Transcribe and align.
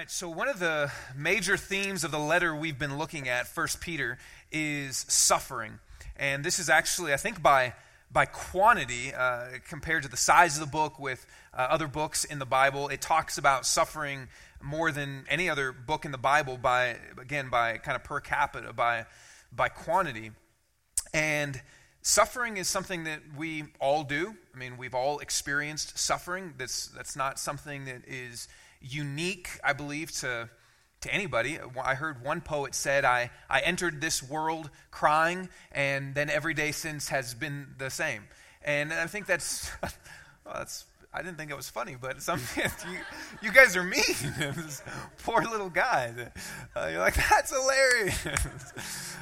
right, 0.00 0.10
so 0.10 0.30
one 0.30 0.48
of 0.48 0.58
the 0.58 0.90
major 1.14 1.58
themes 1.58 2.04
of 2.04 2.10
the 2.10 2.18
letter 2.18 2.56
we've 2.56 2.78
been 2.78 2.96
looking 2.96 3.28
at, 3.28 3.46
First 3.46 3.82
Peter, 3.82 4.16
is 4.50 4.96
suffering. 4.96 5.78
And 6.16 6.42
this 6.42 6.58
is 6.58 6.70
actually, 6.70 7.12
I 7.12 7.18
think, 7.18 7.42
by, 7.42 7.74
by 8.10 8.24
quantity, 8.24 9.12
uh, 9.12 9.48
compared 9.68 10.04
to 10.04 10.08
the 10.08 10.16
size 10.16 10.56
of 10.56 10.62
the 10.62 10.70
book 10.70 10.98
with 10.98 11.26
uh, 11.52 11.66
other 11.68 11.86
books 11.86 12.24
in 12.24 12.38
the 12.38 12.46
Bible, 12.46 12.88
it 12.88 13.02
talks 13.02 13.36
about 13.36 13.66
suffering 13.66 14.28
more 14.62 14.90
than 14.90 15.26
any 15.28 15.50
other 15.50 15.70
book 15.70 16.06
in 16.06 16.12
the 16.12 16.18
Bible 16.18 16.56
by, 16.56 16.96
again, 17.20 17.50
by 17.50 17.76
kind 17.76 17.94
of 17.94 18.02
per 18.02 18.20
capita, 18.20 18.72
by, 18.72 19.04
by 19.54 19.68
quantity. 19.68 20.30
And 21.12 21.60
suffering 22.00 22.56
is 22.56 22.68
something 22.68 23.04
that 23.04 23.20
we 23.36 23.64
all 23.78 24.04
do. 24.04 24.34
I 24.54 24.58
mean, 24.58 24.78
we've 24.78 24.94
all 24.94 25.18
experienced 25.18 25.98
suffering. 25.98 26.54
That's, 26.56 26.86
that's 26.86 27.16
not 27.16 27.38
something 27.38 27.84
that 27.84 28.08
is 28.08 28.48
unique, 28.80 29.48
I 29.62 29.72
believe, 29.72 30.12
to, 30.20 30.48
to 31.02 31.14
anybody. 31.14 31.58
I 31.82 31.94
heard 31.94 32.24
one 32.24 32.40
poet 32.40 32.74
said, 32.74 33.04
I, 33.04 33.30
I 33.48 33.60
entered 33.60 34.00
this 34.00 34.22
world 34.22 34.70
crying, 34.90 35.48
and 35.72 36.14
then 36.14 36.30
every 36.30 36.54
day 36.54 36.72
since 36.72 37.08
has 37.08 37.34
been 37.34 37.74
the 37.78 37.90
same. 37.90 38.24
And 38.62 38.92
I 38.92 39.06
think 39.06 39.26
that's, 39.26 39.70
well, 39.82 40.54
that's 40.54 40.84
I 41.12 41.22
didn't 41.22 41.38
think 41.38 41.50
it 41.50 41.56
was 41.56 41.68
funny, 41.68 41.96
but 42.00 42.22
some, 42.22 42.40
you, 42.56 42.98
you 43.42 43.52
guys 43.52 43.76
are 43.76 43.82
mean. 43.82 44.02
this 44.38 44.82
poor 45.24 45.42
little 45.42 45.70
guy. 45.70 46.14
Uh, 46.76 46.88
you're 46.90 47.00
like, 47.00 47.16
that's 47.16 47.50
hilarious. 47.52 49.16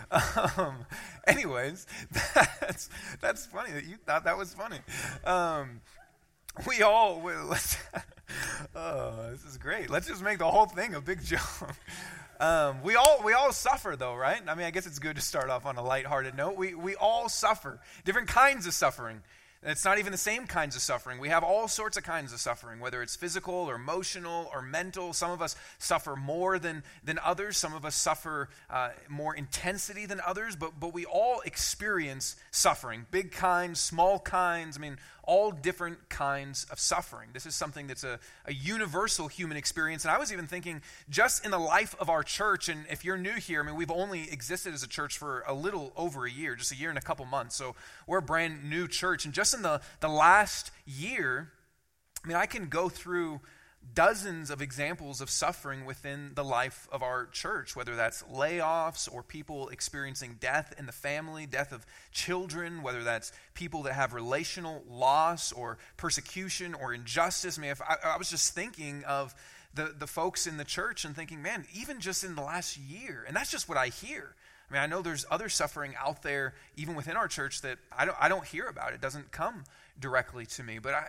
um, 0.59 0.85
anyways, 1.27 1.87
that's, 2.35 2.91
that's 3.21 3.47
funny 3.47 3.73
that 3.73 3.87
you 3.87 3.97
thought 4.05 4.25
that 4.25 4.37
was 4.37 4.53
funny. 4.53 4.79
Um, 5.25 5.81
we 6.67 6.83
all, 6.83 7.23
let's, 7.23 7.77
oh, 8.75 9.31
this 9.31 9.45
is 9.45 9.57
great. 9.57 9.91
Let's 9.91 10.07
just 10.07 10.23
make 10.23 10.39
the 10.39 10.51
whole 10.51 10.67
thing 10.67 10.95
a 10.95 11.01
big 11.01 11.25
joke. 11.25 11.41
Um, 12.41 12.83
we 12.83 12.95
all 12.95 13.21
we 13.25 13.33
all 13.33 13.53
suffer 13.53 13.97
though, 13.97 14.15
right? 14.15 14.41
I 14.47 14.55
mean, 14.55 14.65
I 14.65 14.71
guess 14.71 14.87
it's 14.87 15.01
good 15.01 15.17
to 15.17 15.23
start 15.23 15.51
off 15.51 15.67
on 15.67 15.77
a 15.77 15.83
lighthearted 15.83 16.37
note. 16.37 16.57
We 16.57 16.73
we 16.75 16.95
all 16.95 17.29
suffer 17.29 17.81
different 18.05 18.29
kinds 18.29 18.65
of 18.67 18.75
suffering. 18.75 19.23
It's 19.65 19.85
not 19.85 19.99
even 19.99 20.13
the 20.13 20.19
same 20.19 20.47
kinds 20.47 20.77
of 20.77 20.83
suffering. 20.83 21.19
We 21.19 21.31
have 21.31 21.43
all 21.43 21.67
sorts 21.67 21.97
of 21.97 22.05
kinds 22.05 22.33
of 22.33 22.39
suffering, 22.39 22.79
whether 22.79 23.03
it's 23.03 23.17
physical 23.17 23.55
or 23.55 23.75
emotional 23.75 24.49
or 24.55 24.63
mental. 24.63 25.13
Some 25.13 25.33
of 25.33 25.43
us 25.43 25.57
suffer 25.79 26.15
more 26.15 26.61
than, 26.61 26.85
than 27.03 27.19
others. 27.25 27.57
Some 27.57 27.75
of 27.75 27.85
us 27.85 27.97
suffer 27.97 28.51
uh, 28.71 28.91
more 29.09 29.35
intensity 29.35 30.07
than 30.07 30.21
others, 30.25 30.55
but, 30.55 30.79
but 30.79 30.95
we 30.95 31.07
all 31.07 31.41
experience 31.41 32.37
suffering 32.53 33.07
big 33.11 33.33
kinds, 33.33 33.81
small 33.81 34.21
kinds. 34.21 34.79
I 34.79 34.81
mean, 34.81 34.97
all 35.29 35.51
different 35.51 36.09
kinds 36.09 36.65
of 36.71 36.81
suffering. 36.81 37.29
This 37.35 37.45
is 37.45 37.55
something 37.55 37.87
that's 37.87 38.03
a, 38.03 38.19
a 38.47 38.55
universal 38.55 39.29
human 39.29 39.59
experience. 39.59 40.07
And 40.07 40.11
I 40.11 40.17
was 40.17 40.33
even 40.33 40.47
thinking, 40.47 40.81
just 41.11 41.45
in 41.45 41.51
the 41.51 41.59
life 41.59 41.95
of 42.01 42.09
our 42.09 42.23
church, 42.23 42.71
and 42.71 42.87
if 42.91 43.05
you're 43.05 43.19
new 43.19 43.35
here, 43.35 43.63
I 43.63 43.67
mean, 43.67 43.77
we've 43.77 43.91
only 43.91 44.23
existed 44.33 44.73
as 44.73 44.83
a 44.83 44.89
church 44.89 45.19
for 45.19 45.45
a 45.47 45.53
little 45.53 45.93
over 45.97 46.25
a 46.25 46.31
year, 46.31 46.57
just 46.57 46.73
a 46.73 46.77
year 46.77 46.89
and 46.89 46.99
a 46.99 47.03
couple 47.03 47.27
months. 47.27 47.57
So 47.57 47.77
we're 48.07 48.19
a 48.19 48.23
brand 48.23 48.71
new 48.71 48.89
church. 48.89 49.27
And 49.27 49.35
just 49.35 49.53
in 49.53 49.61
the, 49.61 49.83
the 50.01 50.09
last 50.09 50.71
year, 50.87 51.53
I 52.25 52.29
mean, 52.29 52.39
I 52.39 52.47
can 52.47 52.69
go 52.69 52.89
through 52.89 53.41
dozens 53.95 54.51
of 54.51 54.61
examples 54.63 55.21
of 55.21 55.31
suffering 55.31 55.85
within 55.85 56.33
the 56.35 56.45
life 56.45 56.89
of 56.93 57.03
our 57.03 57.27
church, 57.27 57.75
whether 57.75 57.97
that's 57.97 58.23
layoffs 58.25 59.13
or 59.13 59.23
people 59.23 59.69
experiencing 59.69 60.37
death 60.41 60.75
in 60.79 60.87
the 60.87 60.93
family, 60.93 61.47
death 61.47 61.73
of 61.73 61.87
children, 62.13 62.83
whether 62.83 63.03
that's 63.03 63.33
people 63.55 63.83
that 63.85 63.95
have 63.95 64.15
relational 64.15 64.85
loss 64.89 65.53
or 65.53 65.79
persecution 65.97 66.75
or 66.75 66.93
injustice. 66.93 67.59
I 67.59 67.63
mean, 67.63 67.71
if 67.71 67.83
I, 67.83 67.97
I 68.05 68.17
was 68.17 68.31
just 68.31 68.55
thinking 68.55 69.05
of 69.05 69.35
the, 69.75 69.95
the 69.97 70.07
folks 70.07 70.47
in 70.47 70.57
the 70.57 70.65
church 70.65 71.05
and 71.05 71.15
thinking, 71.15 71.43
man, 71.43 71.65
even 71.75 72.01
just 72.01 72.25
in 72.25 72.35
the 72.35 72.43
last 72.43 72.77
year, 72.77 73.25
and 73.27 73.37
that's 73.37 73.51
just 73.51 73.69
what 73.69 73.79
I 73.79 73.89
hear. 73.89 74.35
I 74.69 74.75
mean, 74.75 74.83
I 74.83 74.87
know 74.87 75.03
there's 75.03 75.25
other 75.31 75.49
suffering 75.49 75.95
out 75.99 76.23
there, 76.23 76.55
even 76.77 76.95
within 76.95 77.17
our 77.17 77.29
church, 77.29 77.63
that 77.63 77.79
I 77.97 78.05
don't, 78.05 78.17
I 78.21 78.29
don't 78.29 78.45
hear 78.45 78.67
about. 78.67 78.93
It 78.93 79.01
doesn't 79.01 79.31
come 79.31 79.65
directly 79.99 80.47
to 80.47 80.63
me, 80.63 80.79
but 80.79 80.95
I, 80.95 81.07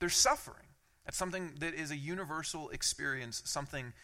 there's 0.00 0.16
suffering. 0.16 0.67
That's 1.08 1.16
something 1.16 1.52
that 1.60 1.72
is 1.72 1.90
a 1.90 1.96
universal 1.96 2.68
experience, 2.68 3.40
something 3.46 3.94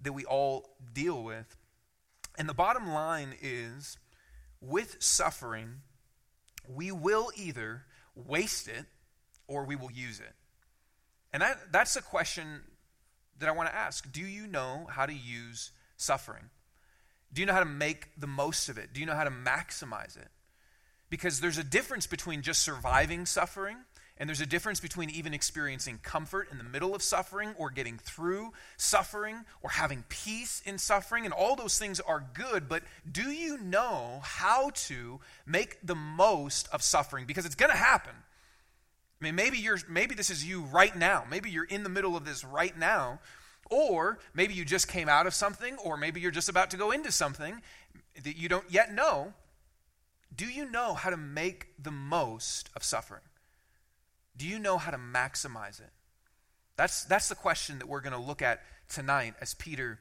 that 0.00 0.14
we 0.14 0.24
all 0.24 0.70
deal 0.94 1.22
with. 1.22 1.54
And 2.38 2.48
the 2.48 2.54
bottom 2.54 2.94
line 2.94 3.34
is 3.42 3.98
with 4.62 4.96
suffering, 4.98 5.82
we 6.66 6.90
will 6.90 7.30
either 7.36 7.82
waste 8.14 8.68
it 8.68 8.86
or 9.46 9.64
we 9.64 9.76
will 9.76 9.92
use 9.92 10.18
it. 10.18 10.32
And 11.30 11.42
that, 11.42 11.58
that's 11.72 11.94
a 11.94 12.00
question 12.00 12.62
that 13.38 13.50
I 13.50 13.52
want 13.52 13.68
to 13.68 13.74
ask. 13.74 14.10
Do 14.10 14.22
you 14.22 14.46
know 14.46 14.86
how 14.88 15.04
to 15.04 15.12
use 15.12 15.72
suffering? 15.98 16.44
Do 17.34 17.42
you 17.42 17.46
know 17.46 17.52
how 17.52 17.60
to 17.60 17.66
make 17.66 18.18
the 18.18 18.26
most 18.26 18.70
of 18.70 18.78
it? 18.78 18.94
Do 18.94 19.00
you 19.00 19.04
know 19.04 19.14
how 19.14 19.24
to 19.24 19.30
maximize 19.30 20.16
it? 20.16 20.28
Because 21.10 21.40
there's 21.40 21.58
a 21.58 21.64
difference 21.64 22.06
between 22.06 22.40
just 22.40 22.62
surviving 22.62 23.26
suffering 23.26 23.76
and 24.18 24.28
there's 24.28 24.40
a 24.40 24.46
difference 24.46 24.80
between 24.80 25.10
even 25.10 25.34
experiencing 25.34 25.98
comfort 26.02 26.48
in 26.50 26.56
the 26.56 26.64
middle 26.64 26.94
of 26.94 27.02
suffering 27.02 27.54
or 27.58 27.70
getting 27.70 27.98
through 27.98 28.52
suffering 28.78 29.44
or 29.62 29.70
having 29.70 30.04
peace 30.08 30.62
in 30.64 30.78
suffering. 30.78 31.26
And 31.26 31.34
all 31.34 31.54
those 31.54 31.78
things 31.78 32.00
are 32.00 32.24
good, 32.32 32.68
but 32.68 32.82
do 33.10 33.30
you 33.30 33.58
know 33.58 34.20
how 34.22 34.70
to 34.70 35.20
make 35.44 35.78
the 35.82 35.94
most 35.94 36.68
of 36.72 36.82
suffering? 36.82 37.26
Because 37.26 37.44
it's 37.44 37.54
going 37.54 37.70
to 37.70 37.76
happen. 37.76 38.14
I 39.20 39.24
mean, 39.24 39.34
maybe, 39.34 39.58
you're, 39.58 39.78
maybe 39.88 40.14
this 40.14 40.30
is 40.30 40.44
you 40.44 40.62
right 40.62 40.96
now. 40.96 41.24
Maybe 41.30 41.50
you're 41.50 41.64
in 41.64 41.82
the 41.82 41.90
middle 41.90 42.16
of 42.16 42.24
this 42.24 42.42
right 42.42 42.76
now. 42.76 43.20
Or 43.70 44.18
maybe 44.32 44.54
you 44.54 44.64
just 44.64 44.88
came 44.88 45.08
out 45.08 45.26
of 45.26 45.34
something, 45.34 45.76
or 45.84 45.96
maybe 45.96 46.20
you're 46.20 46.30
just 46.30 46.48
about 46.48 46.70
to 46.70 46.76
go 46.76 46.90
into 46.90 47.10
something 47.10 47.60
that 48.22 48.36
you 48.36 48.48
don't 48.48 48.70
yet 48.70 48.94
know. 48.94 49.34
Do 50.34 50.46
you 50.46 50.70
know 50.70 50.94
how 50.94 51.10
to 51.10 51.16
make 51.16 51.68
the 51.82 51.90
most 51.90 52.70
of 52.76 52.84
suffering? 52.84 53.22
Do 54.36 54.46
you 54.46 54.58
know 54.58 54.78
how 54.78 54.90
to 54.90 54.98
maximize 54.98 55.80
it? 55.80 55.90
That's, 56.76 57.04
that's 57.04 57.28
the 57.28 57.34
question 57.34 57.78
that 57.78 57.88
we're 57.88 58.00
going 58.00 58.12
to 58.12 58.18
look 58.18 58.42
at 58.42 58.62
tonight 58.88 59.34
as 59.40 59.54
Peter, 59.54 59.98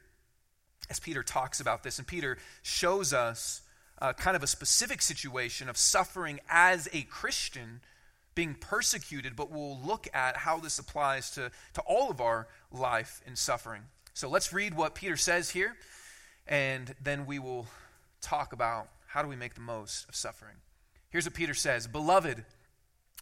as 0.89 0.99
Peter 0.99 1.23
talks 1.23 1.59
about 1.59 1.83
this. 1.83 1.99
And 1.99 2.07
Peter 2.07 2.37
shows 2.61 3.13
us 3.13 3.61
uh, 4.01 4.13
kind 4.13 4.35
of 4.35 4.43
a 4.43 4.47
specific 4.47 5.01
situation 5.01 5.69
of 5.69 5.77
suffering 5.77 6.39
as 6.49 6.89
a 6.91 7.03
Christian 7.03 7.79
being 8.35 8.55
persecuted, 8.55 9.35
but 9.35 9.49
we'll 9.49 9.79
look 9.79 10.07
at 10.13 10.35
how 10.35 10.59
this 10.59 10.77
applies 10.77 11.31
to, 11.31 11.49
to 11.73 11.81
all 11.81 12.11
of 12.11 12.19
our 12.19 12.47
life 12.71 13.21
in 13.25 13.35
suffering. 13.35 13.81
So 14.13 14.29
let's 14.29 14.51
read 14.51 14.75
what 14.75 14.93
Peter 14.95 15.15
says 15.15 15.49
here, 15.49 15.75
and 16.45 16.93
then 17.01 17.25
we 17.25 17.39
will 17.39 17.67
talk 18.21 18.51
about 18.51 18.89
how 19.07 19.21
do 19.21 19.29
we 19.29 19.37
make 19.37 19.55
the 19.55 19.61
most 19.61 20.07
of 20.09 20.15
suffering. 20.15 20.55
Here's 21.09 21.25
what 21.25 21.33
Peter 21.33 21.53
says 21.53 21.87
Beloved, 21.87 22.43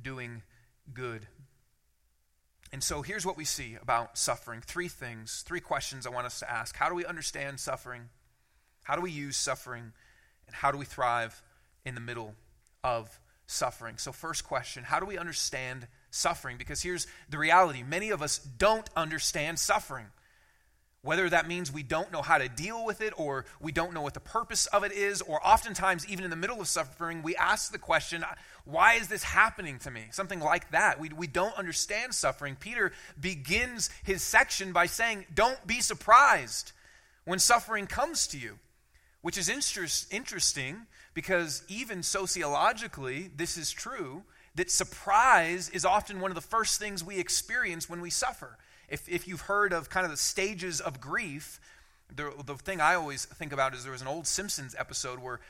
doing 0.00 0.42
good. 0.92 1.26
And 2.72 2.82
so 2.82 3.02
here's 3.02 3.24
what 3.24 3.36
we 3.36 3.44
see 3.44 3.76
about 3.80 4.18
suffering 4.18 4.60
three 4.60 4.88
things, 4.88 5.44
three 5.46 5.60
questions 5.60 6.06
I 6.06 6.10
want 6.10 6.26
us 6.26 6.40
to 6.40 6.50
ask. 6.50 6.76
How 6.76 6.88
do 6.88 6.94
we 6.94 7.04
understand 7.04 7.60
suffering? 7.60 8.08
How 8.82 8.96
do 8.96 9.02
we 9.02 9.10
use 9.10 9.36
suffering? 9.36 9.92
And 10.46 10.54
how 10.54 10.70
do 10.70 10.78
we 10.78 10.84
thrive 10.84 11.42
in 11.84 11.94
the 11.94 12.00
middle 12.00 12.34
of 12.84 13.20
suffering? 13.46 13.98
So, 13.98 14.12
first 14.12 14.44
question 14.44 14.84
How 14.84 15.00
do 15.00 15.06
we 15.06 15.18
understand 15.18 15.86
suffering? 16.10 16.56
Because 16.56 16.82
here's 16.82 17.06
the 17.28 17.38
reality 17.38 17.82
many 17.82 18.10
of 18.10 18.22
us 18.22 18.38
don't 18.38 18.88
understand 18.96 19.58
suffering. 19.58 20.06
Whether 21.06 21.30
that 21.30 21.46
means 21.46 21.72
we 21.72 21.84
don't 21.84 22.10
know 22.10 22.20
how 22.20 22.36
to 22.38 22.48
deal 22.48 22.84
with 22.84 23.00
it 23.00 23.14
or 23.16 23.44
we 23.60 23.70
don't 23.70 23.94
know 23.94 24.02
what 24.02 24.14
the 24.14 24.20
purpose 24.20 24.66
of 24.66 24.82
it 24.82 24.90
is, 24.90 25.22
or 25.22 25.44
oftentimes, 25.46 26.06
even 26.08 26.24
in 26.24 26.30
the 26.30 26.36
middle 26.36 26.60
of 26.60 26.66
suffering, 26.66 27.22
we 27.22 27.36
ask 27.36 27.70
the 27.70 27.78
question, 27.78 28.24
why 28.64 28.94
is 28.94 29.06
this 29.06 29.22
happening 29.22 29.78
to 29.78 29.90
me? 29.92 30.06
Something 30.10 30.40
like 30.40 30.72
that. 30.72 30.98
We, 30.98 31.10
we 31.10 31.28
don't 31.28 31.56
understand 31.56 32.12
suffering. 32.12 32.56
Peter 32.58 32.92
begins 33.20 33.88
his 34.02 34.20
section 34.20 34.72
by 34.72 34.86
saying, 34.86 35.26
Don't 35.32 35.64
be 35.64 35.80
surprised 35.80 36.72
when 37.24 37.38
suffering 37.38 37.86
comes 37.86 38.26
to 38.28 38.38
you, 38.38 38.58
which 39.22 39.38
is 39.38 39.48
interest, 39.48 40.12
interesting 40.12 40.86
because 41.14 41.62
even 41.68 42.02
sociologically, 42.02 43.30
this 43.36 43.56
is 43.56 43.70
true 43.70 44.24
that 44.56 44.70
surprise 44.70 45.68
is 45.68 45.84
often 45.84 46.18
one 46.18 46.30
of 46.30 46.34
the 46.34 46.40
first 46.40 46.80
things 46.80 47.04
we 47.04 47.18
experience 47.18 47.88
when 47.88 48.00
we 48.00 48.10
suffer. 48.10 48.58
If, 48.88 49.08
if 49.08 49.26
you've 49.26 49.42
heard 49.42 49.72
of 49.72 49.90
kind 49.90 50.04
of 50.04 50.10
the 50.10 50.16
stages 50.16 50.80
of 50.80 51.00
grief, 51.00 51.60
the, 52.14 52.32
the 52.44 52.54
thing 52.54 52.80
I 52.80 52.94
always 52.94 53.24
think 53.24 53.52
about 53.52 53.74
is 53.74 53.82
there 53.82 53.92
was 53.92 54.02
an 54.02 54.06
old 54.08 54.26
Simpsons 54.26 54.74
episode 54.78 55.18
where 55.18 55.40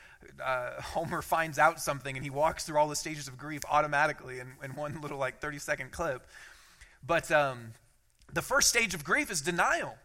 uh, 0.43 0.81
Homer 0.81 1.21
finds 1.21 1.59
out 1.59 1.79
something 1.79 2.15
and 2.15 2.23
he 2.23 2.29
walks 2.29 2.65
through 2.65 2.77
all 2.77 2.87
the 2.87 2.95
stages 2.95 3.27
of 3.27 3.37
grief 3.37 3.61
automatically 3.69 4.39
in, 4.39 4.53
in 4.63 4.75
one 4.75 5.01
little 5.01 5.17
like 5.17 5.39
30 5.39 5.59
second 5.59 5.91
clip. 5.91 6.25
But 7.05 7.31
um, 7.31 7.73
the 8.33 8.41
first 8.41 8.69
stage 8.69 8.93
of 8.93 9.03
grief 9.03 9.29
is 9.31 9.41
denial 9.41 9.95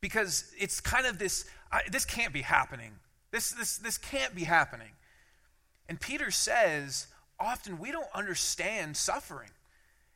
because 0.00 0.52
it's 0.58 0.80
kind 0.80 1.06
of 1.06 1.18
this 1.18 1.44
I, 1.70 1.82
this 1.90 2.04
can't 2.04 2.32
be 2.32 2.42
happening. 2.42 2.92
This, 3.30 3.50
this, 3.50 3.76
this 3.76 3.98
can't 3.98 4.34
be 4.34 4.44
happening. 4.44 4.92
And 5.88 6.00
Peter 6.00 6.30
says 6.30 7.08
often 7.38 7.78
we 7.78 7.92
don't 7.92 8.08
understand 8.14 8.96
suffering 8.96 9.50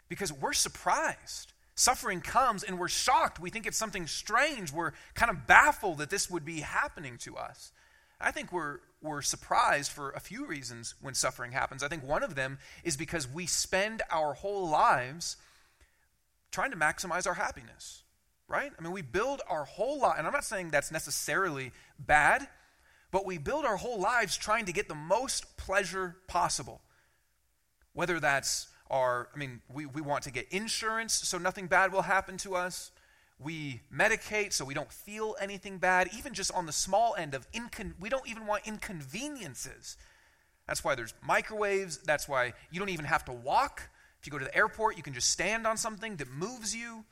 because 0.09 0.33
we're 0.33 0.53
surprised. 0.53 1.52
Suffering 1.75 2.21
comes 2.21 2.63
and 2.63 2.79
we're 2.79 2.89
shocked. 2.89 3.41
We 3.41 3.51
think 3.51 3.67
it's 3.67 3.79
something 3.79 4.07
strange. 4.07 4.73
We're 4.73 4.93
kind 5.15 5.31
of 5.31 5.47
baffled 5.47 5.99
that 5.99 6.11
this 6.11 6.31
would 6.31 6.45
be 6.45 6.61
happening 6.61 7.17
to 7.19 7.37
us. 7.37 7.73
I 8.21 8.31
think 8.31 8.53
we're, 8.53 8.79
we're 9.01 9.23
surprised 9.23 9.91
for 9.91 10.11
a 10.11 10.21
few 10.21 10.47
reasons 10.47 10.95
when 11.01 11.15
suffering 11.15 11.53
happens. 11.53 11.83
I 11.83 11.89
think 11.89 12.05
one 12.05 12.23
of 12.23 12.35
them 12.35 12.59
is 12.85 12.97
because 12.97 13.27
we 13.27 13.47
spend 13.47 14.03
our 14.11 14.35
whole 14.35 14.69
lives 14.69 15.37
trying 16.53 16.71
to 16.71 16.77
maximize 16.77 17.27
our 17.27 17.35
happiness, 17.35 18.03
right? 18.47 18.71
I 18.79 18.83
mean, 18.83 18.93
we 18.93 19.03
build 19.03 19.41
our 19.49 19.65
whole 19.65 20.01
life, 20.01 20.17
and 20.19 20.27
I'm 20.27 20.33
not 20.33 20.45
saying 20.45 20.71
that's 20.71 20.93
necessarily 20.93 21.73
bad, 21.99 22.47
but 23.11 23.27
we 23.27 23.39
build 23.39 23.65
our 23.65 23.77
whole 23.77 23.99
lives 23.99 24.37
trying 24.37 24.67
to 24.67 24.73
get 24.73 24.89
the 24.89 24.95
most 24.95 25.57
pleasure 25.57 26.17
possible. 26.29 26.81
Whether 27.95 28.21
that's 28.21 28.69
are, 28.93 29.29
I 29.35 29.39
mean, 29.39 29.62
we, 29.73 29.87
we 29.87 30.03
want 30.03 30.23
to 30.25 30.31
get 30.31 30.47
insurance 30.50 31.15
so 31.15 31.39
nothing 31.39 31.67
bad 31.67 31.93
will 31.93 32.03
happen 32.03 32.37
to 32.39 32.55
us. 32.55 32.93
We 33.39 33.81
medicate 33.93 34.53
so 34.53 34.65
we 34.65 34.75
don't 34.75 34.93
feel 34.93 35.35
anything 35.41 35.79
bad, 35.79 36.11
even 36.17 36.35
just 36.35 36.53
on 36.53 36.67
the 36.67 36.73
small 36.73 37.17
end 37.19 37.35
of 37.35 37.50
incon- 37.53 37.94
we 37.99 38.11
don't 38.11 38.29
even 38.29 38.47
want 38.47 38.67
inconveniences. 38.67 39.97
That's 40.69 40.85
why 40.85 40.94
there's 40.94 41.15
microwaves. 41.27 41.99
That's 41.99 42.29
why 42.29 42.53
you 42.71 42.79
don't 42.79 42.91
even 42.91 43.06
have 43.06 43.25
to 43.25 43.33
walk. 43.33 43.89
If 44.21 44.27
you 44.27 44.31
go 44.31 44.39
to 44.39 44.44
the 44.44 44.56
airport, 44.56 44.97
you 44.97 45.03
can 45.03 45.15
just 45.15 45.31
stand 45.31 45.67
on 45.67 45.77
something 45.77 46.17
that 46.17 46.31
moves 46.31 46.77
you. 46.77 47.05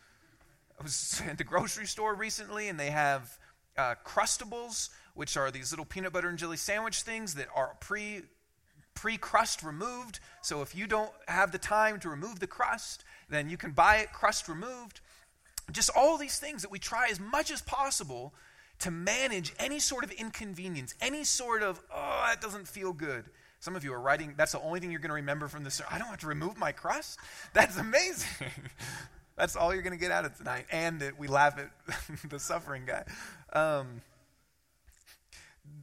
I 0.78 0.82
was 0.82 1.20
at 1.28 1.38
the 1.38 1.44
grocery 1.44 1.86
store 1.86 2.14
recently 2.14 2.68
and 2.68 2.78
they 2.78 2.90
have 2.90 3.36
uh, 3.76 3.94
Crustables, 4.04 4.90
which 5.14 5.36
are 5.36 5.50
these 5.50 5.72
little 5.72 5.86
peanut 5.86 6.12
butter 6.12 6.28
and 6.28 6.38
jelly 6.38 6.58
sandwich 6.58 7.02
things 7.02 7.34
that 7.34 7.48
are 7.54 7.74
pre 7.80 8.22
pre 8.94 9.16
crust 9.16 9.62
removed. 9.62 10.20
So 10.42 10.62
if 10.62 10.74
you 10.74 10.86
don't 10.86 11.12
have 11.28 11.52
the 11.52 11.58
time 11.58 12.00
to 12.00 12.08
remove 12.08 12.40
the 12.40 12.46
crust, 12.46 13.04
then 13.28 13.48
you 13.48 13.56
can 13.56 13.72
buy 13.72 13.96
it 13.96 14.12
crust 14.12 14.48
removed. 14.48 15.00
Just 15.72 15.90
all 15.96 16.18
these 16.18 16.38
things 16.38 16.62
that 16.62 16.70
we 16.70 16.78
try 16.78 17.08
as 17.10 17.20
much 17.20 17.50
as 17.50 17.62
possible 17.62 18.34
to 18.80 18.90
manage 18.90 19.52
any 19.58 19.78
sort 19.78 20.04
of 20.04 20.10
inconvenience, 20.10 20.94
any 21.00 21.22
sort 21.22 21.62
of, 21.62 21.80
oh, 21.94 22.24
that 22.26 22.40
doesn't 22.40 22.66
feel 22.66 22.92
good. 22.92 23.26
Some 23.60 23.76
of 23.76 23.84
you 23.84 23.92
are 23.92 24.00
writing, 24.00 24.34
that's 24.36 24.52
the 24.52 24.60
only 24.60 24.80
thing 24.80 24.90
you're 24.90 25.00
going 25.00 25.10
to 25.10 25.16
remember 25.16 25.46
from 25.46 25.64
this. 25.64 25.82
I 25.90 25.98
don't 25.98 26.08
have 26.08 26.20
to 26.20 26.26
remove 26.26 26.56
my 26.58 26.72
crust? 26.72 27.18
That's 27.52 27.76
amazing. 27.76 28.48
that's 29.36 29.56
all 29.56 29.72
you're 29.72 29.82
going 29.82 29.96
to 29.96 30.00
get 30.00 30.10
out 30.10 30.26
of 30.26 30.36
tonight. 30.36 30.66
And 30.70 31.00
that 31.00 31.18
we 31.18 31.26
laugh 31.26 31.58
at 31.58 31.70
the 32.30 32.38
suffering 32.38 32.84
guy. 32.86 33.04
Um, 33.52 34.02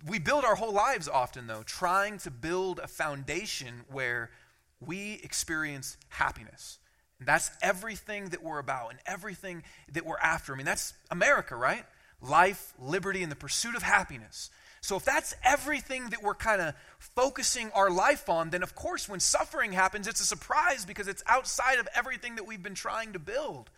we 0.07 0.19
build 0.19 0.45
our 0.45 0.55
whole 0.55 0.73
lives 0.73 1.07
often, 1.07 1.47
though, 1.47 1.63
trying 1.63 2.17
to 2.19 2.31
build 2.31 2.79
a 2.79 2.87
foundation 2.87 3.81
where 3.89 4.31
we 4.79 5.19
experience 5.23 5.97
happiness. 6.09 6.79
And 7.19 7.27
that's 7.27 7.49
everything 7.61 8.29
that 8.29 8.43
we're 8.43 8.59
about 8.59 8.91
and 8.91 8.99
everything 9.05 9.63
that 9.91 10.05
we're 10.05 10.19
after. 10.19 10.53
I 10.53 10.57
mean, 10.57 10.65
that's 10.65 10.93
America, 11.09 11.55
right? 11.55 11.83
Life, 12.21 12.73
liberty, 12.79 13.23
and 13.23 13.31
the 13.31 13.35
pursuit 13.35 13.75
of 13.75 13.83
happiness. 13.83 14.49
So, 14.81 14.95
if 14.95 15.05
that's 15.05 15.35
everything 15.43 16.09
that 16.09 16.21
we're 16.21 16.35
kind 16.35 16.61
of 16.61 16.75
focusing 16.99 17.71
our 17.71 17.89
life 17.89 18.29
on, 18.29 18.51
then 18.51 18.63
of 18.63 18.75
course, 18.75 19.09
when 19.09 19.19
suffering 19.19 19.71
happens, 19.71 20.07
it's 20.07 20.21
a 20.21 20.25
surprise 20.25 20.85
because 20.85 21.07
it's 21.07 21.23
outside 21.27 21.79
of 21.79 21.87
everything 21.95 22.35
that 22.35 22.45
we've 22.45 22.61
been 22.61 22.75
trying 22.75 23.13
to 23.13 23.19
build. 23.19 23.71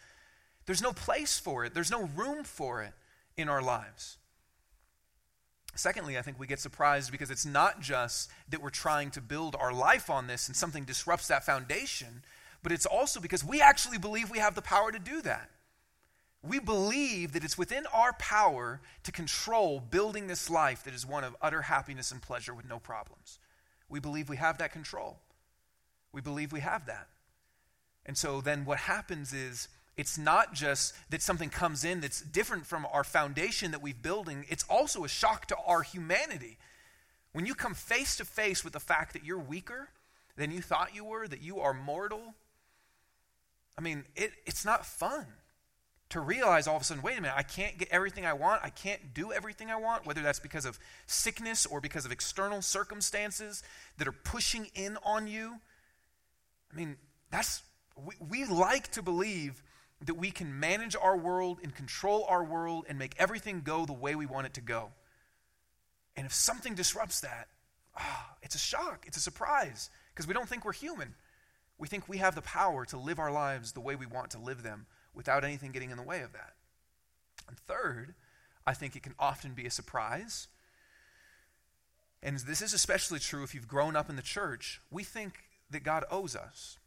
There's 0.65 0.81
no 0.81 0.93
place 0.93 1.39
for 1.39 1.65
it, 1.65 1.73
there's 1.73 1.91
no 1.91 2.03
room 2.15 2.43
for 2.43 2.83
it 2.83 2.93
in 3.37 3.49
our 3.49 3.61
lives. 3.61 4.17
Secondly, 5.75 6.17
I 6.17 6.21
think 6.21 6.39
we 6.39 6.47
get 6.47 6.59
surprised 6.59 7.11
because 7.11 7.29
it's 7.29 7.45
not 7.45 7.79
just 7.79 8.29
that 8.49 8.61
we're 8.61 8.69
trying 8.69 9.11
to 9.11 9.21
build 9.21 9.55
our 9.57 9.71
life 9.71 10.09
on 10.09 10.27
this 10.27 10.47
and 10.47 10.55
something 10.55 10.83
disrupts 10.83 11.27
that 11.27 11.45
foundation, 11.45 12.23
but 12.63 12.71
it's 12.71 12.85
also 12.85 13.19
because 13.19 13.45
we 13.45 13.61
actually 13.61 13.97
believe 13.97 14.29
we 14.29 14.39
have 14.39 14.55
the 14.55 14.61
power 14.61 14.91
to 14.91 14.99
do 14.99 15.21
that. 15.21 15.49
We 16.41 16.59
believe 16.59 17.33
that 17.33 17.43
it's 17.43 17.57
within 17.57 17.85
our 17.93 18.13
power 18.13 18.81
to 19.03 19.11
control 19.11 19.79
building 19.79 20.27
this 20.27 20.49
life 20.49 20.83
that 20.83 20.93
is 20.93 21.05
one 21.05 21.23
of 21.23 21.35
utter 21.41 21.63
happiness 21.63 22.11
and 22.11 22.21
pleasure 22.21 22.53
with 22.53 22.67
no 22.67 22.79
problems. 22.79 23.39
We 23.89 23.99
believe 23.99 24.29
we 24.29 24.37
have 24.37 24.57
that 24.59 24.71
control. 24.71 25.19
We 26.11 26.21
believe 26.21 26.51
we 26.51 26.61
have 26.61 26.85
that. 26.85 27.07
And 28.05 28.17
so 28.17 28.41
then 28.41 28.65
what 28.65 28.79
happens 28.79 29.33
is 29.33 29.67
it's 29.99 30.17
not 30.17 30.53
just 30.53 30.95
that 31.09 31.21
something 31.21 31.49
comes 31.49 31.83
in 31.83 31.99
that's 31.99 32.21
different 32.21 32.65
from 32.65 32.87
our 32.93 33.03
foundation 33.03 33.71
that 33.71 33.81
we've 33.81 34.01
building, 34.01 34.45
it's 34.47 34.63
also 34.69 35.03
a 35.03 35.09
shock 35.09 35.47
to 35.47 35.57
our 35.67 35.81
humanity. 35.81 36.57
When 37.33 37.45
you 37.45 37.53
come 37.53 37.73
face 37.73 38.15
to 38.15 38.23
face 38.23 38.63
with 38.63 38.71
the 38.71 38.79
fact 38.79 39.11
that 39.11 39.25
you're 39.25 39.37
weaker 39.37 39.89
than 40.37 40.51
you 40.51 40.61
thought 40.61 40.95
you 40.95 41.03
were, 41.03 41.27
that 41.27 41.41
you 41.41 41.59
are 41.59 41.73
mortal, 41.73 42.33
I 43.77 43.81
mean, 43.81 44.05
it, 44.15 44.31
it's 44.45 44.63
not 44.63 44.85
fun 44.85 45.25
to 46.11 46.21
realize 46.21 46.65
all 46.65 46.77
of 46.77 46.81
a 46.81 46.85
sudden, 46.85 47.03
wait 47.03 47.17
a 47.17 47.21
minute, 47.21 47.35
I 47.35 47.43
can't 47.43 47.77
get 47.77 47.89
everything 47.91 48.25
I 48.25 48.31
want. 48.31 48.63
I 48.63 48.69
can't 48.69 49.13
do 49.13 49.33
everything 49.33 49.69
I 49.69 49.75
want, 49.75 50.05
whether 50.05 50.21
that's 50.21 50.39
because 50.39 50.63
of 50.63 50.79
sickness 51.07 51.65
or 51.65 51.81
because 51.81 52.05
of 52.05 52.13
external 52.13 52.61
circumstances 52.61 53.63
that 53.97 54.07
are 54.07 54.13
pushing 54.13 54.69
in 54.75 54.97
on 55.03 55.27
you. 55.27 55.59
I 56.71 56.77
mean, 56.77 56.95
that's, 57.31 57.63
we, 58.01 58.13
we 58.29 58.45
like 58.45 58.91
to 58.93 59.01
believe 59.01 59.61
that 60.05 60.15
we 60.15 60.31
can 60.31 60.59
manage 60.59 60.95
our 60.95 61.17
world 61.17 61.59
and 61.61 61.75
control 61.75 62.25
our 62.29 62.43
world 62.43 62.85
and 62.87 62.97
make 62.97 63.15
everything 63.17 63.61
go 63.61 63.85
the 63.85 63.93
way 63.93 64.15
we 64.15 64.25
want 64.25 64.47
it 64.47 64.53
to 64.53 64.61
go. 64.61 64.91
And 66.15 66.25
if 66.25 66.33
something 66.33 66.73
disrupts 66.73 67.21
that, 67.21 67.47
oh, 67.99 68.25
it's 68.41 68.55
a 68.55 68.59
shock, 68.59 69.05
it's 69.07 69.17
a 69.17 69.21
surprise, 69.21 69.89
because 70.13 70.27
we 70.27 70.33
don't 70.33 70.47
think 70.47 70.65
we're 70.65 70.73
human. 70.73 71.15
We 71.77 71.87
think 71.87 72.07
we 72.07 72.17
have 72.17 72.35
the 72.35 72.41
power 72.41 72.85
to 72.85 72.97
live 72.97 73.19
our 73.19 73.31
lives 73.31 73.71
the 73.71 73.79
way 73.79 73.95
we 73.95 74.05
want 74.05 74.31
to 74.31 74.39
live 74.39 74.63
them 74.63 74.85
without 75.13 75.43
anything 75.43 75.71
getting 75.71 75.91
in 75.91 75.97
the 75.97 76.03
way 76.03 76.21
of 76.21 76.33
that. 76.33 76.53
And 77.47 77.57
third, 77.57 78.15
I 78.65 78.73
think 78.73 78.95
it 78.95 79.03
can 79.03 79.15
often 79.19 79.53
be 79.53 79.65
a 79.65 79.71
surprise. 79.71 80.47
And 82.21 82.37
this 82.39 82.61
is 82.61 82.73
especially 82.73 83.19
true 83.19 83.43
if 83.43 83.55
you've 83.55 83.67
grown 83.67 83.95
up 83.95 84.09
in 84.09 84.15
the 84.17 84.21
church. 84.21 84.81
We 84.91 85.03
think 85.03 85.39
that 85.69 85.83
God 85.83 86.03
owes 86.11 86.35
us. 86.35 86.78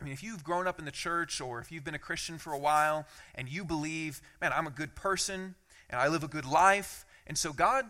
I 0.00 0.04
mean, 0.04 0.12
if 0.12 0.22
you've 0.22 0.42
grown 0.42 0.66
up 0.66 0.78
in 0.78 0.84
the 0.84 0.90
church 0.90 1.40
or 1.40 1.60
if 1.60 1.70
you've 1.70 1.84
been 1.84 1.94
a 1.94 2.00
Christian 2.00 2.38
for 2.38 2.52
a 2.52 2.58
while 2.58 3.06
and 3.34 3.48
you 3.48 3.64
believe, 3.64 4.20
man, 4.40 4.52
I'm 4.52 4.66
a 4.66 4.70
good 4.70 4.94
person 4.94 5.54
and 5.88 6.00
I 6.00 6.08
live 6.08 6.24
a 6.24 6.28
good 6.28 6.46
life, 6.46 7.04
and 7.26 7.38
so 7.38 7.52
God, 7.52 7.86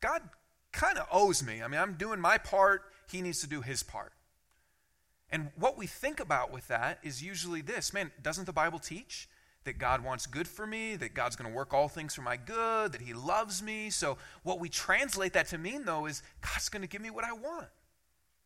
God 0.00 0.22
kind 0.72 0.98
of 0.98 1.06
owes 1.10 1.42
me. 1.42 1.62
I 1.62 1.68
mean, 1.68 1.80
I'm 1.80 1.94
doing 1.94 2.20
my 2.20 2.38
part, 2.38 2.82
He 3.10 3.22
needs 3.22 3.40
to 3.40 3.46
do 3.46 3.60
His 3.60 3.82
part. 3.82 4.12
And 5.30 5.50
what 5.56 5.78
we 5.78 5.86
think 5.86 6.20
about 6.20 6.52
with 6.52 6.68
that 6.68 6.98
is 7.02 7.22
usually 7.22 7.62
this 7.62 7.94
man, 7.94 8.12
doesn't 8.22 8.44
the 8.44 8.52
Bible 8.52 8.78
teach 8.78 9.28
that 9.64 9.78
God 9.78 10.04
wants 10.04 10.26
good 10.26 10.48
for 10.48 10.66
me, 10.66 10.96
that 10.96 11.14
God's 11.14 11.36
going 11.36 11.50
to 11.50 11.56
work 11.56 11.72
all 11.72 11.88
things 11.88 12.14
for 12.14 12.22
my 12.22 12.36
good, 12.36 12.92
that 12.92 13.00
He 13.00 13.14
loves 13.14 13.62
me? 13.62 13.88
So, 13.88 14.18
what 14.42 14.60
we 14.60 14.68
translate 14.68 15.32
that 15.32 15.48
to 15.48 15.58
mean, 15.58 15.84
though, 15.84 16.06
is 16.06 16.22
God's 16.40 16.68
going 16.68 16.82
to 16.82 16.88
give 16.88 17.00
me 17.00 17.10
what 17.10 17.24
I 17.24 17.32
want. 17.32 17.68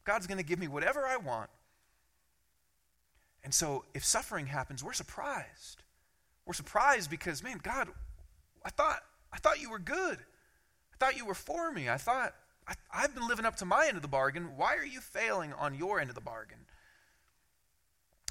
God's 0.04 0.26
going 0.28 0.38
to 0.38 0.44
give 0.44 0.58
me 0.58 0.68
whatever 0.68 1.04
I 1.04 1.16
want. 1.16 1.50
And 3.46 3.54
so 3.54 3.84
if 3.94 4.04
suffering 4.04 4.46
happens, 4.46 4.82
we're 4.82 4.92
surprised. 4.92 5.84
We're 6.46 6.52
surprised 6.52 7.08
because, 7.08 7.44
man, 7.44 7.60
God, 7.62 7.86
I 8.64 8.70
thought, 8.70 9.02
I 9.32 9.36
thought 9.36 9.62
you 9.62 9.70
were 9.70 9.78
good. 9.78 10.18
I 10.18 10.96
thought 10.98 11.16
you 11.16 11.24
were 11.24 11.32
for 11.32 11.70
me. 11.70 11.88
I 11.88 11.96
thought, 11.96 12.34
I, 12.66 12.74
I've 12.92 13.14
been 13.14 13.28
living 13.28 13.46
up 13.46 13.54
to 13.58 13.64
my 13.64 13.86
end 13.86 13.94
of 13.94 14.02
the 14.02 14.08
bargain. 14.08 14.56
Why 14.56 14.74
are 14.74 14.84
you 14.84 14.98
failing 14.98 15.52
on 15.52 15.76
your 15.76 16.00
end 16.00 16.10
of 16.10 16.16
the 16.16 16.20
bargain? 16.20 16.58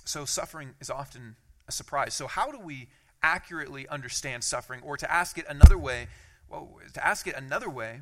So 0.04 0.26
suffering 0.26 0.76
is 0.82 0.90
often 0.90 1.38
a 1.66 1.72
surprise. 1.72 2.14
So, 2.14 2.28
how 2.28 2.52
do 2.52 2.60
we 2.60 2.90
accurately 3.24 3.88
understand 3.88 4.44
suffering, 4.44 4.82
or 4.84 4.98
to 4.98 5.10
ask 5.10 5.38
it 5.38 5.46
another 5.48 5.78
way, 5.78 6.08
well, 6.50 6.78
to 6.94 7.08
ask 7.08 7.26
it 7.26 7.36
another 7.38 7.70
way 7.70 8.02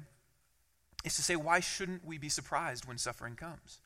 is 1.06 1.16
to 1.18 1.22
say, 1.22 1.36
why 1.36 1.60
shouldn't 1.60 2.04
we 2.04 2.18
be 2.18 2.30
surprised 2.30 2.86
when 2.86 2.98
suffering 2.98 3.36
comes? 3.36 3.82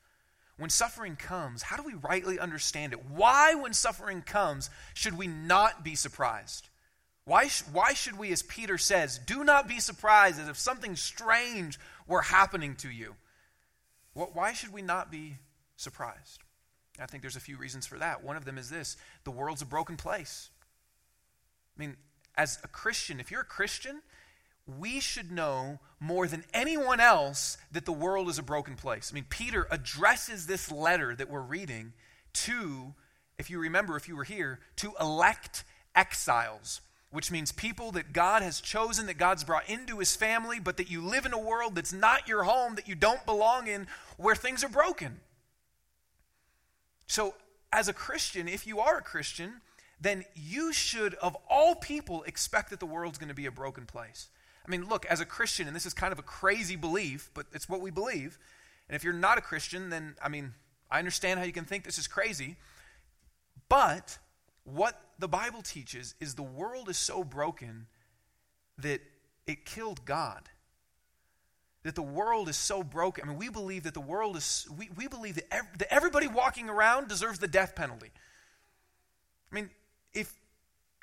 When 0.58 0.70
suffering 0.70 1.16
comes, 1.16 1.62
how 1.62 1.76
do 1.76 1.84
we 1.84 1.94
rightly 1.94 2.38
understand 2.38 2.92
it? 2.92 3.04
Why, 3.06 3.54
when 3.54 3.72
suffering 3.72 4.22
comes, 4.22 4.70
should 4.92 5.16
we 5.16 5.28
not 5.28 5.84
be 5.84 5.94
surprised? 5.94 6.68
Why, 7.24 7.48
why 7.72 7.92
should 7.92 8.18
we, 8.18 8.32
as 8.32 8.42
Peter 8.42 8.76
says, 8.76 9.18
do 9.18 9.44
not 9.44 9.68
be 9.68 9.78
surprised 9.78 10.40
as 10.40 10.48
if 10.48 10.58
something 10.58 10.96
strange 10.96 11.78
were 12.08 12.22
happening 12.22 12.74
to 12.76 12.90
you? 12.90 13.14
Why 14.14 14.52
should 14.52 14.72
we 14.72 14.82
not 14.82 15.12
be 15.12 15.36
surprised? 15.76 16.40
I 16.98 17.06
think 17.06 17.22
there's 17.22 17.36
a 17.36 17.40
few 17.40 17.56
reasons 17.56 17.86
for 17.86 17.98
that. 17.98 18.24
One 18.24 18.36
of 18.36 18.44
them 18.44 18.58
is 18.58 18.68
this 18.68 18.96
the 19.22 19.30
world's 19.30 19.62
a 19.62 19.66
broken 19.66 19.96
place. 19.96 20.50
I 21.76 21.80
mean, 21.80 21.96
as 22.36 22.58
a 22.64 22.68
Christian, 22.68 23.20
if 23.20 23.30
you're 23.30 23.42
a 23.42 23.44
Christian, 23.44 24.02
we 24.78 25.00
should 25.00 25.32
know 25.32 25.80
more 26.00 26.26
than 26.26 26.44
anyone 26.52 27.00
else 27.00 27.56
that 27.72 27.84
the 27.84 27.92
world 27.92 28.28
is 28.28 28.38
a 28.38 28.42
broken 28.42 28.76
place. 28.76 29.10
I 29.10 29.14
mean, 29.14 29.26
Peter 29.28 29.66
addresses 29.70 30.46
this 30.46 30.70
letter 30.70 31.14
that 31.14 31.30
we're 31.30 31.40
reading 31.40 31.92
to, 32.34 32.94
if 33.38 33.50
you 33.50 33.58
remember, 33.58 33.96
if 33.96 34.08
you 34.08 34.16
were 34.16 34.24
here, 34.24 34.60
to 34.76 34.92
elect 35.00 35.64
exiles, 35.94 36.80
which 37.10 37.30
means 37.30 37.50
people 37.50 37.92
that 37.92 38.12
God 38.12 38.42
has 38.42 38.60
chosen, 38.60 39.06
that 39.06 39.16
God's 39.16 39.44
brought 39.44 39.68
into 39.68 39.98
his 39.98 40.14
family, 40.14 40.60
but 40.60 40.76
that 40.76 40.90
you 40.90 41.00
live 41.00 41.24
in 41.24 41.32
a 41.32 41.38
world 41.38 41.74
that's 41.74 41.92
not 41.92 42.28
your 42.28 42.44
home, 42.44 42.74
that 42.74 42.86
you 42.86 42.94
don't 42.94 43.24
belong 43.24 43.66
in, 43.66 43.86
where 44.18 44.34
things 44.34 44.62
are 44.62 44.68
broken. 44.68 45.20
So, 47.06 47.34
as 47.72 47.88
a 47.88 47.94
Christian, 47.94 48.48
if 48.48 48.66
you 48.66 48.80
are 48.80 48.98
a 48.98 49.02
Christian, 49.02 49.60
then 50.00 50.24
you 50.34 50.72
should, 50.72 51.14
of 51.14 51.36
all 51.50 51.74
people, 51.74 52.22
expect 52.24 52.70
that 52.70 52.80
the 52.80 52.86
world's 52.86 53.18
going 53.18 53.28
to 53.28 53.34
be 53.34 53.46
a 53.46 53.50
broken 53.50 53.86
place. 53.86 54.28
I 54.66 54.70
mean, 54.70 54.88
look, 54.88 55.06
as 55.06 55.20
a 55.20 55.24
Christian, 55.24 55.66
and 55.66 55.74
this 55.74 55.86
is 55.86 55.94
kind 55.94 56.12
of 56.12 56.18
a 56.18 56.22
crazy 56.22 56.76
belief, 56.76 57.30
but 57.34 57.46
it's 57.52 57.68
what 57.68 57.80
we 57.80 57.90
believe. 57.90 58.38
And 58.88 58.96
if 58.96 59.04
you're 59.04 59.12
not 59.12 59.38
a 59.38 59.40
Christian, 59.40 59.90
then, 59.90 60.16
I 60.22 60.28
mean, 60.28 60.54
I 60.90 60.98
understand 60.98 61.38
how 61.38 61.46
you 61.46 61.52
can 61.52 61.64
think 61.64 61.84
this 61.84 61.98
is 61.98 62.06
crazy. 62.06 62.56
But 63.68 64.18
what 64.64 65.00
the 65.18 65.28
Bible 65.28 65.62
teaches 65.62 66.14
is 66.20 66.34
the 66.34 66.42
world 66.42 66.88
is 66.88 66.98
so 66.98 67.24
broken 67.24 67.86
that 68.78 69.00
it 69.46 69.64
killed 69.64 70.04
God. 70.04 70.48
That 71.82 71.94
the 71.94 72.02
world 72.02 72.48
is 72.48 72.56
so 72.56 72.82
broken. 72.82 73.24
I 73.24 73.28
mean, 73.28 73.38
we 73.38 73.48
believe 73.48 73.84
that 73.84 73.94
the 73.94 74.00
world 74.00 74.36
is, 74.36 74.66
we, 74.76 74.90
we 74.96 75.08
believe 75.08 75.36
that, 75.36 75.52
ev- 75.52 75.78
that 75.78 75.92
everybody 75.92 76.26
walking 76.26 76.68
around 76.68 77.08
deserves 77.08 77.38
the 77.38 77.48
death 77.48 77.74
penalty. 77.74 78.10
I 79.50 79.54
mean, 79.54 79.70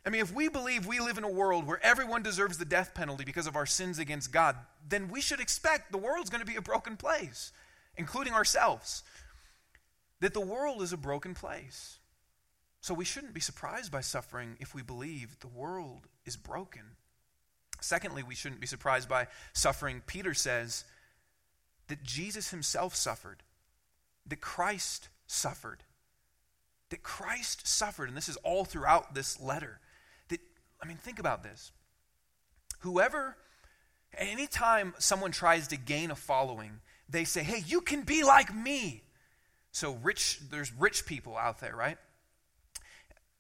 I 0.05 0.11
mean, 0.11 0.21
if 0.21 0.33
we 0.33 0.49
believe 0.49 0.85
we 0.85 0.99
live 0.99 1.17
in 1.17 1.23
a 1.23 1.31
world 1.31 1.65
where 1.65 1.83
everyone 1.83 2.21
deserves 2.21 2.57
the 2.57 2.65
death 2.65 2.93
penalty 2.93 3.23
because 3.23 3.47
of 3.47 3.55
our 3.55 3.65
sins 3.65 3.97
against 3.97 4.31
God, 4.31 4.55
then 4.87 5.09
we 5.09 5.19
should 5.19 5.39
expect 5.39 5.91
the 5.91 5.97
world's 5.97 6.29
going 6.29 6.45
to 6.45 6.51
be 6.51 6.57
a 6.57 6.61
broken 6.61 6.95
place, 6.95 7.51
including 7.97 8.33
ourselves. 8.33 9.03
That 10.19 10.33
the 10.33 10.41
world 10.41 10.83
is 10.83 10.93
a 10.93 10.97
broken 10.97 11.33
place. 11.33 11.97
So 12.81 12.93
we 12.93 13.03
shouldn't 13.03 13.33
be 13.33 13.41
surprised 13.41 13.91
by 13.91 14.01
suffering 14.01 14.57
if 14.59 14.75
we 14.75 14.83
believe 14.83 15.39
the 15.39 15.47
world 15.47 16.07
is 16.23 16.37
broken. 16.37 16.83
Secondly, 17.81 18.21
we 18.21 18.35
shouldn't 18.35 18.61
be 18.61 18.67
surprised 18.67 19.09
by 19.09 19.27
suffering. 19.53 20.03
Peter 20.05 20.35
says 20.35 20.85
that 21.87 22.03
Jesus 22.03 22.51
himself 22.51 22.95
suffered, 22.95 23.41
that 24.27 24.39
Christ 24.39 25.09
suffered, 25.25 25.83
that 26.89 27.01
Christ 27.01 27.67
suffered, 27.67 28.07
and 28.07 28.15
this 28.15 28.29
is 28.29 28.37
all 28.37 28.65
throughout 28.65 29.15
this 29.15 29.41
letter. 29.41 29.79
I 30.81 30.87
mean, 30.87 30.97
think 30.97 31.19
about 31.19 31.43
this. 31.43 31.71
Whoever, 32.79 33.35
anytime 34.17 34.93
someone 34.97 35.31
tries 35.31 35.67
to 35.69 35.77
gain 35.77 36.11
a 36.11 36.15
following, 36.15 36.79
they 37.09 37.23
say, 37.23 37.43
hey, 37.43 37.63
you 37.65 37.81
can 37.81 38.01
be 38.03 38.23
like 38.23 38.53
me. 38.53 39.03
So, 39.71 39.93
rich, 40.03 40.39
there's 40.49 40.71
rich 40.73 41.05
people 41.05 41.37
out 41.37 41.59
there, 41.59 41.75
right? 41.75 41.97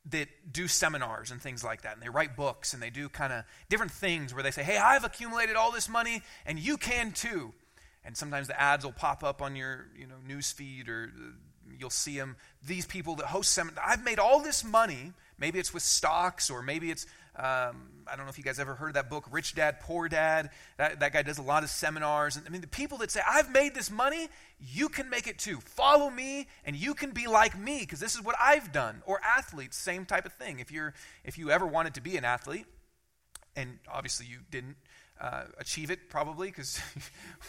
That 0.07 0.27
do 0.51 0.67
seminars 0.67 1.31
and 1.31 1.41
things 1.41 1.63
like 1.63 1.83
that, 1.83 1.93
and 1.93 2.01
they 2.01 2.09
write 2.09 2.35
books 2.35 2.73
and 2.73 2.83
they 2.83 2.89
do 2.89 3.09
kind 3.09 3.33
of 3.33 3.43
different 3.69 3.91
things 3.91 4.33
where 4.33 4.43
they 4.43 4.51
say, 4.51 4.63
Hey, 4.63 4.77
I've 4.77 5.03
accumulated 5.03 5.55
all 5.55 5.71
this 5.71 5.89
money 5.89 6.21
and 6.45 6.59
you 6.59 6.77
can 6.77 7.11
too. 7.11 7.53
And 8.03 8.15
sometimes 8.15 8.47
the 8.47 8.59
ads 8.59 8.85
will 8.85 8.91
pop 8.91 9.23
up 9.23 9.41
on 9.41 9.55
your 9.55 9.87
you 9.97 10.05
know, 10.05 10.15
news 10.27 10.51
feed 10.51 10.89
or 10.89 11.11
uh, 11.15 11.31
you'll 11.79 11.89
see 11.89 12.17
them. 12.17 12.35
These 12.63 12.85
people 12.85 13.15
that 13.15 13.27
host 13.27 13.51
seminars, 13.51 13.83
I've 13.83 14.03
made 14.03 14.19
all 14.19 14.41
this 14.41 14.63
money. 14.63 15.13
Maybe 15.39 15.57
it's 15.57 15.73
with 15.73 15.83
stocks 15.83 16.51
or 16.51 16.61
maybe 16.61 16.91
it's 16.91 17.07
um, 17.37 17.89
I 18.07 18.15
don't 18.15 18.25
know 18.25 18.29
if 18.29 18.37
you 18.37 18.43
guys 18.43 18.59
ever 18.59 18.75
heard 18.75 18.89
of 18.89 18.93
that 18.93 19.09
book, 19.09 19.27
Rich 19.31 19.55
Dad, 19.55 19.79
Poor 19.81 20.07
Dad. 20.07 20.51
That, 20.77 20.99
that 20.99 21.11
guy 21.11 21.21
does 21.21 21.37
a 21.37 21.41
lot 21.41 21.63
of 21.63 21.69
seminars. 21.69 22.37
And, 22.37 22.45
I 22.47 22.49
mean, 22.49 22.61
the 22.61 22.67
people 22.67 22.99
that 22.99 23.11
say, 23.11 23.21
I've 23.27 23.51
made 23.51 23.73
this 23.73 23.91
money, 23.91 24.29
you 24.59 24.89
can 24.89 25.09
make 25.09 25.27
it 25.27 25.37
too. 25.37 25.59
Follow 25.59 26.09
me, 26.09 26.47
and 26.63 26.75
you 26.75 26.93
can 26.93 27.11
be 27.11 27.27
like 27.27 27.57
me, 27.57 27.79
because 27.79 27.99
this 27.99 28.15
is 28.15 28.23
what 28.23 28.35
I've 28.41 28.71
done. 28.71 29.01
Or 29.05 29.19
athletes, 29.23 29.75
same 29.75 30.05
type 30.05 30.25
of 30.25 30.33
thing. 30.33 30.59
If, 30.59 30.71
you're, 30.71 30.93
if 31.23 31.37
you 31.37 31.51
ever 31.51 31.65
wanted 31.65 31.95
to 31.95 32.01
be 32.01 32.15
an 32.15 32.23
athlete, 32.23 32.65
and 33.55 33.79
obviously 33.91 34.27
you 34.27 34.39
didn't 34.49 34.77
uh, 35.19 35.43
achieve 35.57 35.91
it, 35.91 36.09
probably, 36.09 36.47
because 36.47 36.79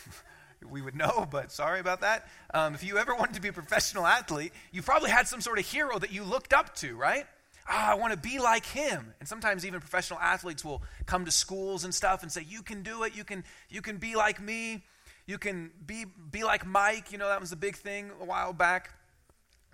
we 0.68 0.82
would 0.82 0.96
know, 0.96 1.28
but 1.30 1.52
sorry 1.52 1.80
about 1.80 2.00
that. 2.00 2.26
Um, 2.52 2.74
if 2.74 2.82
you 2.82 2.98
ever 2.98 3.14
wanted 3.14 3.34
to 3.34 3.40
be 3.40 3.48
a 3.48 3.52
professional 3.52 4.06
athlete, 4.06 4.52
you 4.72 4.82
probably 4.82 5.10
had 5.10 5.28
some 5.28 5.40
sort 5.40 5.58
of 5.58 5.66
hero 5.66 5.98
that 5.98 6.12
you 6.12 6.24
looked 6.24 6.52
up 6.52 6.74
to, 6.76 6.96
right? 6.96 7.26
Ah, 7.68 7.92
I 7.92 7.94
want 7.94 8.12
to 8.12 8.18
be 8.18 8.38
like 8.38 8.66
him. 8.66 9.14
And 9.20 9.28
sometimes 9.28 9.66
even 9.66 9.80
professional 9.80 10.18
athletes 10.20 10.64
will 10.64 10.82
come 11.06 11.24
to 11.24 11.30
schools 11.30 11.84
and 11.84 11.94
stuff 11.94 12.22
and 12.22 12.30
say, 12.30 12.44
you 12.48 12.62
can 12.62 12.82
do 12.82 13.02
it. 13.02 13.16
You 13.16 13.24
can, 13.24 13.44
you 13.68 13.82
can 13.82 13.96
be 13.96 14.14
like 14.16 14.40
me. 14.40 14.84
You 15.26 15.38
can 15.38 15.70
be, 15.84 16.04
be 16.30 16.44
like 16.44 16.64
Mike. 16.66 17.12
You 17.12 17.18
know, 17.18 17.28
that 17.28 17.40
was 17.40 17.52
a 17.52 17.56
big 17.56 17.76
thing 17.76 18.10
a 18.20 18.24
while 18.24 18.52
back, 18.52 18.90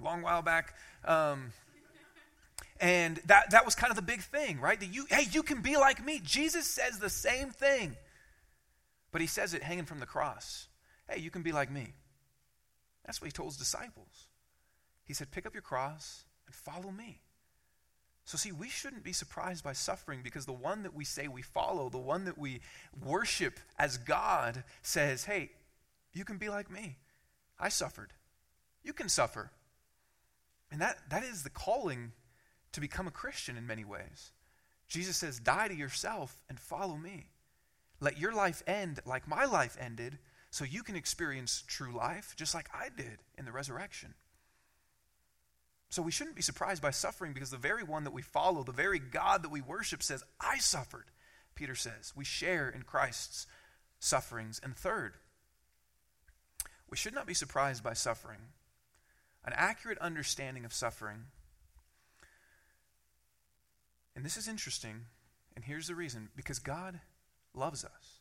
a 0.01 0.05
long 0.05 0.23
while 0.23 0.43
back. 0.43 0.75
Um, 1.05 1.53
and 2.81 3.21
that, 3.27 3.51
that 3.51 3.65
was 3.65 3.75
kind 3.75 3.91
of 3.91 3.97
the 3.97 4.03
big 4.03 4.23
thing, 4.23 4.61
right? 4.61 4.79
That 4.81 4.93
you, 4.93 5.07
hey, 5.09 5.27
you 5.31 5.43
can 5.43 5.63
be 5.63 5.77
like 5.77 6.05
me. 6.05 6.21
Jesus 6.23 6.67
says 6.67 6.99
the 6.99 7.11
same 7.11 7.51
thing, 7.51 7.97
but 9.13 9.21
he 9.21 9.27
says 9.27 9.55
it 9.55 9.63
hanging 9.63 9.85
from 9.85 10.01
the 10.01 10.07
cross. 10.07 10.67
Hey, 11.09 11.21
you 11.21 11.31
can 11.31 11.43
be 11.43 11.53
like 11.53 11.71
me. 11.71 11.93
That's 13.05 13.21
what 13.21 13.27
he 13.27 13.33
told 13.33 13.51
his 13.51 13.57
disciples. 13.57 14.27
He 15.05 15.15
said, 15.15 15.31
pick 15.31 15.47
up 15.47 15.55
your 15.55 15.63
cross 15.63 16.25
and 16.47 16.55
follow 16.55 16.91
me. 16.91 17.21
So, 18.25 18.39
see, 18.39 18.53
we 18.53 18.69
shouldn't 18.69 19.03
be 19.03 19.13
surprised 19.13 19.65
by 19.65 19.73
suffering 19.73 20.21
because 20.23 20.47
the 20.47 20.53
one 20.53 20.85
that 20.85 20.95
we 20.95 21.05
say 21.05 21.27
we 21.27 21.43
follow, 21.43 21.89
the 21.89 21.99
one 21.99 22.25
that 22.27 22.39
we 22.39 22.61
worship 23.05 23.59
as 23.79 23.99
God, 23.99 24.63
says, 24.83 25.25
Hey, 25.25 25.51
you 26.13 26.25
can 26.25 26.39
be 26.39 26.49
like 26.49 26.71
me. 26.71 26.97
I 27.59 27.69
suffered. 27.69 28.13
You 28.85 28.93
can 28.93 29.09
suffer. 29.09 29.51
And 30.71 30.81
that, 30.81 30.99
that 31.11 31.25
is 31.25 31.43
the 31.43 31.51
calling 31.51 32.13
to 32.73 32.81
become 32.81 33.07
a 33.07 33.13
Christian 33.13 33.57
in 33.57 33.67
many 33.67 33.85
ways. 33.85 34.33
Jesus 34.89 35.17
says, 35.17 35.39
Die 35.39 35.69
to 35.69 35.75
yourself 35.75 36.41
and 36.49 36.59
follow 36.59 36.97
me. 36.97 37.27
Let 38.01 38.19
your 38.19 38.33
life 38.33 38.63
end 38.67 39.01
like 39.05 39.29
my 39.29 39.45
life 39.45 39.77
ended 39.81 40.19
so 40.51 40.65
you 40.65 40.83
can 40.83 40.97
experience 40.97 41.65
true 41.67 41.97
life 41.97 42.35
just 42.37 42.55
like 42.55 42.69
I 42.75 42.89
did 42.95 43.19
in 43.39 43.45
the 43.45 43.53
resurrection. 43.53 44.15
So 45.93 46.01
we 46.01 46.11
shouldn't 46.11 46.37
be 46.37 46.43
surprised 46.43 46.81
by 46.81 46.91
suffering 46.91 47.35
because 47.35 47.51
the 47.51 47.59
very 47.59 47.85
one 47.85 48.05
that 48.05 48.15
we 48.15 48.23
follow, 48.23 48.63
the 48.63 48.73
very 48.73 48.99
God 48.99 49.43
that 49.43 49.51
we 49.51 49.61
worship, 49.61 50.03
says, 50.03 50.25
I 50.41 50.57
suffered. 50.57 51.05
Peter 51.55 51.75
says, 51.75 52.15
we 52.17 52.25
share 52.25 52.71
in 52.71 52.81
Christ's 52.81 53.47
sufferings. 53.99 54.59
And 54.65 54.75
third, 54.75 55.17
we 56.89 56.97
should 56.97 57.13
not 57.13 57.27
be 57.27 57.35
surprised 57.35 57.85
by 57.85 57.93
suffering. 57.93 58.39
An 59.45 59.53
accurate 59.55 59.99
understanding 59.99 60.65
of 60.65 60.73
suffering. 60.73 61.25
And 64.17 64.25
this 64.25 64.39
is 64.39 64.49
interesting, 64.49 65.03
and 65.55 65.63
here's 65.63 65.89
the 65.89 65.95
reason 65.95 66.31
because 66.35 66.59
God 66.59 67.01
loves 67.55 67.85
us. 67.85 68.21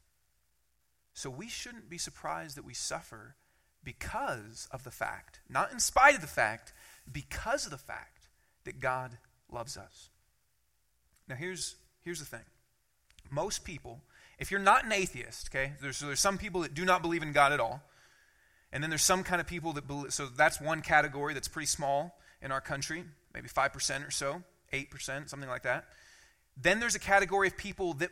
So 1.14 1.30
we 1.30 1.48
shouldn't 1.48 1.90
be 1.90 1.98
surprised 1.98 2.58
that 2.58 2.66
we 2.66 2.74
suffer 2.74 3.38
because 3.82 4.68
of 4.72 4.84
the 4.84 4.92
fact, 4.92 5.40
not 5.50 5.72
in 5.72 5.80
spite 5.80 6.16
of 6.16 6.22
the 6.22 6.28
fact, 6.28 6.74
because 7.12 7.66
of 7.66 7.72
the 7.72 7.78
fact 7.78 8.28
that 8.64 8.80
God 8.80 9.18
loves 9.52 9.78
us. 9.78 10.10
Now, 11.28 11.36
here's, 11.36 11.76
here's 12.04 12.20
the 12.20 12.26
thing 12.26 12.46
most 13.30 13.64
people, 13.64 14.02
if 14.40 14.52
you're 14.52 14.60
not 14.60 14.86
an 14.86 14.92
atheist, 14.92 15.50
okay, 15.50 15.74
there's, 15.82 16.00
there's 16.00 16.20
some 16.20 16.38
people 16.38 16.62
that 16.62 16.74
do 16.74 16.84
not 16.84 17.02
believe 17.02 17.24
in 17.24 17.32
God 17.32 17.52
at 17.54 17.60
all. 17.60 17.82
And 18.74 18.82
then 18.82 18.90
there's 18.90 19.04
some 19.04 19.24
kind 19.24 19.42
of 19.42 19.48
people 19.48 19.74
that 19.74 19.88
believe, 19.88 20.14
so 20.14 20.28
that's 20.28 20.62
one 20.62 20.82
category 20.82 21.34
that's 21.34 21.48
pretty 21.48 21.68
small 21.68 22.18
in 22.42 22.52
our 22.52 22.62
country, 22.62 23.04
maybe 23.34 23.48
5% 23.50 24.08
or 24.08 24.12
so, 24.12 24.44
8%, 24.74 25.30
something 25.30 25.50
like 25.50 25.64
that. 25.64 25.86
Then 26.56 26.80
there's 26.80 26.96
a 26.96 27.00
category 27.00 27.48
of 27.48 27.58
people 27.58 27.94
that 27.96 28.12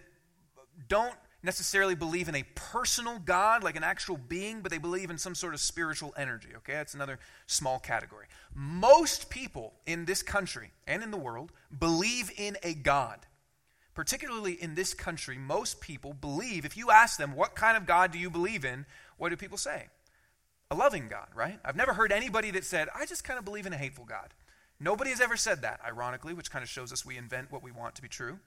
don't 0.87 1.15
necessarily 1.41 1.95
believe 1.95 2.27
in 2.27 2.35
a 2.35 2.43
personal 2.55 3.19
God, 3.19 3.63
like 3.63 3.75
an 3.75 3.83
actual 3.83 4.17
being, 4.17 4.61
but 4.61 4.71
they 4.71 4.77
believe 4.77 5.09
in 5.09 5.17
some 5.17 5.35
sort 5.35 5.53
of 5.53 5.59
spiritual 5.59 6.13
energy. 6.17 6.49
Okay, 6.57 6.73
that's 6.73 6.93
another 6.93 7.19
small 7.47 7.79
category. 7.79 8.25
Most 8.53 9.29
people 9.29 9.73
in 9.85 10.05
this 10.05 10.21
country 10.21 10.71
and 10.85 11.01
in 11.01 11.11
the 11.11 11.17
world 11.17 11.51
believe 11.77 12.31
in 12.37 12.57
a 12.63 12.73
God. 12.73 13.19
Particularly 13.95 14.53
in 14.53 14.75
this 14.75 14.93
country, 14.93 15.37
most 15.37 15.81
people 15.81 16.13
believe, 16.13 16.65
if 16.65 16.77
you 16.77 16.91
ask 16.91 17.17
them, 17.17 17.35
what 17.35 17.55
kind 17.55 17.75
of 17.75 17.85
God 17.85 18.11
do 18.11 18.19
you 18.19 18.29
believe 18.29 18.63
in? 18.63 18.85
What 19.17 19.29
do 19.29 19.35
people 19.35 19.57
say? 19.57 19.87
A 20.71 20.75
loving 20.75 21.07
God, 21.09 21.27
right? 21.35 21.59
I've 21.65 21.75
never 21.75 21.93
heard 21.93 22.11
anybody 22.11 22.51
that 22.51 22.63
said, 22.63 22.87
I 22.95 23.05
just 23.05 23.23
kind 23.23 23.39
of 23.39 23.45
believe 23.45 23.65
in 23.65 23.73
a 23.73 23.77
hateful 23.77 24.05
God. 24.05 24.33
Nobody 24.79 25.09
has 25.09 25.19
ever 25.19 25.35
said 25.35 25.63
that, 25.63 25.81
ironically, 25.85 26.33
which 26.33 26.51
kind 26.51 26.63
of 26.63 26.69
shows 26.69 26.93
us 26.93 27.05
we 27.05 27.17
invent 27.17 27.51
what 27.51 27.63
we 27.63 27.71
want 27.71 27.95
to 27.95 28.01
be 28.01 28.07
true. 28.07 28.39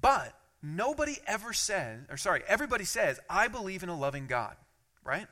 But 0.00 0.34
nobody 0.62 1.16
ever 1.26 1.52
says, 1.52 2.00
or 2.10 2.16
sorry, 2.16 2.42
everybody 2.46 2.84
says, 2.84 3.20
I 3.28 3.48
believe 3.48 3.82
in 3.82 3.88
a 3.88 3.96
loving 3.96 4.26
God, 4.26 4.56
right? 5.04 5.26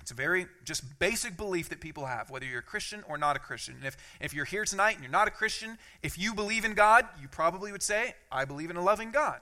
It's 0.00 0.10
a 0.10 0.14
very 0.14 0.46
just 0.64 0.98
basic 0.98 1.36
belief 1.36 1.68
that 1.70 1.80
people 1.80 2.06
have, 2.06 2.30
whether 2.30 2.46
you're 2.46 2.60
a 2.60 2.62
Christian 2.62 3.02
or 3.08 3.18
not 3.18 3.34
a 3.34 3.40
Christian. 3.40 3.74
And 3.74 3.84
if, 3.84 3.96
if 4.20 4.34
you're 4.34 4.44
here 4.44 4.64
tonight 4.64 4.92
and 4.94 5.02
you're 5.02 5.10
not 5.10 5.26
a 5.26 5.32
Christian, 5.32 5.78
if 6.02 6.16
you 6.16 6.32
believe 6.32 6.64
in 6.64 6.74
God, 6.74 7.06
you 7.20 7.26
probably 7.28 7.72
would 7.72 7.82
say, 7.82 8.14
I 8.30 8.44
believe 8.44 8.70
in 8.70 8.76
a 8.76 8.82
loving 8.82 9.10
God. 9.10 9.40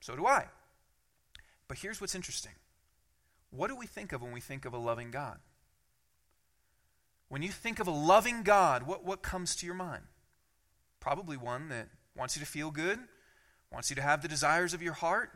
So 0.00 0.14
do 0.14 0.26
I. 0.26 0.46
But 1.66 1.78
here's 1.78 2.00
what's 2.00 2.14
interesting 2.14 2.52
what 3.50 3.68
do 3.68 3.76
we 3.76 3.86
think 3.86 4.12
of 4.12 4.22
when 4.22 4.32
we 4.32 4.40
think 4.40 4.64
of 4.64 4.74
a 4.74 4.78
loving 4.78 5.10
God? 5.10 5.38
When 7.28 7.42
you 7.42 7.50
think 7.50 7.80
of 7.80 7.86
a 7.86 7.92
loving 7.92 8.42
God, 8.42 8.84
what, 8.84 9.04
what 9.04 9.22
comes 9.22 9.56
to 9.56 9.66
your 9.66 9.74
mind? 9.74 10.02
Probably 11.00 11.36
one 11.36 11.68
that 11.68 11.88
wants 12.16 12.36
you 12.36 12.40
to 12.40 12.46
feel 12.46 12.70
good, 12.70 12.98
wants 13.74 13.90
you 13.90 13.96
to 13.96 14.02
have 14.02 14.22
the 14.22 14.28
desires 14.28 14.72
of 14.72 14.80
your 14.80 14.92
heart, 14.92 15.32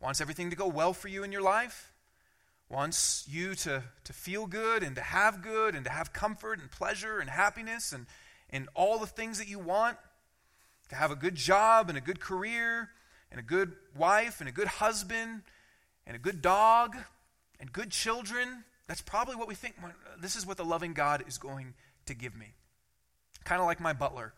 wants 0.00 0.20
everything 0.20 0.48
to 0.48 0.54
go 0.54 0.68
well 0.68 0.92
for 0.92 1.08
you 1.08 1.24
in 1.24 1.32
your 1.32 1.42
life, 1.42 1.92
wants 2.70 3.26
you 3.28 3.56
to, 3.56 3.82
to 4.04 4.12
feel 4.12 4.46
good 4.46 4.84
and 4.84 4.94
to 4.94 5.02
have 5.02 5.42
good 5.42 5.74
and 5.74 5.84
to 5.84 5.90
have 5.90 6.12
comfort 6.12 6.60
and 6.60 6.70
pleasure 6.70 7.18
and 7.18 7.28
happiness 7.28 7.92
and, 7.92 8.06
and 8.48 8.68
all 8.74 9.00
the 9.00 9.08
things 9.08 9.38
that 9.38 9.48
you 9.48 9.58
want, 9.58 9.96
to 10.88 10.94
have 10.94 11.10
a 11.10 11.16
good 11.16 11.34
job 11.34 11.88
and 11.88 11.98
a 11.98 12.00
good 12.00 12.20
career 12.20 12.90
and 13.32 13.40
a 13.40 13.42
good 13.42 13.72
wife 13.96 14.38
and 14.38 14.48
a 14.48 14.52
good 14.52 14.68
husband 14.68 15.42
and 16.06 16.14
a 16.14 16.20
good 16.20 16.40
dog 16.40 16.96
and 17.58 17.72
good 17.72 17.90
children. 17.90 18.62
That's 18.86 19.02
probably 19.02 19.34
what 19.34 19.48
we 19.48 19.56
think. 19.56 19.74
This 20.20 20.36
is 20.36 20.46
what 20.46 20.58
the 20.58 20.64
loving 20.64 20.92
God 20.92 21.24
is 21.26 21.38
going 21.38 21.74
to 22.06 22.14
give 22.14 22.36
me. 22.36 22.54
Kind 23.42 23.60
of 23.60 23.66
like 23.66 23.80
my 23.80 23.92
butler. 23.92 24.32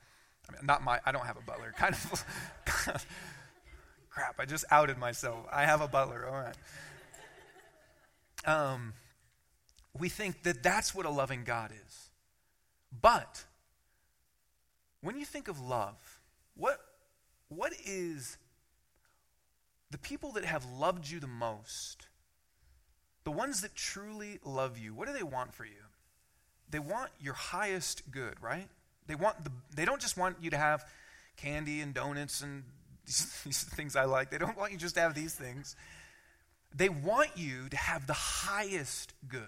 I 0.48 0.52
mean, 0.52 0.66
not 0.66 0.82
my, 0.82 1.00
I 1.04 1.12
don't 1.12 1.26
have 1.26 1.36
a 1.36 1.42
butler. 1.42 1.72
Kind 1.78 1.94
of, 1.94 3.06
crap, 4.10 4.36
I 4.38 4.44
just 4.44 4.64
outed 4.70 4.98
myself. 4.98 5.46
I 5.52 5.64
have 5.64 5.80
a 5.80 5.88
butler, 5.88 6.26
all 6.26 6.42
right. 6.42 6.56
Um, 8.46 8.92
we 9.98 10.08
think 10.08 10.42
that 10.44 10.62
that's 10.62 10.94
what 10.94 11.06
a 11.06 11.10
loving 11.10 11.44
God 11.44 11.72
is. 11.86 12.10
But 13.00 13.44
when 15.00 15.18
you 15.18 15.24
think 15.24 15.48
of 15.48 15.60
love, 15.60 16.20
what, 16.54 16.80
what 17.48 17.72
is 17.84 18.38
the 19.90 19.98
people 19.98 20.32
that 20.32 20.44
have 20.44 20.64
loved 20.64 21.08
you 21.10 21.20
the 21.20 21.26
most, 21.26 22.06
the 23.24 23.30
ones 23.30 23.60
that 23.62 23.74
truly 23.74 24.38
love 24.44 24.78
you, 24.78 24.94
what 24.94 25.06
do 25.06 25.12
they 25.12 25.22
want 25.22 25.54
for 25.54 25.64
you? 25.64 25.72
They 26.70 26.78
want 26.78 27.10
your 27.20 27.34
highest 27.34 28.10
good, 28.10 28.40
right? 28.40 28.68
They 29.06 29.14
want 29.14 29.42
the, 29.44 29.50
they 29.74 29.84
don't 29.84 30.00
just 30.00 30.16
want 30.16 30.36
you 30.40 30.50
to 30.50 30.56
have 30.56 30.84
candy 31.36 31.80
and 31.80 31.94
donuts 31.94 32.42
and 32.42 32.64
these, 33.06 33.62
things 33.62 33.96
I 33.96 34.04
like. 34.04 34.30
They 34.30 34.38
don't 34.38 34.56
want 34.56 34.72
you 34.72 34.78
just 34.78 34.96
to 34.96 35.00
have 35.00 35.14
these 35.14 35.34
things. 35.34 35.76
They 36.74 36.88
want 36.88 37.30
you 37.36 37.68
to 37.68 37.76
have 37.76 38.06
the 38.06 38.12
highest 38.12 39.14
good. 39.28 39.42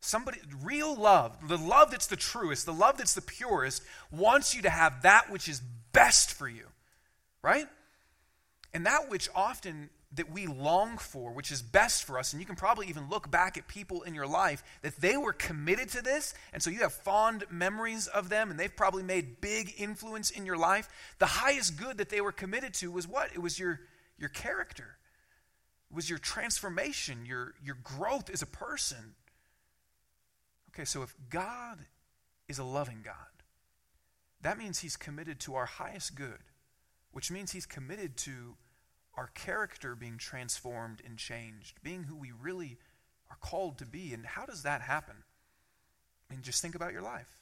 Somebody, 0.00 0.38
real 0.62 0.94
love, 0.96 1.48
the 1.48 1.56
love 1.56 1.90
that's 1.90 2.08
the 2.08 2.16
truest, 2.16 2.66
the 2.66 2.72
love 2.72 2.98
that's 2.98 3.14
the 3.14 3.22
purest, 3.22 3.82
wants 4.10 4.54
you 4.54 4.62
to 4.62 4.70
have 4.70 5.02
that 5.02 5.30
which 5.30 5.48
is 5.48 5.62
best 5.92 6.32
for 6.32 6.48
you, 6.48 6.66
right? 7.40 7.68
And 8.74 8.86
that 8.86 9.08
which 9.08 9.28
often 9.34 9.90
that 10.14 10.30
we 10.30 10.46
long 10.46 10.98
for, 10.98 11.32
which 11.32 11.50
is 11.50 11.62
best 11.62 12.04
for 12.04 12.18
us. 12.18 12.32
And 12.32 12.40
you 12.40 12.46
can 12.46 12.56
probably 12.56 12.86
even 12.88 13.08
look 13.08 13.30
back 13.30 13.56
at 13.56 13.66
people 13.66 14.02
in 14.02 14.14
your 14.14 14.26
life 14.26 14.62
that 14.82 14.96
they 14.96 15.16
were 15.16 15.32
committed 15.32 15.88
to 15.90 16.02
this. 16.02 16.34
And 16.52 16.62
so 16.62 16.70
you 16.70 16.80
have 16.80 16.92
fond 16.92 17.44
memories 17.50 18.08
of 18.08 18.28
them, 18.28 18.50
and 18.50 18.60
they've 18.60 18.74
probably 18.74 19.02
made 19.02 19.40
big 19.40 19.74
influence 19.78 20.30
in 20.30 20.44
your 20.44 20.58
life. 20.58 20.88
The 21.18 21.26
highest 21.26 21.78
good 21.78 21.98
that 21.98 22.10
they 22.10 22.20
were 22.20 22.32
committed 22.32 22.74
to 22.74 22.90
was 22.90 23.08
what? 23.08 23.30
It 23.32 23.40
was 23.40 23.58
your, 23.58 23.80
your 24.18 24.28
character, 24.28 24.96
it 25.90 25.96
was 25.96 26.08
your 26.08 26.18
transformation, 26.18 27.24
your, 27.24 27.54
your 27.62 27.76
growth 27.82 28.30
as 28.30 28.42
a 28.42 28.46
person. 28.46 29.14
Okay, 30.74 30.84
so 30.84 31.02
if 31.02 31.14
God 31.28 31.78
is 32.48 32.58
a 32.58 32.64
loving 32.64 33.00
God, 33.04 33.14
that 34.42 34.58
means 34.58 34.80
He's 34.80 34.96
committed 34.96 35.40
to 35.40 35.54
our 35.54 35.66
highest 35.66 36.14
good, 36.14 36.38
which 37.12 37.30
means 37.30 37.52
He's 37.52 37.66
committed 37.66 38.16
to 38.18 38.56
our 39.16 39.28
character 39.28 39.94
being 39.94 40.18
transformed 40.18 41.02
and 41.04 41.18
changed, 41.18 41.82
being 41.82 42.04
who 42.04 42.16
we 42.16 42.32
really 42.32 42.78
are 43.30 43.36
called 43.40 43.78
to 43.78 43.86
be. 43.86 44.12
And 44.12 44.24
how 44.24 44.46
does 44.46 44.62
that 44.62 44.82
happen? 44.82 45.16
I 46.28 46.34
mean, 46.34 46.42
just 46.42 46.62
think 46.62 46.74
about 46.74 46.92
your 46.92 47.02
life. 47.02 47.38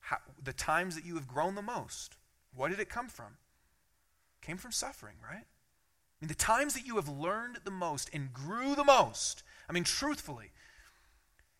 How, 0.00 0.18
the 0.42 0.52
times 0.52 0.94
that 0.94 1.04
you 1.04 1.14
have 1.14 1.28
grown 1.28 1.54
the 1.54 1.62
most, 1.62 2.16
what 2.54 2.70
did 2.70 2.80
it 2.80 2.88
come 2.88 3.08
from? 3.08 3.36
Came 4.40 4.56
from 4.56 4.72
suffering, 4.72 5.16
right? 5.22 5.44
I 5.44 6.16
mean, 6.20 6.28
the 6.28 6.34
times 6.34 6.74
that 6.74 6.86
you 6.86 6.96
have 6.96 7.08
learned 7.08 7.58
the 7.64 7.70
most 7.70 8.10
and 8.12 8.32
grew 8.32 8.74
the 8.74 8.84
most, 8.84 9.42
I 9.68 9.72
mean, 9.72 9.84
truthfully, 9.84 10.52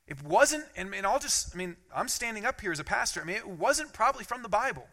it 0.07 0.23
wasn't, 0.23 0.65
and, 0.77 0.95
and 0.95 1.07
I'll 1.07 1.19
just, 1.19 1.55
I 1.55 1.59
mean, 1.59 1.77
I'm 1.95 2.09
standing 2.09 2.45
up 2.45 2.61
here 2.61 2.73
as 2.73 2.79
a 2.79 2.85
pastor. 2.85 3.21
I 3.21 3.25
mean, 3.25 3.37
it 3.37 3.49
wasn't 3.49 3.93
probably 3.93 4.25
from 4.25 4.43
the 4.43 4.49
Bible. 4.49 4.87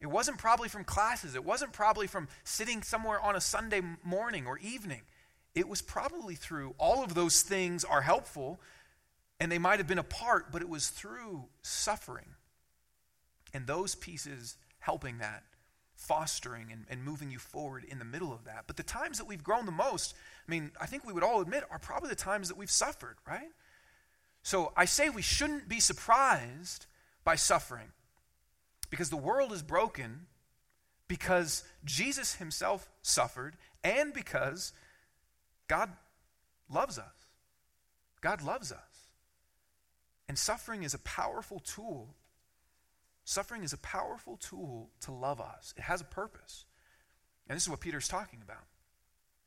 It 0.00 0.06
wasn't 0.06 0.38
probably 0.38 0.68
from 0.68 0.84
classes. 0.84 1.34
It 1.34 1.44
wasn't 1.44 1.72
probably 1.72 2.06
from 2.06 2.28
sitting 2.44 2.82
somewhere 2.82 3.20
on 3.20 3.34
a 3.34 3.40
Sunday 3.40 3.80
morning 4.04 4.46
or 4.46 4.58
evening. 4.58 5.02
It 5.54 5.68
was 5.68 5.80
probably 5.80 6.34
through 6.34 6.74
all 6.78 7.02
of 7.02 7.14
those 7.14 7.42
things 7.42 7.84
are 7.84 8.02
helpful 8.02 8.60
and 9.40 9.50
they 9.50 9.58
might 9.58 9.78
have 9.78 9.86
been 9.86 9.98
a 9.98 10.02
part, 10.02 10.50
but 10.52 10.62
it 10.62 10.68
was 10.68 10.88
through 10.88 11.44
suffering 11.62 12.26
and 13.54 13.66
those 13.66 13.94
pieces 13.94 14.56
helping 14.80 15.18
that, 15.18 15.44
fostering 15.94 16.70
and, 16.70 16.84
and 16.90 17.02
moving 17.02 17.30
you 17.30 17.38
forward 17.38 17.84
in 17.84 17.98
the 17.98 18.04
middle 18.04 18.32
of 18.32 18.44
that. 18.44 18.64
But 18.66 18.76
the 18.76 18.82
times 18.82 19.18
that 19.18 19.26
we've 19.26 19.42
grown 19.42 19.66
the 19.66 19.72
most, 19.72 20.14
I 20.46 20.50
mean, 20.50 20.72
I 20.80 20.86
think 20.86 21.06
we 21.06 21.12
would 21.12 21.22
all 21.22 21.40
admit, 21.40 21.64
are 21.70 21.78
probably 21.78 22.10
the 22.10 22.16
times 22.16 22.48
that 22.48 22.56
we've 22.56 22.70
suffered, 22.70 23.16
right? 23.26 23.48
So 24.42 24.72
I 24.76 24.84
say 24.84 25.08
we 25.08 25.22
shouldn't 25.22 25.68
be 25.68 25.80
surprised 25.80 26.86
by 27.24 27.36
suffering. 27.36 27.88
Because 28.90 29.10
the 29.10 29.16
world 29.16 29.52
is 29.52 29.62
broken 29.62 30.26
because 31.08 31.64
Jesus 31.84 32.34
himself 32.36 32.88
suffered 33.02 33.56
and 33.84 34.12
because 34.12 34.72
God 35.68 35.90
loves 36.68 36.98
us. 36.98 37.14
God 38.20 38.42
loves 38.42 38.72
us. 38.72 38.80
And 40.28 40.38
suffering 40.38 40.82
is 40.82 40.94
a 40.94 40.98
powerful 40.98 41.60
tool. 41.60 42.14
Suffering 43.24 43.62
is 43.62 43.72
a 43.72 43.78
powerful 43.78 44.36
tool 44.36 44.90
to 45.00 45.12
love 45.12 45.40
us. 45.40 45.74
It 45.76 45.82
has 45.82 46.00
a 46.00 46.04
purpose. 46.04 46.64
And 47.48 47.56
this 47.56 47.62
is 47.62 47.68
what 47.68 47.80
Peter's 47.80 48.08
talking 48.08 48.40
about. 48.42 48.64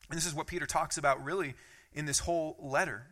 And 0.10 0.18
this 0.18 0.26
is 0.26 0.34
what 0.34 0.48
Peter 0.48 0.66
talks 0.66 0.98
about 0.98 1.24
really 1.24 1.56
in 1.94 2.06
this 2.06 2.20
whole 2.20 2.58
letter. 2.60 3.08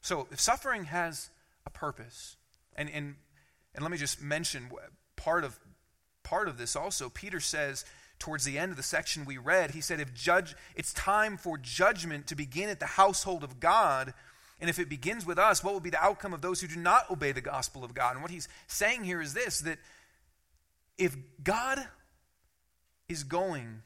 So, 0.00 0.28
if 0.30 0.40
suffering 0.40 0.84
has 0.84 1.30
a 1.64 1.70
purpose, 1.70 2.36
and, 2.76 2.90
and, 2.90 3.14
and 3.74 3.82
let 3.82 3.90
me 3.90 3.96
just 3.96 4.20
mention 4.20 4.68
part 5.24 5.44
of 5.44 5.58
part 6.22 6.48
of 6.48 6.58
this 6.58 6.76
also. 6.76 7.08
Peter 7.08 7.40
says 7.40 7.84
towards 8.18 8.44
the 8.44 8.58
end 8.58 8.70
of 8.70 8.76
the 8.76 8.82
section 8.82 9.24
we 9.24 9.38
read, 9.38 9.72
he 9.72 9.80
said, 9.80 10.00
if 10.00 10.14
judge 10.14 10.54
it's 10.74 10.92
time 10.92 11.36
for 11.36 11.58
judgment 11.58 12.26
to 12.26 12.34
begin 12.34 12.68
at 12.68 12.80
the 12.80 12.86
household 12.86 13.42
of 13.42 13.60
God. 13.60 14.14
And 14.60 14.70
if 14.70 14.78
it 14.78 14.88
begins 14.88 15.26
with 15.26 15.38
us, 15.38 15.64
what 15.64 15.72
will 15.72 15.80
be 15.80 15.90
the 15.90 16.02
outcome 16.02 16.32
of 16.32 16.40
those 16.40 16.60
who 16.60 16.68
do 16.68 16.76
not 16.76 17.10
obey 17.10 17.32
the 17.32 17.40
gospel 17.40 17.84
of 17.84 17.94
God? 17.94 18.12
And 18.12 18.22
what 18.22 18.30
he's 18.30 18.48
saying 18.66 19.04
here 19.04 19.20
is 19.20 19.34
this 19.34 19.60
that 19.60 19.78
if 20.96 21.16
God 21.42 21.78
is 23.08 23.24
going, 23.24 23.82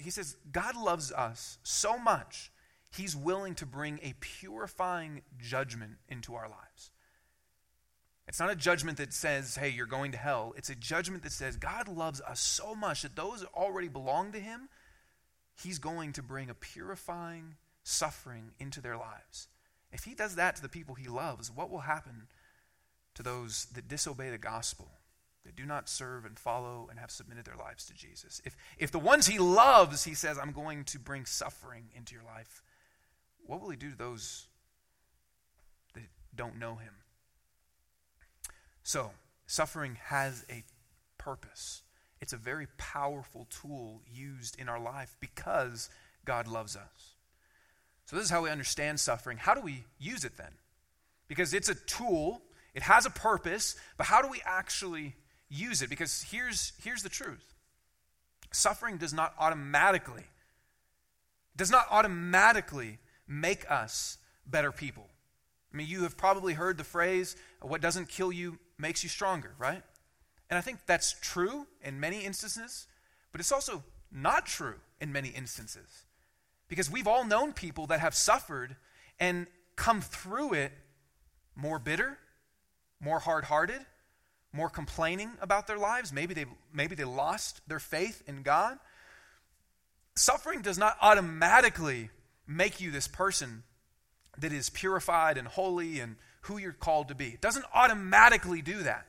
he 0.00 0.10
says, 0.10 0.36
God 0.50 0.76
loves 0.76 1.12
us 1.12 1.58
so 1.62 1.98
much, 1.98 2.50
he's 2.94 3.16
willing 3.16 3.54
to 3.56 3.66
bring 3.66 3.98
a 4.02 4.14
purifying 4.20 5.22
judgment 5.38 5.96
into 6.08 6.34
our 6.34 6.48
lives. 6.48 6.90
It's 8.28 8.38
not 8.38 8.50
a 8.50 8.56
judgment 8.56 8.98
that 8.98 9.14
says, 9.14 9.56
hey, 9.56 9.70
you're 9.70 9.86
going 9.86 10.12
to 10.12 10.18
hell. 10.18 10.52
It's 10.56 10.68
a 10.68 10.74
judgment 10.74 11.22
that 11.22 11.32
says, 11.32 11.56
God 11.56 11.88
loves 11.88 12.20
us 12.20 12.40
so 12.40 12.74
much 12.74 13.02
that 13.02 13.16
those 13.16 13.40
that 13.40 13.48
already 13.54 13.88
belong 13.88 14.32
to 14.32 14.38
Him, 14.38 14.68
He's 15.60 15.78
going 15.78 16.12
to 16.12 16.22
bring 16.22 16.50
a 16.50 16.54
purifying 16.54 17.56
suffering 17.82 18.52
into 18.58 18.82
their 18.82 18.98
lives. 18.98 19.48
If 19.90 20.04
He 20.04 20.14
does 20.14 20.36
that 20.36 20.56
to 20.56 20.62
the 20.62 20.68
people 20.68 20.94
He 20.94 21.08
loves, 21.08 21.50
what 21.50 21.70
will 21.70 21.80
happen 21.80 22.28
to 23.14 23.22
those 23.22 23.66
that 23.74 23.88
disobey 23.88 24.30
the 24.30 24.38
gospel? 24.38 24.90
that 25.44 25.56
do 25.56 25.64
not 25.64 25.88
serve 25.88 26.26
and 26.26 26.38
follow 26.38 26.88
and 26.90 26.98
have 26.98 27.10
submitted 27.10 27.46
their 27.46 27.56
lives 27.56 27.86
to 27.86 27.94
Jesus. 27.94 28.42
If, 28.44 28.54
if 28.76 28.90
the 28.90 28.98
ones 28.98 29.26
he 29.26 29.38
loves, 29.38 30.04
he 30.04 30.12
says, 30.12 30.36
I'm 30.38 30.52
going 30.52 30.84
to 30.84 30.98
bring 30.98 31.24
suffering 31.24 31.84
into 31.96 32.14
your 32.14 32.24
life, 32.24 32.62
what 33.46 33.62
will 33.62 33.70
he 33.70 33.76
do 33.78 33.92
to 33.92 33.96
those 33.96 34.46
that 35.94 36.02
don't 36.34 36.58
know 36.58 36.74
him? 36.74 36.92
So, 38.88 39.10
suffering 39.46 39.98
has 40.04 40.46
a 40.48 40.64
purpose. 41.18 41.82
It's 42.22 42.32
a 42.32 42.38
very 42.38 42.68
powerful 42.78 43.46
tool 43.50 44.00
used 44.10 44.58
in 44.58 44.66
our 44.66 44.80
life 44.80 45.14
because 45.20 45.90
God 46.24 46.48
loves 46.48 46.74
us. 46.74 47.16
So, 48.06 48.16
this 48.16 48.24
is 48.24 48.30
how 48.30 48.44
we 48.44 48.48
understand 48.48 48.98
suffering. 48.98 49.36
How 49.36 49.52
do 49.52 49.60
we 49.60 49.84
use 49.98 50.24
it 50.24 50.38
then? 50.38 50.52
Because 51.28 51.52
it's 51.52 51.68
a 51.68 51.74
tool, 51.74 52.40
it 52.74 52.82
has 52.82 53.04
a 53.04 53.10
purpose, 53.10 53.76
but 53.98 54.06
how 54.06 54.22
do 54.22 54.28
we 54.28 54.40
actually 54.46 55.14
use 55.50 55.82
it? 55.82 55.90
Because 55.90 56.22
here's, 56.22 56.72
here's 56.82 57.02
the 57.02 57.10
truth 57.10 57.44
suffering 58.52 58.96
does 58.96 59.12
not 59.12 59.34
automatically 59.38 60.24
does 61.56 61.70
not 61.70 61.84
automatically 61.90 62.96
make 63.26 63.70
us 63.70 64.16
better 64.46 64.72
people. 64.72 65.10
I 65.74 65.76
mean, 65.76 65.88
you 65.88 66.04
have 66.04 66.16
probably 66.16 66.54
heard 66.54 66.78
the 66.78 66.84
phrase, 66.84 67.36
what 67.60 67.82
doesn't 67.82 68.08
kill 68.08 68.32
you 68.32 68.58
makes 68.78 69.02
you 69.02 69.08
stronger, 69.08 69.52
right? 69.58 69.82
And 70.50 70.56
I 70.56 70.60
think 70.60 70.80
that's 70.86 71.14
true 71.20 71.66
in 71.82 72.00
many 72.00 72.24
instances, 72.24 72.86
but 73.32 73.40
it's 73.40 73.52
also 73.52 73.82
not 74.10 74.46
true 74.46 74.76
in 75.00 75.12
many 75.12 75.28
instances. 75.28 76.04
Because 76.68 76.90
we've 76.90 77.06
all 77.06 77.24
known 77.24 77.52
people 77.52 77.86
that 77.88 78.00
have 78.00 78.14
suffered 78.14 78.76
and 79.18 79.46
come 79.76 80.00
through 80.00 80.54
it 80.54 80.72
more 81.54 81.78
bitter, 81.78 82.18
more 83.00 83.18
hard 83.18 83.44
hearted, 83.44 83.80
more 84.52 84.70
complaining 84.70 85.30
about 85.40 85.66
their 85.66 85.78
lives. 85.78 86.12
Maybe 86.12 86.34
they, 86.34 86.46
maybe 86.72 86.94
they 86.94 87.04
lost 87.04 87.60
their 87.68 87.78
faith 87.78 88.22
in 88.26 88.42
God. 88.42 88.78
Suffering 90.16 90.62
does 90.62 90.78
not 90.78 90.96
automatically 91.00 92.10
make 92.46 92.80
you 92.80 92.90
this 92.90 93.06
person 93.08 93.62
that 94.38 94.52
is 94.52 94.70
purified 94.70 95.36
and 95.36 95.46
holy 95.46 96.00
and 96.00 96.16
who 96.48 96.58
you're 96.58 96.72
called 96.72 97.08
to 97.08 97.14
be. 97.14 97.28
It 97.28 97.40
doesn't 97.40 97.64
automatically 97.72 98.62
do 98.62 98.82
that. 98.82 99.06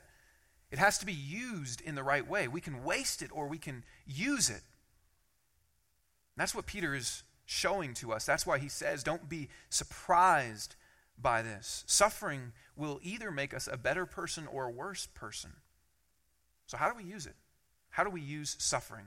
It 0.70 0.78
has 0.78 0.98
to 0.98 1.06
be 1.06 1.12
used 1.12 1.80
in 1.80 1.96
the 1.96 2.02
right 2.02 2.26
way. 2.26 2.46
We 2.46 2.60
can 2.60 2.84
waste 2.84 3.22
it 3.22 3.30
or 3.32 3.48
we 3.48 3.58
can 3.58 3.84
use 4.06 4.48
it. 4.48 4.62
That's 6.36 6.54
what 6.54 6.66
Peter 6.66 6.94
is 6.94 7.24
showing 7.44 7.94
to 7.94 8.12
us. 8.12 8.24
That's 8.24 8.46
why 8.46 8.58
he 8.58 8.68
says, 8.68 9.02
don't 9.02 9.28
be 9.28 9.48
surprised 9.68 10.76
by 11.20 11.42
this. 11.42 11.84
Suffering 11.86 12.52
will 12.76 13.00
either 13.02 13.30
make 13.30 13.52
us 13.52 13.68
a 13.70 13.76
better 13.76 14.06
person 14.06 14.46
or 14.46 14.64
a 14.64 14.70
worse 14.70 15.06
person. 15.06 15.50
So, 16.66 16.76
how 16.76 16.88
do 16.88 16.96
we 16.96 17.04
use 17.04 17.26
it? 17.26 17.34
How 17.90 18.04
do 18.04 18.10
we 18.10 18.20
use 18.20 18.56
suffering? 18.58 19.06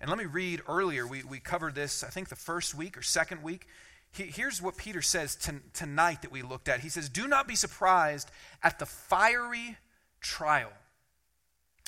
And 0.00 0.08
let 0.08 0.18
me 0.18 0.24
read 0.24 0.62
earlier, 0.66 1.06
we, 1.06 1.22
we 1.22 1.38
covered 1.38 1.74
this, 1.74 2.02
I 2.02 2.08
think, 2.08 2.28
the 2.28 2.36
first 2.36 2.74
week 2.74 2.96
or 2.96 3.02
second 3.02 3.42
week. 3.42 3.68
He, 4.12 4.24
here's 4.24 4.60
what 4.60 4.76
Peter 4.76 5.02
says 5.02 5.36
to, 5.36 5.54
tonight 5.72 6.22
that 6.22 6.32
we 6.32 6.42
looked 6.42 6.68
at. 6.68 6.80
He 6.80 6.88
says, 6.88 7.08
Do 7.08 7.28
not 7.28 7.46
be 7.46 7.54
surprised 7.54 8.30
at 8.62 8.78
the 8.78 8.86
fiery 8.86 9.76
trial. 10.20 10.72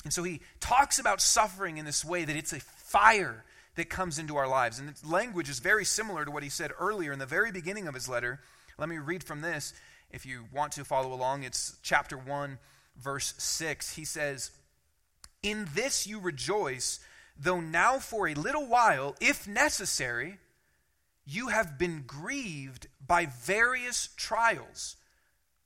And 0.03 0.13
so 0.13 0.23
he 0.23 0.41
talks 0.59 0.99
about 0.99 1.21
suffering 1.21 1.77
in 1.77 1.85
this 1.85 2.03
way 2.03 2.25
that 2.25 2.35
it's 2.35 2.53
a 2.53 2.59
fire 2.59 3.43
that 3.75 3.89
comes 3.89 4.19
into 4.19 4.35
our 4.35 4.47
lives. 4.47 4.79
And 4.79 4.89
its 4.89 5.05
language 5.05 5.49
is 5.49 5.59
very 5.59 5.85
similar 5.85 6.25
to 6.25 6.31
what 6.31 6.43
he 6.43 6.49
said 6.49 6.71
earlier 6.79 7.11
in 7.11 7.19
the 7.19 7.25
very 7.25 7.51
beginning 7.51 7.87
of 7.87 7.93
his 7.93 8.09
letter. 8.09 8.39
Let 8.77 8.89
me 8.89 8.97
read 8.97 9.23
from 9.23 9.41
this 9.41 9.73
if 10.11 10.25
you 10.25 10.45
want 10.53 10.73
to 10.73 10.85
follow 10.85 11.13
along. 11.13 11.43
It's 11.43 11.77
chapter 11.81 12.17
1, 12.17 12.59
verse 12.97 13.33
6. 13.37 13.95
He 13.95 14.05
says, 14.05 14.51
In 15.41 15.67
this 15.73 16.05
you 16.05 16.19
rejoice, 16.19 16.99
though 17.37 17.59
now 17.61 17.99
for 17.99 18.27
a 18.27 18.33
little 18.33 18.65
while, 18.65 19.15
if 19.19 19.47
necessary, 19.47 20.37
you 21.25 21.47
have 21.47 21.77
been 21.77 22.03
grieved 22.05 22.87
by 23.05 23.25
various 23.25 24.09
trials. 24.17 24.95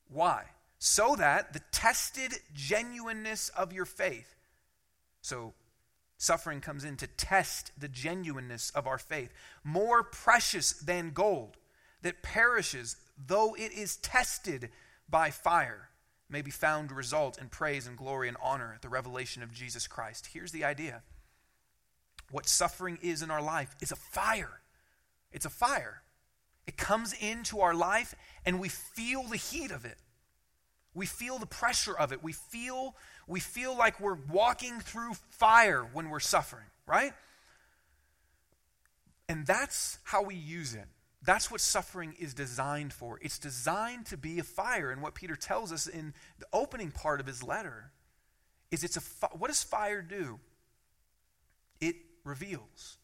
Why? 0.09 0.45
So 0.79 1.15
that 1.15 1.53
the 1.53 1.61
tested 1.71 2.33
genuineness 2.53 3.49
of 3.49 3.73
your 3.73 3.85
faith. 3.85 4.35
So, 5.21 5.53
suffering 6.17 6.61
comes 6.61 6.83
in 6.83 6.97
to 6.97 7.07
test 7.07 7.71
the 7.77 7.87
genuineness 7.87 8.69
of 8.71 8.85
our 8.87 8.99
faith. 8.99 9.33
More 9.63 10.03
precious 10.03 10.73
than 10.73 11.11
gold 11.11 11.57
that 12.03 12.21
perishes, 12.21 12.95
though 13.17 13.55
it 13.55 13.71
is 13.71 13.97
tested 13.97 14.69
by 15.09 15.31
fire, 15.31 15.89
may 16.29 16.41
be 16.41 16.51
found 16.51 16.89
to 16.89 16.95
result 16.95 17.39
in 17.39 17.49
praise 17.49 17.87
and 17.87 17.97
glory 17.97 18.27
and 18.27 18.37
honor 18.41 18.73
at 18.75 18.81
the 18.81 18.89
revelation 18.89 19.41
of 19.41 19.51
Jesus 19.51 19.87
Christ. 19.87 20.29
Here's 20.33 20.51
the 20.51 20.65
idea 20.65 21.01
what 22.29 22.47
suffering 22.47 22.99
is 23.01 23.21
in 23.21 23.31
our 23.31 23.41
life 23.41 23.75
is 23.81 23.91
a 23.91 23.95
fire. 23.95 24.59
It's 25.31 25.45
a 25.45 25.49
fire. 25.49 26.01
It 26.65 26.77
comes 26.77 27.13
into 27.13 27.61
our 27.61 27.73
life 27.73 28.13
and 28.45 28.59
we 28.59 28.69
feel 28.69 29.23
the 29.23 29.37
heat 29.37 29.71
of 29.71 29.85
it. 29.85 29.97
We 30.93 31.05
feel 31.05 31.37
the 31.37 31.45
pressure 31.45 31.95
of 31.97 32.11
it. 32.11 32.23
We 32.23 32.33
feel, 32.33 32.95
we 33.27 33.39
feel 33.39 33.77
like 33.77 33.99
we're 33.99 34.17
walking 34.29 34.79
through 34.79 35.13
fire 35.29 35.87
when 35.93 36.09
we're 36.09 36.19
suffering, 36.19 36.65
right? 36.87 37.13
And 39.29 39.45
that's 39.45 39.99
how 40.03 40.23
we 40.23 40.35
use 40.35 40.73
it. 40.73 40.85
That's 41.23 41.51
what 41.51 41.61
suffering 41.61 42.15
is 42.19 42.33
designed 42.33 42.93
for. 42.93 43.19
It's 43.21 43.37
designed 43.37 44.05
to 44.07 44.17
be 44.17 44.39
a 44.39 44.43
fire. 44.43 44.91
And 44.91 45.01
what 45.01 45.13
Peter 45.13 45.35
tells 45.35 45.71
us 45.71 45.87
in 45.87 46.13
the 46.39 46.45
opening 46.53 46.91
part 46.91 47.19
of 47.19 47.27
his 47.27 47.43
letter 47.43 47.91
is 48.71 48.83
it's 48.83 48.97
a 48.97 49.27
what 49.37 49.47
does 49.47 49.63
fire 49.63 50.01
do? 50.01 50.39
It 51.79 51.95
reveals. 52.23 52.96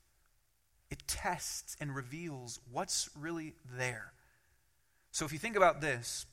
It 0.93 1.08
tests 1.08 1.75
and 1.79 1.95
reveals 1.95 2.60
what's 2.71 3.10
really 3.19 3.56
there. 3.75 4.13
So 5.10 5.25
if 5.25 5.34
you 5.34 5.39
think 5.39 5.56
about 5.56 5.82
this, 5.82 6.27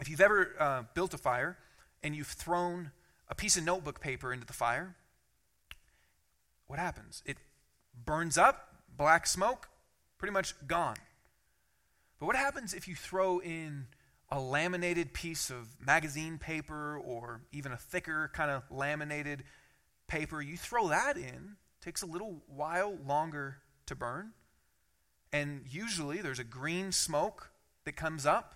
if 0.00 0.08
you've 0.08 0.20
ever 0.20 0.54
uh, 0.60 0.82
built 0.94 1.12
a 1.12 1.18
fire 1.18 1.58
and 2.00 2.14
you've 2.14 2.28
thrown 2.28 2.92
a 3.28 3.34
piece 3.34 3.56
of 3.56 3.64
notebook 3.64 4.00
paper 4.00 4.32
into 4.32 4.46
the 4.46 4.52
fire, 4.52 4.94
what 6.68 6.78
happens? 6.78 7.24
It 7.26 7.38
burns 8.04 8.38
up, 8.38 8.76
black 8.96 9.26
smoke, 9.26 9.68
pretty 10.18 10.32
much 10.32 10.54
gone. 10.68 10.94
But 12.20 12.26
what 12.26 12.36
happens 12.36 12.74
if 12.74 12.86
you 12.86 12.94
throw 12.94 13.40
in 13.40 13.88
a 14.30 14.38
laminated 14.38 15.12
piece 15.14 15.50
of 15.50 15.66
magazine 15.84 16.38
paper 16.38 16.96
or 16.96 17.40
even 17.50 17.72
a 17.72 17.76
thicker 17.76 18.30
kind 18.32 18.52
of 18.52 18.62
laminated 18.70 19.42
paper? 20.06 20.40
You 20.40 20.56
throw 20.56 20.90
that 20.90 21.16
in, 21.16 21.56
takes 21.80 22.02
a 22.02 22.06
little 22.06 22.44
while 22.46 22.96
longer 23.04 23.56
to 23.90 23.94
burn. 23.94 24.30
And 25.32 25.64
usually 25.70 26.22
there's 26.22 26.38
a 26.38 26.44
green 26.44 26.90
smoke 26.90 27.50
that 27.84 27.94
comes 27.94 28.24
up. 28.24 28.54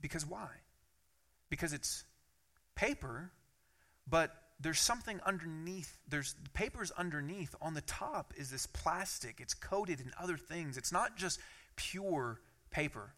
Because 0.00 0.24
why? 0.26 0.48
Because 1.50 1.72
it's 1.72 2.04
paper, 2.74 3.30
but 4.08 4.34
there's 4.60 4.80
something 4.80 5.20
underneath. 5.26 5.98
There's 6.08 6.34
papers 6.54 6.90
underneath. 6.96 7.54
On 7.60 7.74
the 7.74 7.80
top 7.82 8.32
is 8.36 8.50
this 8.50 8.66
plastic. 8.66 9.40
It's 9.40 9.54
coated 9.54 10.00
in 10.00 10.12
other 10.20 10.36
things. 10.36 10.76
It's 10.76 10.92
not 10.92 11.16
just 11.16 11.40
pure 11.76 12.40
paper. 12.70 13.12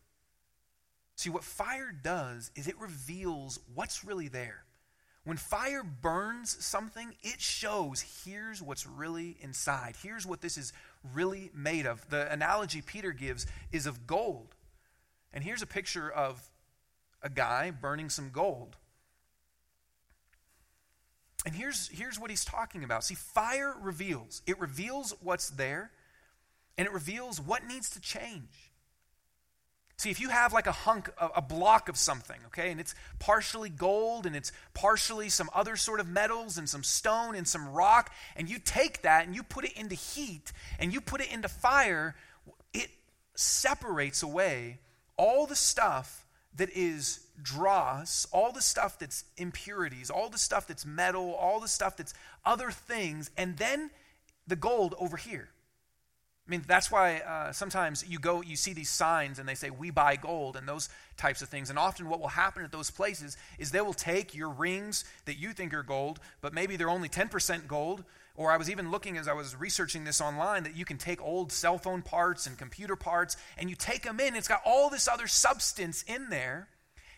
See, 1.17 1.31
what 1.31 1.45
fire 1.45 1.93
does 1.93 2.51
is 2.57 2.67
it 2.67 2.79
reveals 2.79 3.59
what's 3.75 4.05
really 4.05 4.29
there. 4.29 4.65
When 5.31 5.37
fire 5.37 5.85
burns 5.85 6.57
something, 6.59 7.15
it 7.23 7.41
shows 7.41 8.25
here's 8.25 8.61
what's 8.61 8.85
really 8.85 9.37
inside. 9.41 9.95
Here's 10.03 10.27
what 10.27 10.41
this 10.41 10.59
is 10.59 10.73
really 11.15 11.53
made 11.55 11.87
of. 11.87 12.05
The 12.11 12.29
analogy 12.33 12.83
Peter 12.83 13.13
gives 13.13 13.47
is 13.71 13.87
of 13.87 14.09
gold. 14.09 14.57
And 15.33 15.45
here's 15.45 15.63
a 15.63 15.69
picture 15.69 16.11
of 16.11 16.51
a 17.23 17.31
guy 17.31 17.71
burning 17.71 18.09
some 18.09 18.31
gold. 18.31 18.75
And 21.47 21.55
here's, 21.55 21.87
here's 21.91 22.19
what 22.19 22.31
he's 22.31 22.45
talking 22.45 22.83
about. 22.83 23.05
See, 23.05 23.15
fire 23.15 23.77
reveals. 23.81 24.43
It 24.49 24.59
reveals 24.59 25.15
what's 25.21 25.49
there, 25.49 25.93
and 26.77 26.89
it 26.89 26.93
reveals 26.93 27.41
what 27.41 27.65
needs 27.65 27.89
to 27.91 28.01
change. 28.01 28.70
See, 30.01 30.09
if 30.09 30.19
you 30.19 30.31
have 30.31 30.55
like 30.55 30.67
a 30.67 30.73
hunk, 30.73 31.11
a, 31.21 31.43
block 31.43 31.91
of 31.91 31.97
something, 31.99 32.39
okay, 32.47 32.71
and 32.71 32.81
it's 32.81 32.95
partially 33.19 33.69
gold 33.69 34.25
and 34.25 34.35
it's 34.35 34.51
partially 34.73 35.29
some 35.29 35.51
other 35.55 35.77
sort 35.77 36.01
of 36.01 36.09
metals 36.09 36.57
and 36.57 36.67
some 36.67 36.83
stone 36.83 37.37
and 37.37 37.47
some 37.47 37.69
rock, 37.69 38.11
and 38.35 38.49
you 38.49 38.59
take 38.59 39.03
that 39.03 39.27
and 39.27 39.35
you 39.35 39.43
put 39.43 39.67
it 39.67 39.75
into 39.75 39.95
heat 39.95 40.53
and 40.79 40.95
you 40.95 41.03
put 41.03 41.21
it 41.21 41.31
into 41.31 41.49
fire, 41.49 42.15
it 42.73 42.89
separates 43.35 44.23
away 44.23 44.79
all 45.19 45.47
the 45.47 45.55
stuff 45.55 46.27
that 46.57 46.71
is 46.71 47.21
dross, 47.43 48.27
all 48.33 48.53
the 48.53 48.63
stuff 48.63 48.99
that's 48.99 49.25
impurities, 49.37 50.09
all 50.09 50.31
the 50.31 50.39
stuff 50.39 50.67
that's 50.67 50.87
metal, 50.87 51.35
all 51.35 51.61
the 51.61 51.69
stuff 51.69 51.99
that's 51.99 52.15
other 52.47 52.71
things, 52.71 53.31
and 53.37 53.59
then 53.59 53.91
the 54.47 54.57
gold 54.57 54.95
over 54.99 55.19
here. 55.19 55.51
I 56.51 56.57
mean, 56.57 56.65
that's 56.67 56.91
why 56.91 57.19
uh, 57.19 57.53
sometimes 57.53 58.05
you 58.09 58.19
go, 58.19 58.43
you 58.43 58.57
see 58.57 58.73
these 58.73 58.91
signs 58.91 59.39
and 59.39 59.49
they 59.49 59.55
say, 59.55 59.71
we 59.71 59.91
buy 59.91 60.17
gold 60.17 60.57
and 60.57 60.69
those 60.69 60.89
types 61.17 61.43
of 61.43 61.49
things. 61.49 61.71
And 61.71 61.79
often 61.79 62.09
what 62.09 62.19
will 62.19 62.27
happen 62.27 62.65
at 62.65 62.73
those 62.73 62.91
places 62.91 63.37
is 63.61 63.71
they 63.71 63.81
will 63.81 63.95
take 63.95 64.35
your 64.35 64.49
rings 64.49 65.05
that 65.27 65.39
you 65.39 65.53
think 65.53 65.73
are 65.73 65.85
gold, 65.85 66.19
but 66.41 66.53
maybe 66.53 66.75
they're 66.75 66.91
only 66.91 67.09
10% 67.09 67.69
gold. 67.69 68.03
Or 68.35 68.51
I 68.51 68.57
was 68.57 68.69
even 68.69 68.91
looking 68.91 69.17
as 69.17 69.29
I 69.29 69.33
was 69.33 69.55
researching 69.55 70.03
this 70.03 70.21
online 70.21 70.65
that 70.65 70.75
you 70.75 70.85
can 70.85 70.99
take 70.99 71.23
old 71.23 71.53
cell 71.53 71.79
phone 71.79 72.03
parts 72.03 72.49
and 72.49 72.59
computer 72.59 72.97
parts 72.97 73.37
and 73.57 73.71
you 73.71 73.77
take 73.77 74.03
them 74.03 74.19
in. 74.19 74.35
It's 74.35 74.49
got 74.49 74.63
all 74.67 74.91
this 74.91 75.07
other 75.07 75.29
substance 75.29 76.03
in 76.09 76.31
there. 76.31 76.67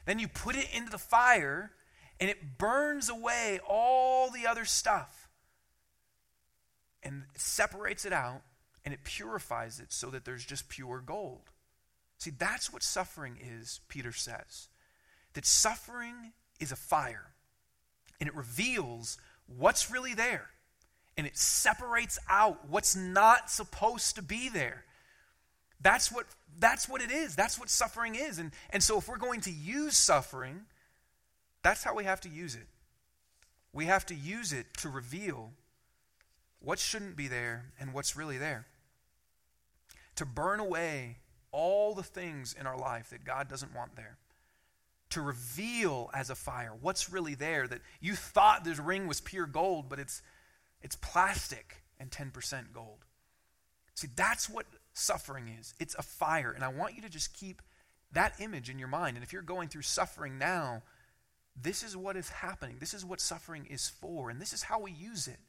Then 0.04 0.18
you 0.18 0.28
put 0.28 0.56
it 0.56 0.68
into 0.74 0.90
the 0.90 0.98
fire 0.98 1.70
and 2.20 2.28
it 2.28 2.58
burns 2.58 3.08
away 3.08 3.60
all 3.66 4.30
the 4.30 4.46
other 4.46 4.66
stuff 4.66 5.30
and 7.02 7.22
separates 7.34 8.04
it 8.04 8.12
out 8.12 8.42
and 8.84 8.92
it 8.92 9.04
purifies 9.04 9.80
it 9.80 9.92
so 9.92 10.10
that 10.10 10.24
there's 10.24 10.44
just 10.44 10.68
pure 10.68 11.02
gold. 11.04 11.50
See, 12.18 12.30
that's 12.30 12.72
what 12.72 12.82
suffering 12.82 13.38
is, 13.40 13.80
Peter 13.88 14.12
says. 14.12 14.68
That 15.34 15.46
suffering 15.46 16.32
is 16.60 16.72
a 16.72 16.76
fire, 16.76 17.32
and 18.20 18.28
it 18.28 18.34
reveals 18.34 19.18
what's 19.46 19.90
really 19.90 20.14
there, 20.14 20.50
and 21.16 21.26
it 21.26 21.36
separates 21.36 22.18
out 22.28 22.68
what's 22.68 22.94
not 22.94 23.50
supposed 23.50 24.16
to 24.16 24.22
be 24.22 24.48
there. 24.48 24.84
That's 25.80 26.12
what, 26.12 26.26
that's 26.58 26.88
what 26.88 27.02
it 27.02 27.10
is. 27.10 27.34
That's 27.34 27.58
what 27.58 27.68
suffering 27.68 28.14
is. 28.14 28.38
And, 28.38 28.52
and 28.70 28.82
so, 28.82 28.98
if 28.98 29.08
we're 29.08 29.16
going 29.16 29.40
to 29.42 29.50
use 29.50 29.96
suffering, 29.96 30.60
that's 31.62 31.82
how 31.82 31.94
we 31.94 32.04
have 32.04 32.20
to 32.20 32.28
use 32.28 32.54
it. 32.54 32.66
We 33.72 33.86
have 33.86 34.06
to 34.06 34.14
use 34.14 34.52
it 34.52 34.66
to 34.78 34.88
reveal 34.88 35.50
what 36.60 36.78
shouldn't 36.78 37.16
be 37.16 37.26
there 37.26 37.72
and 37.80 37.92
what's 37.92 38.16
really 38.16 38.38
there 38.38 38.66
to 40.16 40.26
burn 40.26 40.60
away 40.60 41.18
all 41.50 41.94
the 41.94 42.02
things 42.02 42.54
in 42.58 42.66
our 42.66 42.76
life 42.76 43.10
that 43.10 43.24
God 43.24 43.48
doesn't 43.48 43.74
want 43.74 43.96
there. 43.96 44.16
To 45.10 45.20
reveal 45.20 46.10
as 46.14 46.30
a 46.30 46.34
fire 46.34 46.72
what's 46.80 47.12
really 47.12 47.34
there 47.34 47.68
that 47.68 47.82
you 48.00 48.14
thought 48.14 48.64
this 48.64 48.78
ring 48.78 49.06
was 49.06 49.20
pure 49.20 49.46
gold, 49.46 49.88
but 49.88 49.98
it's, 49.98 50.22
it's 50.80 50.96
plastic 50.96 51.82
and 52.00 52.10
10% 52.10 52.72
gold. 52.72 53.04
See, 53.94 54.08
that's 54.16 54.48
what 54.48 54.66
suffering 54.94 55.48
is 55.58 55.74
it's 55.78 55.94
a 55.96 56.02
fire. 56.02 56.52
And 56.52 56.64
I 56.64 56.68
want 56.68 56.94
you 56.94 57.02
to 57.02 57.08
just 57.08 57.34
keep 57.34 57.62
that 58.12 58.34
image 58.40 58.70
in 58.70 58.78
your 58.78 58.88
mind. 58.88 59.16
And 59.16 59.24
if 59.24 59.32
you're 59.32 59.42
going 59.42 59.68
through 59.68 59.82
suffering 59.82 60.38
now, 60.38 60.82
this 61.60 61.82
is 61.82 61.96
what 61.96 62.16
is 62.16 62.28
happening. 62.28 62.76
This 62.80 62.94
is 62.94 63.04
what 63.04 63.20
suffering 63.20 63.66
is 63.66 63.88
for. 63.88 64.30
And 64.30 64.40
this 64.40 64.52
is 64.52 64.62
how 64.62 64.80
we 64.80 64.92
use 64.92 65.28
it. 65.28 65.40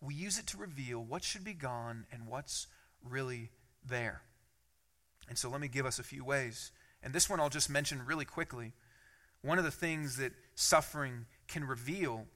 We 0.00 0.14
use 0.14 0.38
it 0.38 0.46
to 0.48 0.56
reveal 0.56 1.02
what 1.02 1.24
should 1.24 1.44
be 1.44 1.54
gone 1.54 2.06
and 2.12 2.26
what's 2.26 2.66
really 3.02 3.50
there. 3.84 4.22
And 5.28 5.38
so 5.38 5.48
let 5.48 5.60
me 5.60 5.68
give 5.68 5.86
us 5.86 5.98
a 5.98 6.02
few 6.02 6.24
ways. 6.24 6.70
And 7.02 7.12
this 7.12 7.28
one 7.28 7.40
I'll 7.40 7.50
just 7.50 7.70
mention 7.70 8.04
really 8.04 8.24
quickly. 8.24 8.72
One 9.42 9.58
of 9.58 9.64
the 9.64 9.70
things 9.70 10.16
that 10.16 10.32
suffering 10.54 11.26
can 11.48 11.64
reveal 11.64 12.26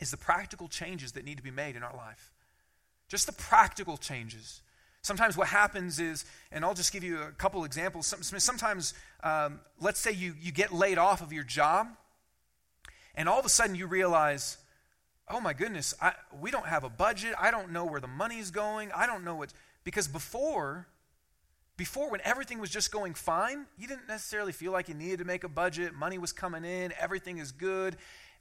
is 0.00 0.10
the 0.10 0.16
practical 0.16 0.68
changes 0.68 1.12
that 1.12 1.24
need 1.24 1.36
to 1.38 1.42
be 1.42 1.50
made 1.50 1.76
in 1.76 1.82
our 1.82 1.96
life. 1.96 2.32
Just 3.08 3.26
the 3.26 3.32
practical 3.32 3.96
changes. 3.96 4.60
Sometimes 5.02 5.36
what 5.36 5.48
happens 5.48 6.00
is, 6.00 6.24
and 6.50 6.64
I'll 6.64 6.74
just 6.74 6.92
give 6.92 7.04
you 7.04 7.22
a 7.22 7.30
couple 7.30 7.64
examples. 7.64 8.12
Sometimes, 8.42 8.92
um, 9.22 9.60
let's 9.80 10.00
say 10.00 10.10
you, 10.10 10.34
you 10.40 10.50
get 10.50 10.72
laid 10.72 10.98
off 10.98 11.22
of 11.22 11.32
your 11.32 11.44
job, 11.44 11.88
and 13.14 13.28
all 13.28 13.38
of 13.38 13.46
a 13.46 13.48
sudden 13.48 13.76
you 13.76 13.86
realize, 13.86 14.58
oh 15.28 15.40
my 15.40 15.52
goodness, 15.52 15.94
I, 16.02 16.12
we 16.40 16.50
don't 16.50 16.66
have 16.66 16.82
a 16.84 16.88
budget. 16.88 17.34
I 17.38 17.50
don't 17.50 17.70
know 17.70 17.84
where 17.84 18.00
the 18.00 18.08
money's 18.08 18.50
going. 18.50 18.90
I 18.92 19.06
don't 19.06 19.24
know 19.24 19.36
what. 19.36 19.52
Because 19.86 20.08
before, 20.08 20.88
before 21.76 22.10
when 22.10 22.20
everything 22.24 22.58
was 22.58 22.70
just 22.70 22.90
going 22.90 23.14
fine, 23.14 23.66
you 23.78 23.86
didn't 23.86 24.08
necessarily 24.08 24.50
feel 24.50 24.72
like 24.72 24.88
you 24.88 24.94
needed 24.94 25.20
to 25.20 25.24
make 25.24 25.44
a 25.44 25.48
budget, 25.48 25.94
money 25.94 26.18
was 26.18 26.32
coming 26.32 26.64
in, 26.64 26.92
everything 26.98 27.38
is 27.38 27.52
good. 27.52 27.96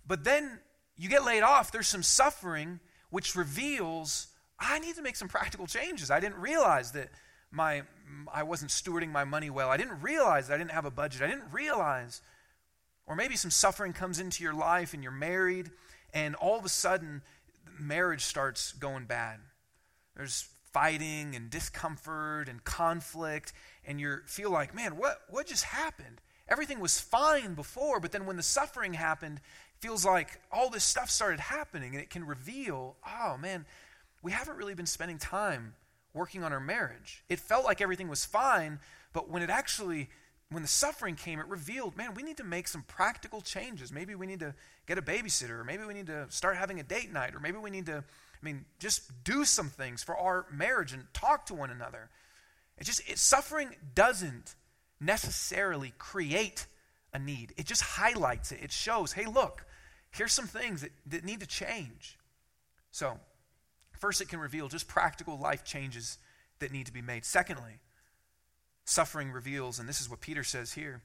But 0.07 0.23
then 0.23 0.59
you 0.97 1.07
get 1.07 1.23
laid 1.23 1.43
off, 1.43 1.71
there's 1.71 1.87
some 1.87 2.01
suffering 2.01 2.79
which 3.11 3.35
reveals 3.35 4.25
I 4.59 4.79
need 4.79 4.95
to 4.95 5.03
make 5.03 5.15
some 5.15 5.27
practical 5.27 5.67
changes. 5.67 6.09
I 6.09 6.19
didn't 6.19 6.39
realize 6.39 6.93
that 6.93 7.09
my 7.51 7.83
I 8.33 8.41
wasn't 8.41 8.71
stewarding 8.71 9.11
my 9.11 9.23
money 9.23 9.51
well. 9.51 9.69
I 9.69 9.77
didn't 9.77 10.01
realize 10.01 10.49
I 10.49 10.57
didn't 10.57 10.71
have 10.71 10.85
a 10.85 10.91
budget. 10.91 11.21
I 11.21 11.27
didn't 11.27 11.51
realize 11.51 12.21
or 13.05 13.15
maybe 13.15 13.35
some 13.35 13.51
suffering 13.51 13.93
comes 13.93 14.19
into 14.19 14.43
your 14.43 14.55
life 14.55 14.95
and 14.95 15.03
you're 15.03 15.11
married 15.11 15.69
and 16.11 16.33
all 16.33 16.57
of 16.57 16.65
a 16.65 16.69
sudden 16.69 17.21
marriage 17.79 18.23
starts 18.23 18.71
going 18.71 19.05
bad. 19.05 19.41
There's 20.15 20.49
fighting 20.75 21.37
and 21.37 21.49
discomfort 21.49 22.49
and 22.49 22.61
conflict, 22.65 23.53
and 23.87 23.97
you 23.97 24.17
feel 24.25 24.51
like, 24.51 24.75
man, 24.75 24.97
what, 24.97 25.21
what 25.29 25.47
just 25.47 25.63
happened? 25.63 26.19
Everything 26.49 26.81
was 26.81 26.99
fine 26.99 27.53
before, 27.53 28.01
but 28.01 28.11
then 28.11 28.25
when 28.25 28.35
the 28.35 28.43
suffering 28.43 28.93
happened, 28.93 29.39
feels 29.79 30.05
like 30.05 30.41
all 30.51 30.69
this 30.69 30.83
stuff 30.83 31.09
started 31.09 31.39
happening, 31.39 31.93
and 31.93 32.03
it 32.03 32.09
can 32.09 32.25
reveal, 32.25 32.97
oh 33.07 33.37
man, 33.37 33.65
we 34.21 34.33
haven't 34.33 34.57
really 34.57 34.73
been 34.73 34.85
spending 34.85 35.17
time 35.17 35.75
working 36.13 36.43
on 36.43 36.51
our 36.51 36.59
marriage. 36.59 37.23
It 37.29 37.39
felt 37.39 37.63
like 37.63 37.79
everything 37.79 38.09
was 38.09 38.25
fine, 38.25 38.79
but 39.13 39.29
when 39.29 39.41
it 39.41 39.49
actually 39.49 40.09
when 40.51 40.61
the 40.61 40.67
suffering 40.67 41.15
came, 41.15 41.39
it 41.39 41.47
revealed, 41.47 41.97
man, 41.97 42.13
we 42.13 42.21
need 42.21 42.37
to 42.37 42.43
make 42.43 42.67
some 42.67 42.83
practical 42.83 43.41
changes. 43.41 43.91
Maybe 43.91 44.13
we 44.13 44.27
need 44.27 44.41
to 44.41 44.53
get 44.85 44.97
a 44.97 45.01
babysitter, 45.01 45.61
or 45.61 45.63
maybe 45.63 45.85
we 45.85 45.93
need 45.93 46.07
to 46.07 46.27
start 46.29 46.57
having 46.57 46.79
a 46.79 46.83
date 46.83 47.11
night, 47.11 47.33
or 47.33 47.39
maybe 47.39 47.57
we 47.57 47.71
need 47.71 47.87
to 47.87 48.03
I 48.41 48.45
mean, 48.45 48.65
just 48.79 49.23
do 49.23 49.45
some 49.45 49.69
things 49.69 50.03
for 50.03 50.17
our 50.17 50.45
marriage 50.51 50.93
and 50.93 51.05
talk 51.13 51.45
to 51.47 51.53
one 51.53 51.69
another. 51.69 52.09
It 52.77 52.83
just 52.85 53.07
it, 53.09 53.17
suffering 53.17 53.69
doesn't 53.93 54.55
necessarily 54.99 55.93
create 55.97 56.65
a 57.13 57.19
need. 57.19 57.53
It 57.57 57.65
just 57.65 57.81
highlights 57.81 58.51
it. 58.51 58.59
It 58.61 58.71
shows, 58.71 59.13
hey, 59.13 59.25
look, 59.25 59.65
here's 60.11 60.33
some 60.33 60.47
things 60.47 60.81
that, 60.81 60.91
that 61.07 61.23
need 61.23 61.39
to 61.39 61.47
change. 61.47 62.17
So, 62.91 63.19
first, 63.99 64.21
it 64.21 64.29
can 64.29 64.39
reveal 64.39 64.67
just 64.67 64.87
practical 64.87 65.39
life 65.39 65.63
changes 65.63 66.17
that 66.59 66.71
need 66.71 66.85
to 66.85 66.93
be 66.93 67.01
made. 67.01 67.25
Secondly, 67.25 67.79
suffering 68.83 69.31
reveals, 69.31 69.79
and 69.79 69.87
this 69.87 70.01
is 70.01 70.09
what 70.09 70.21
Peter 70.21 70.43
says 70.43 70.73
here. 70.73 71.01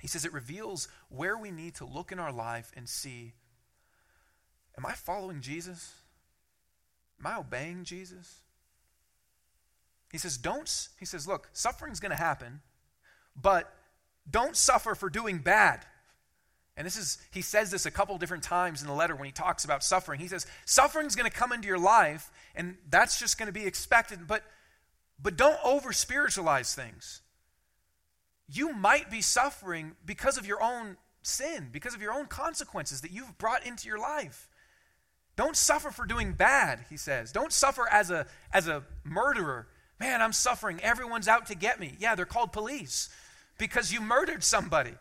He 0.00 0.08
says 0.08 0.24
it 0.24 0.32
reveals 0.32 0.88
where 1.08 1.36
we 1.36 1.50
need 1.50 1.74
to 1.76 1.84
look 1.84 2.10
in 2.10 2.18
our 2.18 2.32
life 2.32 2.72
and 2.76 2.88
see 2.88 3.32
Am 4.78 4.86
I 4.86 4.92
following 4.92 5.40
Jesus? 5.42 5.92
Am 7.20 7.26
I 7.26 7.38
obeying 7.38 7.84
Jesus? 7.84 8.40
He 10.10 10.18
says, 10.18 10.36
don't, 10.36 10.88
he 10.98 11.04
says, 11.04 11.28
look, 11.28 11.48
suffering's 11.52 12.00
going 12.00 12.10
to 12.10 12.16
happen, 12.16 12.60
but 13.40 13.72
don't 14.28 14.56
suffer 14.56 14.94
for 14.94 15.08
doing 15.08 15.38
bad. 15.38 15.84
And 16.76 16.86
this 16.86 16.96
is, 16.96 17.18
he 17.30 17.42
says 17.42 17.70
this 17.70 17.86
a 17.86 17.90
couple 17.90 18.16
different 18.18 18.42
times 18.42 18.80
in 18.80 18.88
the 18.88 18.94
letter 18.94 19.14
when 19.14 19.26
he 19.26 19.32
talks 19.32 19.64
about 19.64 19.84
suffering. 19.84 20.18
He 20.18 20.28
says, 20.28 20.46
suffering's 20.64 21.14
going 21.14 21.30
to 21.30 21.36
come 21.36 21.52
into 21.52 21.68
your 21.68 21.78
life, 21.78 22.30
and 22.54 22.76
that's 22.88 23.20
just 23.20 23.38
going 23.38 23.46
to 23.46 23.52
be 23.52 23.66
expected, 23.66 24.26
but, 24.26 24.42
but 25.22 25.36
don't 25.36 25.58
over 25.64 25.92
spiritualize 25.92 26.74
things. 26.74 27.22
You 28.48 28.72
might 28.72 29.10
be 29.10 29.20
suffering 29.20 29.92
because 30.04 30.38
of 30.38 30.46
your 30.46 30.62
own 30.62 30.96
sin, 31.22 31.68
because 31.70 31.94
of 31.94 32.02
your 32.02 32.12
own 32.12 32.26
consequences 32.26 33.02
that 33.02 33.12
you've 33.12 33.38
brought 33.38 33.64
into 33.64 33.86
your 33.86 33.98
life. 33.98 34.48
Don't 35.40 35.56
suffer 35.56 35.90
for 35.90 36.04
doing 36.04 36.34
bad, 36.34 36.80
he 36.90 36.98
says. 36.98 37.32
Don't 37.32 37.50
suffer 37.50 37.88
as 37.90 38.10
a, 38.10 38.26
as 38.52 38.68
a 38.68 38.82
murderer. 39.04 39.66
Man, 39.98 40.20
I'm 40.20 40.34
suffering. 40.34 40.78
Everyone's 40.82 41.28
out 41.28 41.46
to 41.46 41.54
get 41.54 41.80
me. 41.80 41.94
Yeah, 41.98 42.14
they're 42.14 42.26
called 42.26 42.52
police 42.52 43.08
because 43.56 43.90
you 43.90 44.02
murdered 44.02 44.44
somebody. 44.44 44.92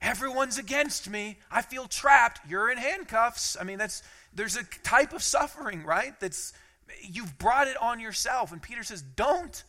Everyone's 0.00 0.56
against 0.56 1.10
me. 1.10 1.36
I 1.50 1.60
feel 1.60 1.86
trapped. 1.86 2.40
You're 2.48 2.70
in 2.70 2.78
handcuffs. 2.78 3.58
I 3.60 3.64
mean, 3.64 3.76
that's 3.76 4.02
there's 4.34 4.56
a 4.56 4.64
type 4.84 5.12
of 5.12 5.22
suffering, 5.22 5.84
right? 5.84 6.18
That's 6.18 6.54
you've 7.02 7.36
brought 7.36 7.68
it 7.68 7.76
on 7.76 8.00
yourself. 8.00 8.52
And 8.52 8.62
Peter 8.62 8.84
says, 8.84 9.02
"Don't 9.02 9.64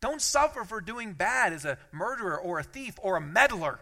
don't 0.00 0.22
suffer 0.22 0.62
for 0.62 0.80
doing 0.80 1.12
bad 1.12 1.52
as 1.52 1.64
a 1.64 1.76
murderer 1.90 2.38
or 2.38 2.60
a 2.60 2.62
thief 2.62 3.00
or 3.02 3.16
a 3.16 3.20
meddler." 3.20 3.80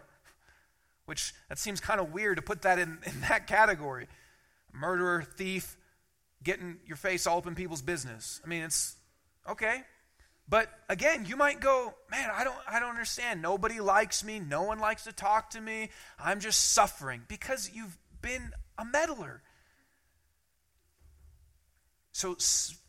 Which 1.05 1.35
that 1.47 1.59
seems 1.59 1.79
kind 1.79 1.99
of 1.99 2.11
weird 2.11 2.37
to 2.37 2.41
put 2.41 2.63
that 2.63 2.79
in, 2.79 2.97
in 3.05 3.21
that 3.29 3.45
category 3.45 4.07
murderer, 4.75 5.23
thief, 5.37 5.77
getting 6.43 6.77
your 6.85 6.97
face 6.97 7.25
all 7.25 7.39
up 7.39 7.47
in 7.47 7.55
people's 7.55 7.81
business. 7.81 8.41
I 8.43 8.47
mean, 8.47 8.63
it's 8.63 8.95
okay. 9.49 9.83
But 10.47 10.69
again, 10.89 11.25
you 11.25 11.35
might 11.35 11.59
go, 11.59 11.93
man, 12.11 12.29
I 12.31 12.43
don't, 12.43 12.55
I 12.69 12.79
don't 12.79 12.89
understand. 12.89 13.41
Nobody 13.41 13.79
likes 13.79 14.23
me. 14.23 14.39
No 14.39 14.61
one 14.63 14.79
likes 14.79 15.05
to 15.05 15.11
talk 15.11 15.49
to 15.51 15.61
me. 15.61 15.89
I'm 16.19 16.39
just 16.39 16.73
suffering 16.73 17.23
because 17.27 17.71
you've 17.73 17.97
been 18.21 18.51
a 18.77 18.85
meddler. 18.85 19.41
So, 22.11 22.37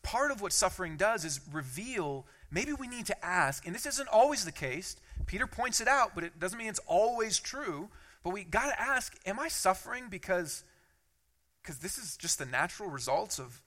part 0.02 0.30
of 0.30 0.40
what 0.40 0.52
suffering 0.52 0.96
does 0.96 1.24
is 1.24 1.40
reveal 1.50 2.26
maybe 2.50 2.72
we 2.72 2.86
need 2.86 3.06
to 3.06 3.24
ask, 3.24 3.66
and 3.66 3.74
this 3.74 3.86
isn't 3.86 4.08
always 4.08 4.44
the 4.44 4.52
case. 4.52 4.96
Peter 5.26 5.46
points 5.46 5.80
it 5.80 5.88
out, 5.88 6.14
but 6.14 6.22
it 6.22 6.38
doesn't 6.38 6.58
mean 6.58 6.68
it's 6.68 6.80
always 6.86 7.38
true. 7.38 7.88
But 8.22 8.32
we 8.32 8.44
got 8.44 8.66
to 8.66 8.80
ask, 8.80 9.16
am 9.26 9.40
I 9.40 9.48
suffering 9.48 10.04
because 10.10 10.62
because 11.66 11.80
this 11.80 11.98
is 11.98 12.16
just 12.16 12.38
the 12.38 12.46
natural 12.46 12.88
results 12.88 13.40
of 13.40 13.60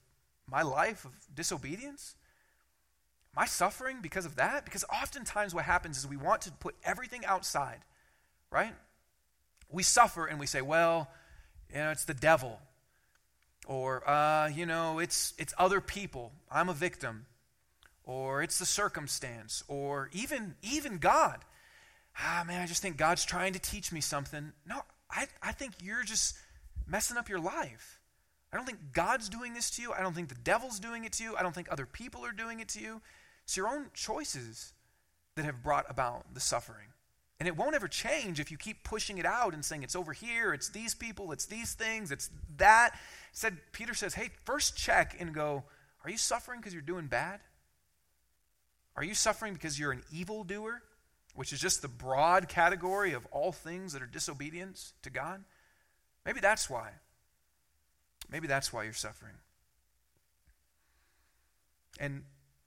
my 0.49 0.61
life 0.61 1.03
of 1.03 1.11
disobedience? 1.35 2.15
Am 3.35 3.43
I 3.43 3.45
suffering 3.45 3.97
because 4.01 4.25
of 4.25 4.37
that? 4.37 4.63
Because 4.63 4.85
oftentimes 4.85 5.53
what 5.53 5.65
happens 5.65 5.97
is 5.97 6.07
we 6.07 6.15
want 6.15 6.41
to 6.43 6.51
put 6.53 6.75
everything 6.85 7.25
outside, 7.25 7.79
right? 8.49 8.73
We 9.69 9.83
suffer 9.83 10.25
and 10.25 10.39
we 10.39 10.45
say, 10.45 10.61
well, 10.61 11.09
you 11.69 11.79
know, 11.79 11.91
it's 11.91 12.05
the 12.05 12.13
devil. 12.13 12.59
Or, 13.67 14.09
uh, 14.09 14.47
you 14.47 14.65
know, 14.65 14.99
it's, 14.99 15.33
it's 15.37 15.53
other 15.57 15.81
people. 15.81 16.31
I'm 16.49 16.69
a 16.69 16.73
victim. 16.73 17.25
Or 18.05 18.41
it's 18.41 18.57
the 18.57 18.65
circumstance. 18.65 19.63
Or 19.67 20.09
even, 20.13 20.55
even 20.63 20.97
God. 20.97 21.39
Ah, 22.17 22.43
man, 22.47 22.61
I 22.61 22.65
just 22.65 22.81
think 22.81 22.97
God's 22.97 23.25
trying 23.25 23.53
to 23.53 23.59
teach 23.59 23.91
me 23.91 24.01
something. 24.01 24.53
No, 24.65 24.81
I, 25.11 25.27
I 25.43 25.51
think 25.51 25.73
you're 25.83 26.03
just 26.03 26.35
messing 26.89 27.17
up 27.17 27.29
your 27.29 27.39
life. 27.39 27.99
I 28.51 28.57
don't 28.57 28.65
think 28.65 28.93
God's 28.93 29.29
doing 29.29 29.53
this 29.53 29.69
to 29.71 29.81
you. 29.81 29.93
I 29.93 30.01
don't 30.01 30.13
think 30.13 30.29
the 30.29 30.35
devil's 30.35 30.79
doing 30.79 31.05
it 31.05 31.13
to 31.13 31.23
you. 31.23 31.35
I 31.37 31.43
don't 31.43 31.53
think 31.53 31.67
other 31.71 31.85
people 31.85 32.25
are 32.25 32.31
doing 32.31 32.59
it 32.59 32.69
to 32.69 32.81
you. 32.81 33.01
It's 33.43 33.55
your 33.55 33.67
own 33.67 33.87
choices 33.93 34.73
that 35.35 35.45
have 35.45 35.63
brought 35.63 35.85
about 35.89 36.33
the 36.33 36.39
suffering. 36.39 36.87
And 37.39 37.47
it 37.47 37.55
won't 37.55 37.75
ever 37.75 37.87
change 37.87 38.39
if 38.39 38.51
you 38.51 38.57
keep 38.57 38.83
pushing 38.83 39.17
it 39.17 39.25
out 39.25 39.53
and 39.53 39.63
saying 39.63 39.83
it's 39.83 39.95
over 39.95 40.11
here, 40.11 40.53
it's 40.53 40.69
these 40.69 40.93
people, 40.93 41.31
it's 41.31 41.45
these 41.45 41.73
things, 41.73 42.11
it's 42.11 42.29
that. 42.57 42.99
Said 43.31 43.57
Peter 43.71 43.93
says, 43.93 44.13
"Hey, 44.13 44.31
first 44.43 44.75
check 44.75 45.15
and 45.19 45.33
go, 45.33 45.63
are 46.03 46.09
you 46.09 46.17
suffering 46.17 46.59
because 46.59 46.73
you're 46.73 46.81
doing 46.81 47.07
bad? 47.07 47.39
Are 48.95 49.03
you 49.03 49.13
suffering 49.13 49.53
because 49.53 49.79
you're 49.79 49.91
an 49.91 50.03
evildoer, 50.11 50.81
which 51.35 51.53
is 51.53 51.59
just 51.59 51.81
the 51.81 51.87
broad 51.87 52.49
category 52.49 53.13
of 53.13 53.25
all 53.27 53.51
things 53.51 53.93
that 53.93 54.01
are 54.01 54.07
disobedience 54.07 54.93
to 55.03 55.09
God? 55.09 55.43
Maybe 56.29 56.41
that's 56.41 56.69
why. 56.69 56.91
Maybe 58.29 58.45
that's 58.45 58.71
why 58.71 58.83
you're 58.83 58.93
suffering. 58.93 59.33
And 61.99 62.21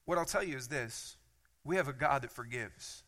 what 0.05 0.18
I'll 0.18 0.25
tell 0.25 0.42
you 0.42 0.57
is 0.57 0.66
this 0.66 1.14
we 1.62 1.77
have 1.77 1.87
a 1.87 1.92
God 1.92 2.22
that 2.22 2.33
forgives. 2.33 3.05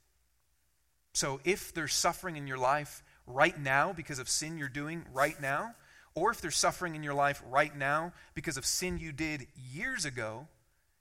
So 1.12 1.40
if 1.42 1.74
there's 1.74 1.92
suffering 1.92 2.36
in 2.36 2.46
your 2.46 2.56
life 2.56 3.02
right 3.26 3.58
now 3.58 3.92
because 3.92 4.20
of 4.20 4.28
sin 4.28 4.56
you're 4.56 4.68
doing 4.68 5.04
right 5.12 5.40
now, 5.42 5.74
or 6.14 6.30
if 6.30 6.40
there's 6.40 6.56
suffering 6.56 6.94
in 6.94 7.02
your 7.02 7.14
life 7.14 7.42
right 7.50 7.76
now 7.76 8.12
because 8.34 8.56
of 8.56 8.64
sin 8.64 8.96
you 8.98 9.10
did 9.10 9.48
years 9.72 10.04
ago, 10.04 10.46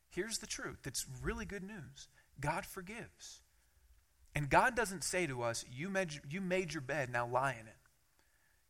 here's 0.10 0.40
the 0.40 0.48
truth. 0.48 0.88
It's 0.88 1.06
really 1.22 1.46
good 1.46 1.62
news. 1.62 2.08
God 2.40 2.66
forgives. 2.66 3.42
And 4.34 4.50
God 4.50 4.76
doesn't 4.76 5.04
say 5.04 5.28
to 5.28 5.44
us, 5.44 5.64
you 5.72 5.92
made, 5.92 6.22
you 6.28 6.42
made 6.42 6.74
your 6.74 6.82
bed, 6.82 7.12
now 7.12 7.28
lie 7.28 7.56
in 7.62 7.68
it. 7.68 7.73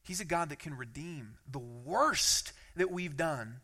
He's 0.03 0.19
a 0.19 0.25
God 0.25 0.49
that 0.49 0.59
can 0.59 0.77
redeem 0.77 1.35
the 1.49 1.59
worst 1.59 2.51
that 2.75 2.91
we've 2.91 3.15
done 3.15 3.61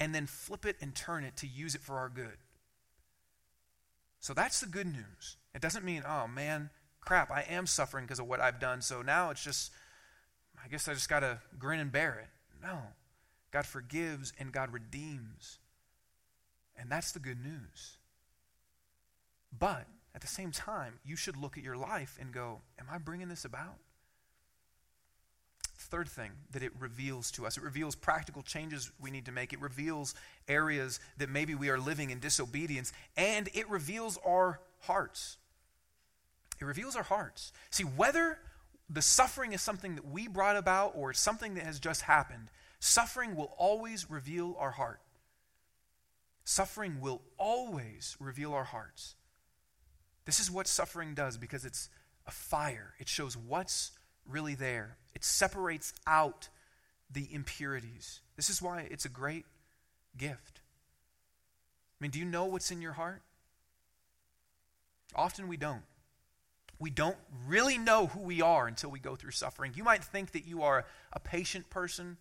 and 0.00 0.14
then 0.14 0.26
flip 0.26 0.64
it 0.64 0.76
and 0.80 0.94
turn 0.94 1.22
it 1.24 1.36
to 1.38 1.46
use 1.46 1.74
it 1.74 1.82
for 1.82 1.98
our 1.98 2.08
good. 2.08 2.38
So 4.20 4.34
that's 4.34 4.60
the 4.60 4.66
good 4.66 4.86
news. 4.86 5.36
It 5.54 5.60
doesn't 5.60 5.84
mean, 5.84 6.02
oh 6.06 6.26
man, 6.26 6.70
crap, 7.00 7.30
I 7.30 7.42
am 7.42 7.66
suffering 7.66 8.04
because 8.04 8.18
of 8.18 8.26
what 8.26 8.40
I've 8.40 8.58
done. 8.58 8.80
So 8.80 9.02
now 9.02 9.30
it's 9.30 9.44
just, 9.44 9.70
I 10.62 10.68
guess 10.68 10.88
I 10.88 10.94
just 10.94 11.08
got 11.08 11.20
to 11.20 11.40
grin 11.58 11.80
and 11.80 11.92
bear 11.92 12.18
it. 12.20 12.28
No. 12.62 12.78
God 13.52 13.66
forgives 13.66 14.32
and 14.38 14.52
God 14.52 14.72
redeems. 14.72 15.58
And 16.78 16.90
that's 16.90 17.12
the 17.12 17.18
good 17.18 17.42
news. 17.42 17.98
But 19.56 19.86
at 20.14 20.22
the 20.22 20.26
same 20.26 20.50
time, 20.50 20.94
you 21.04 21.16
should 21.16 21.36
look 21.36 21.56
at 21.56 21.64
your 21.64 21.76
life 21.76 22.18
and 22.20 22.32
go, 22.32 22.62
Am 22.78 22.86
I 22.90 22.98
bringing 22.98 23.28
this 23.28 23.44
about? 23.44 23.76
Third 25.78 26.08
thing 26.08 26.32
that 26.52 26.62
it 26.62 26.72
reveals 26.78 27.30
to 27.32 27.46
us 27.46 27.56
it 27.56 27.62
reveals 27.62 27.94
practical 27.94 28.42
changes 28.42 28.90
we 28.98 29.10
need 29.10 29.26
to 29.26 29.32
make. 29.32 29.52
It 29.52 29.60
reveals 29.60 30.14
areas 30.48 31.00
that 31.18 31.28
maybe 31.28 31.54
we 31.54 31.68
are 31.68 31.78
living 31.78 32.10
in 32.10 32.18
disobedience, 32.18 32.92
and 33.16 33.48
it 33.54 33.68
reveals 33.68 34.18
our 34.26 34.60
hearts. 34.80 35.36
It 36.60 36.64
reveals 36.64 36.96
our 36.96 37.02
hearts. 37.02 37.52
See, 37.70 37.84
whether 37.84 38.38
the 38.88 39.02
suffering 39.02 39.52
is 39.52 39.60
something 39.60 39.96
that 39.96 40.06
we 40.06 40.28
brought 40.28 40.56
about 40.56 40.92
or 40.94 41.12
something 41.12 41.54
that 41.54 41.64
has 41.64 41.78
just 41.78 42.02
happened, 42.02 42.48
suffering 42.78 43.36
will 43.36 43.52
always 43.58 44.10
reveal 44.10 44.56
our 44.58 44.70
heart. 44.70 45.00
Suffering 46.44 47.00
will 47.00 47.20
always 47.36 48.16
reveal 48.20 48.54
our 48.54 48.64
hearts. 48.64 49.16
This 50.24 50.40
is 50.40 50.50
what 50.50 50.66
suffering 50.66 51.14
does 51.14 51.36
because 51.36 51.64
it's 51.64 51.90
a 52.26 52.30
fire. 52.30 52.94
It 52.98 53.08
shows 53.08 53.36
what's 53.36 53.92
really 54.28 54.54
there, 54.54 54.96
it 55.14 55.24
separates 55.24 55.92
out 56.06 56.48
the 57.10 57.28
impurities. 57.32 58.20
This 58.36 58.50
is 58.50 58.60
why 58.60 58.86
it's 58.90 59.04
a 59.04 59.10
great 59.10 59.46
gift. 60.16 60.60
I 61.98 62.04
mean, 62.04 62.10
do 62.10 62.18
you 62.18 62.24
know 62.24 62.44
what's 62.44 62.70
in 62.70 62.82
your 62.82 62.92
heart? 62.92 63.22
Often 65.14 65.48
we 65.48 65.56
don't 65.56 65.82
we 66.78 66.90
don't 66.90 67.16
really 67.46 67.78
know 67.78 68.08
who 68.08 68.20
we 68.20 68.42
are 68.42 68.66
until 68.66 68.90
we 68.90 68.98
go 68.98 69.16
through 69.16 69.30
suffering. 69.30 69.72
You 69.74 69.82
might 69.82 70.04
think 70.04 70.32
that 70.32 70.46
you 70.46 70.62
are 70.62 70.84
a 71.12 71.18
patient 71.18 71.70
person. 71.70 72.18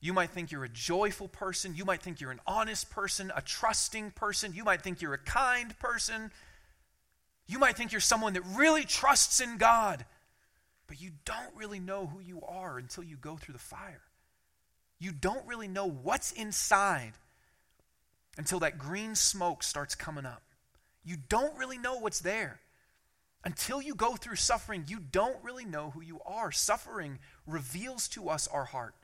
You 0.00 0.12
might 0.12 0.30
think 0.30 0.50
you're 0.50 0.64
a 0.64 0.68
joyful 0.68 1.28
person. 1.28 1.76
You 1.76 1.84
might 1.84 2.02
think 2.02 2.20
you're 2.20 2.32
an 2.32 2.40
honest 2.46 2.90
person, 2.90 3.30
a 3.36 3.42
trusting 3.42 4.12
person. 4.12 4.52
You 4.52 4.64
might 4.64 4.82
think 4.82 5.00
you're 5.00 5.14
a 5.14 5.18
kind 5.18 5.78
person. 5.78 6.32
You 7.46 7.58
might 7.58 7.76
think 7.76 7.92
you're 7.92 8.00
someone 8.00 8.32
that 8.32 8.42
really 8.54 8.84
trusts 8.84 9.40
in 9.40 9.58
God. 9.58 10.04
But 10.88 11.00
you 11.00 11.10
don't 11.24 11.54
really 11.54 11.78
know 11.78 12.06
who 12.06 12.18
you 12.18 12.42
are 12.42 12.78
until 12.78 13.04
you 13.04 13.16
go 13.16 13.36
through 13.36 13.52
the 13.52 13.58
fire. 13.58 14.02
You 14.98 15.12
don't 15.12 15.46
really 15.46 15.68
know 15.68 15.86
what's 15.86 16.32
inside 16.32 17.12
until 18.36 18.58
that 18.60 18.78
green 18.78 19.14
smoke 19.14 19.62
starts 19.62 19.94
coming 19.94 20.26
up. 20.26 20.42
You 21.04 21.16
don't 21.28 21.56
really 21.56 21.78
know 21.78 21.98
what's 21.98 22.20
there. 22.20 22.60
Until 23.44 23.80
you 23.80 23.94
go 23.94 24.16
through 24.16 24.36
suffering, 24.36 24.86
you 24.88 24.98
don't 24.98 25.36
really 25.44 25.64
know 25.64 25.90
who 25.90 26.00
you 26.00 26.20
are. 26.26 26.50
Suffering 26.50 27.18
reveals 27.46 28.08
to 28.08 28.28
us 28.28 28.48
our 28.48 28.64
heart. 28.64 28.94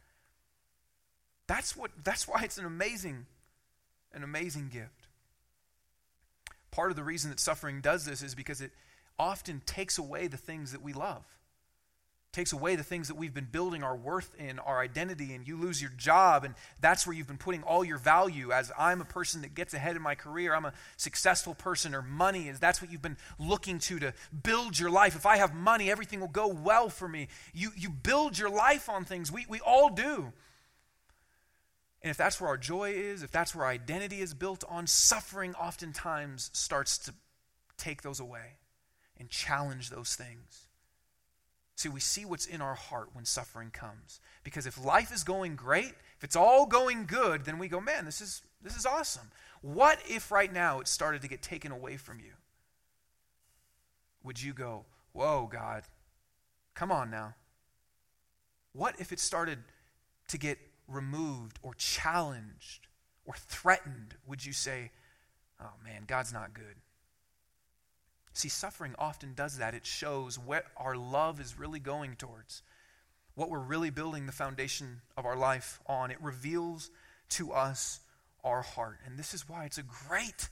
That's 1.46 1.76
what 1.76 1.90
that's 2.02 2.26
why 2.26 2.42
it's 2.42 2.58
an 2.58 2.64
amazing 2.64 3.26
an 4.12 4.24
amazing 4.24 4.70
gift. 4.72 5.08
Part 6.70 6.90
of 6.90 6.96
the 6.96 7.04
reason 7.04 7.30
that 7.30 7.38
suffering 7.38 7.80
does 7.80 8.04
this 8.04 8.22
is 8.22 8.34
because 8.34 8.60
it 8.60 8.72
often 9.18 9.62
takes 9.66 9.98
away 9.98 10.26
the 10.26 10.36
things 10.36 10.72
that 10.72 10.82
we 10.82 10.92
love 10.92 11.24
takes 12.34 12.52
away 12.52 12.76
the 12.76 12.82
things 12.82 13.08
that 13.08 13.14
we've 13.14 13.32
been 13.32 13.48
building 13.50 13.82
our 13.82 13.96
worth 13.96 14.34
in, 14.38 14.58
our 14.58 14.80
identity, 14.80 15.34
and 15.34 15.46
you 15.46 15.56
lose 15.56 15.80
your 15.80 15.92
job, 15.96 16.44
and 16.44 16.54
that's 16.80 17.06
where 17.06 17.14
you've 17.14 17.28
been 17.28 17.38
putting 17.38 17.62
all 17.62 17.84
your 17.84 17.96
value. 17.96 18.52
As 18.52 18.72
I'm 18.78 19.00
a 19.00 19.04
person 19.04 19.42
that 19.42 19.54
gets 19.54 19.72
ahead 19.72 19.96
in 19.96 20.02
my 20.02 20.14
career, 20.14 20.54
I'm 20.54 20.64
a 20.64 20.72
successful 20.96 21.54
person, 21.54 21.94
or 21.94 22.02
money 22.02 22.48
is 22.48 22.58
that's 22.58 22.82
what 22.82 22.90
you've 22.90 23.02
been 23.02 23.16
looking 23.38 23.78
to 23.78 23.98
to 24.00 24.12
build 24.42 24.78
your 24.78 24.90
life. 24.90 25.16
If 25.16 25.26
I 25.26 25.36
have 25.36 25.54
money, 25.54 25.90
everything 25.90 26.20
will 26.20 26.28
go 26.28 26.48
well 26.48 26.88
for 26.88 27.08
me. 27.08 27.28
You 27.54 27.70
you 27.76 27.88
build 27.88 28.36
your 28.38 28.50
life 28.50 28.88
on 28.88 29.04
things. 29.04 29.30
We 29.30 29.46
we 29.48 29.60
all 29.60 29.88
do. 29.90 30.32
And 32.02 32.10
if 32.10 32.18
that's 32.18 32.38
where 32.38 32.48
our 32.48 32.58
joy 32.58 32.90
is, 32.90 33.22
if 33.22 33.30
that's 33.30 33.54
where 33.54 33.64
our 33.64 33.70
identity 33.70 34.20
is 34.20 34.34
built 34.34 34.62
on, 34.68 34.86
suffering 34.86 35.54
oftentimes 35.54 36.50
starts 36.52 36.98
to 36.98 37.14
take 37.78 38.02
those 38.02 38.20
away 38.20 38.58
and 39.18 39.30
challenge 39.30 39.88
those 39.88 40.14
things. 40.14 40.63
See, 41.76 41.88
we 41.88 42.00
see 42.00 42.24
what's 42.24 42.46
in 42.46 42.60
our 42.60 42.74
heart 42.74 43.08
when 43.14 43.24
suffering 43.24 43.70
comes. 43.70 44.20
Because 44.44 44.66
if 44.66 44.82
life 44.82 45.12
is 45.12 45.24
going 45.24 45.56
great, 45.56 45.92
if 46.16 46.22
it's 46.22 46.37
all 46.37 46.66
going 46.66 47.06
good, 47.06 47.44
then 47.44 47.58
we 47.58 47.68
go, 47.68 47.80
man, 47.80 48.04
this 48.04 48.20
is, 48.20 48.42
this 48.62 48.76
is 48.76 48.87
awesome. 48.87 49.30
What 49.60 49.98
if 50.08 50.30
right 50.30 50.52
now 50.52 50.80
it 50.80 50.88
started 50.88 51.22
to 51.22 51.28
get 51.28 51.42
taken 51.42 51.72
away 51.72 51.96
from 51.96 52.20
you? 52.20 52.32
Would 54.22 54.40
you 54.42 54.52
go, 54.52 54.84
whoa, 55.12 55.48
God, 55.50 55.82
come 56.74 56.92
on 56.92 57.10
now? 57.10 57.34
What 58.72 58.94
if 58.98 59.12
it 59.12 59.20
started 59.20 59.58
to 60.28 60.38
get 60.38 60.58
removed 60.88 61.58
or 61.62 61.74
challenged 61.74 62.88
or 63.24 63.34
threatened? 63.37 64.16
Would 64.26 64.44
you 64.44 64.52
say, 64.52 64.90
oh 65.60 65.72
man, 65.84 66.04
God's 66.06 66.32
not 66.32 66.54
good? 66.54 66.76
See, 68.34 68.48
suffering 68.48 68.96
often 68.98 69.32
does 69.34 69.58
that. 69.58 69.74
It 69.74 69.86
shows 69.86 70.38
what 70.38 70.66
our 70.76 70.96
love 70.96 71.40
is 71.40 71.56
really 71.56 71.78
going 71.78 72.16
towards, 72.16 72.62
what 73.36 73.48
we're 73.48 73.60
really 73.60 73.90
building 73.90 74.26
the 74.26 74.32
foundation 74.32 75.00
of 75.16 75.24
our 75.24 75.36
life 75.36 75.80
on. 75.86 76.10
It 76.10 76.18
reveals 76.20 76.90
to 77.30 77.52
us 77.52 78.00
our 78.42 78.60
heart. 78.60 78.98
And 79.06 79.16
this 79.16 79.34
is 79.34 79.48
why 79.48 79.64
it's 79.66 79.78
a 79.78 79.84
great 79.84 80.48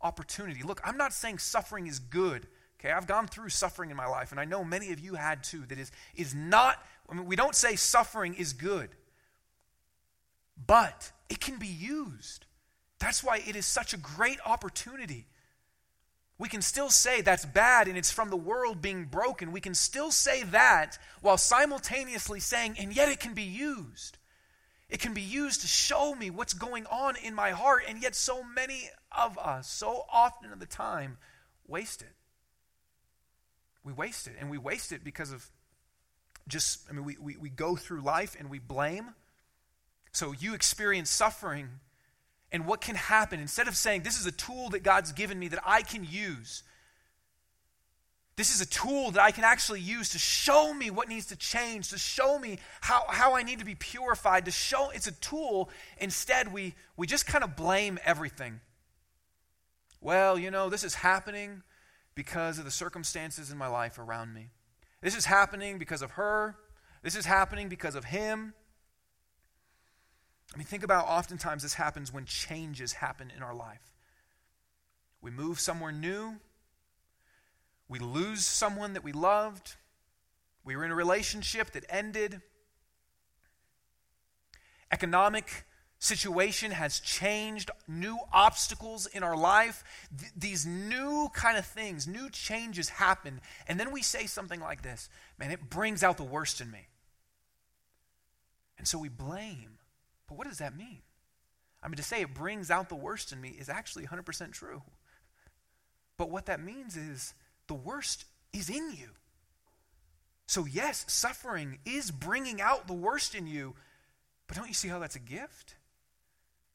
opportunity. 0.00 0.62
Look, 0.62 0.80
I'm 0.84 0.96
not 0.96 1.12
saying 1.12 1.38
suffering 1.38 1.88
is 1.88 1.98
good. 1.98 2.46
Okay, 2.78 2.92
I've 2.92 3.08
gone 3.08 3.26
through 3.26 3.48
suffering 3.48 3.90
in 3.90 3.96
my 3.96 4.06
life, 4.06 4.30
and 4.30 4.38
I 4.38 4.44
know 4.44 4.62
many 4.62 4.92
of 4.92 5.00
you 5.00 5.14
had 5.14 5.42
too. 5.42 5.64
That 5.66 5.78
is, 5.78 5.90
is 6.14 6.36
not, 6.36 6.78
I 7.10 7.14
mean, 7.14 7.26
we 7.26 7.34
don't 7.34 7.54
say 7.54 7.74
suffering 7.74 8.34
is 8.34 8.52
good, 8.52 8.90
but 10.66 11.10
it 11.28 11.40
can 11.40 11.58
be 11.58 11.66
used. 11.66 12.46
That's 13.00 13.24
why 13.24 13.42
it 13.44 13.56
is 13.56 13.66
such 13.66 13.92
a 13.92 13.96
great 13.96 14.38
opportunity 14.46 15.26
we 16.44 16.48
can 16.50 16.60
still 16.60 16.90
say 16.90 17.22
that's 17.22 17.46
bad 17.46 17.88
and 17.88 17.96
it's 17.96 18.10
from 18.10 18.28
the 18.28 18.36
world 18.36 18.82
being 18.82 19.06
broken. 19.06 19.50
We 19.50 19.62
can 19.62 19.72
still 19.72 20.10
say 20.10 20.42
that 20.42 20.98
while 21.22 21.38
simultaneously 21.38 22.38
saying, 22.38 22.76
and 22.78 22.94
yet 22.94 23.08
it 23.08 23.18
can 23.18 23.32
be 23.32 23.44
used. 23.44 24.18
It 24.90 25.00
can 25.00 25.14
be 25.14 25.22
used 25.22 25.62
to 25.62 25.66
show 25.66 26.14
me 26.14 26.28
what's 26.28 26.52
going 26.52 26.84
on 26.84 27.16
in 27.16 27.34
my 27.34 27.52
heart, 27.52 27.84
and 27.88 28.02
yet 28.02 28.14
so 28.14 28.42
many 28.44 28.90
of 29.10 29.38
us, 29.38 29.70
so 29.70 30.04
often 30.12 30.52
of 30.52 30.60
the 30.60 30.66
time, 30.66 31.16
waste 31.66 32.02
it. 32.02 32.12
We 33.82 33.94
waste 33.94 34.26
it, 34.26 34.34
and 34.38 34.50
we 34.50 34.58
waste 34.58 34.92
it 34.92 35.02
because 35.02 35.32
of 35.32 35.50
just, 36.46 36.82
I 36.90 36.92
mean, 36.92 37.06
we, 37.06 37.16
we, 37.18 37.38
we 37.38 37.48
go 37.48 37.74
through 37.74 38.02
life 38.02 38.36
and 38.38 38.50
we 38.50 38.58
blame. 38.58 39.14
So 40.12 40.32
you 40.32 40.52
experience 40.52 41.08
suffering, 41.08 41.80
and 42.54 42.64
what 42.64 42.80
can 42.80 42.94
happen, 42.94 43.38
instead 43.38 43.68
of 43.68 43.76
saying, 43.76 44.02
This 44.02 44.18
is 44.18 44.24
a 44.24 44.32
tool 44.32 44.70
that 44.70 44.82
God's 44.82 45.12
given 45.12 45.38
me 45.38 45.48
that 45.48 45.60
I 45.66 45.82
can 45.82 46.04
use 46.04 46.62
this 48.36 48.52
is 48.52 48.60
a 48.60 48.66
tool 48.66 49.12
that 49.12 49.22
I 49.22 49.30
can 49.30 49.44
actually 49.44 49.80
use 49.80 50.10
to 50.10 50.18
show 50.18 50.74
me 50.74 50.90
what 50.90 51.08
needs 51.08 51.26
to 51.26 51.36
change, 51.36 51.90
to 51.90 51.98
show 51.98 52.38
me 52.38 52.58
how, 52.80 53.04
how 53.08 53.36
I 53.36 53.44
need 53.44 53.60
to 53.60 53.64
be 53.64 53.76
purified, 53.76 54.46
to 54.46 54.50
show 54.50 54.90
it's 54.90 55.06
a 55.06 55.12
tool. 55.12 55.70
Instead, 55.98 56.52
we, 56.52 56.74
we 56.96 57.06
just 57.06 57.26
kind 57.26 57.44
of 57.44 57.54
blame 57.54 57.98
everything. 58.04 58.60
Well, 60.00 60.36
you 60.36 60.50
know, 60.50 60.68
this 60.68 60.82
is 60.82 60.94
happening 60.94 61.62
because 62.16 62.58
of 62.58 62.64
the 62.64 62.72
circumstances 62.72 63.52
in 63.52 63.58
my 63.58 63.68
life 63.68 63.98
around 64.00 64.34
me. 64.34 64.48
This 65.00 65.16
is 65.16 65.26
happening 65.26 65.78
because 65.78 66.02
of 66.02 66.12
her. 66.12 66.56
This 67.02 67.14
is 67.14 67.26
happening 67.26 67.68
because 67.68 67.94
of 67.94 68.04
him. 68.06 68.52
I 70.54 70.56
mean, 70.56 70.66
think 70.66 70.84
about 70.84 71.06
oftentimes 71.08 71.62
this 71.64 71.74
happens 71.74 72.12
when 72.12 72.24
changes 72.26 72.94
happen 72.94 73.32
in 73.36 73.42
our 73.42 73.54
life. 73.54 73.92
We 75.20 75.30
move 75.30 75.58
somewhere 75.58 75.90
new 75.90 76.36
we 77.88 77.98
lose 77.98 78.44
someone 78.44 78.94
that 78.94 79.04
we 79.04 79.12
loved. 79.12 79.76
We 80.64 80.76
were 80.76 80.84
in 80.84 80.90
a 80.90 80.96
relationship 80.96 81.72
that 81.72 81.84
ended. 81.88 82.40
Economic 84.90 85.64
situation 85.98 86.70
has 86.70 87.00
changed, 87.00 87.70
new 87.86 88.18
obstacles 88.32 89.06
in 89.06 89.22
our 89.22 89.36
life. 89.36 89.84
Th- 90.18 90.32
these 90.36 90.66
new 90.66 91.30
kind 91.34 91.58
of 91.58 91.66
things, 91.66 92.06
new 92.06 92.30
changes 92.30 92.88
happen. 92.88 93.40
And 93.68 93.78
then 93.78 93.92
we 93.92 94.02
say 94.02 94.26
something 94.26 94.60
like 94.60 94.82
this 94.82 95.08
man, 95.38 95.50
it 95.50 95.68
brings 95.68 96.02
out 96.02 96.16
the 96.16 96.24
worst 96.24 96.60
in 96.60 96.70
me. 96.70 96.88
And 98.78 98.88
so 98.88 98.98
we 98.98 99.08
blame. 99.08 99.78
But 100.34 100.38
what 100.38 100.48
does 100.48 100.58
that 100.58 100.76
mean? 100.76 100.98
I 101.80 101.86
mean, 101.86 101.94
to 101.94 102.02
say 102.02 102.20
it 102.20 102.34
brings 102.34 102.68
out 102.68 102.88
the 102.88 102.96
worst 102.96 103.30
in 103.30 103.40
me 103.40 103.50
is 103.50 103.68
actually 103.68 104.04
100% 104.04 104.50
true. 104.50 104.82
But 106.16 106.28
what 106.28 106.46
that 106.46 106.60
means 106.60 106.96
is 106.96 107.34
the 107.68 107.74
worst 107.74 108.24
is 108.52 108.68
in 108.68 108.90
you. 108.90 109.10
So, 110.48 110.64
yes, 110.64 111.04
suffering 111.06 111.78
is 111.86 112.10
bringing 112.10 112.60
out 112.60 112.88
the 112.88 112.94
worst 112.94 113.36
in 113.36 113.46
you, 113.46 113.76
but 114.48 114.56
don't 114.56 114.66
you 114.66 114.74
see 114.74 114.88
how 114.88 114.98
that's 114.98 115.14
a 115.14 115.20
gift? 115.20 115.76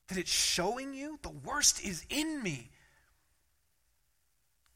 That 0.07 0.17
it's 0.17 0.31
showing 0.31 0.93
you 0.93 1.19
the 1.21 1.29
worst 1.29 1.83
is 1.83 2.05
in 2.09 2.41
me. 2.41 2.71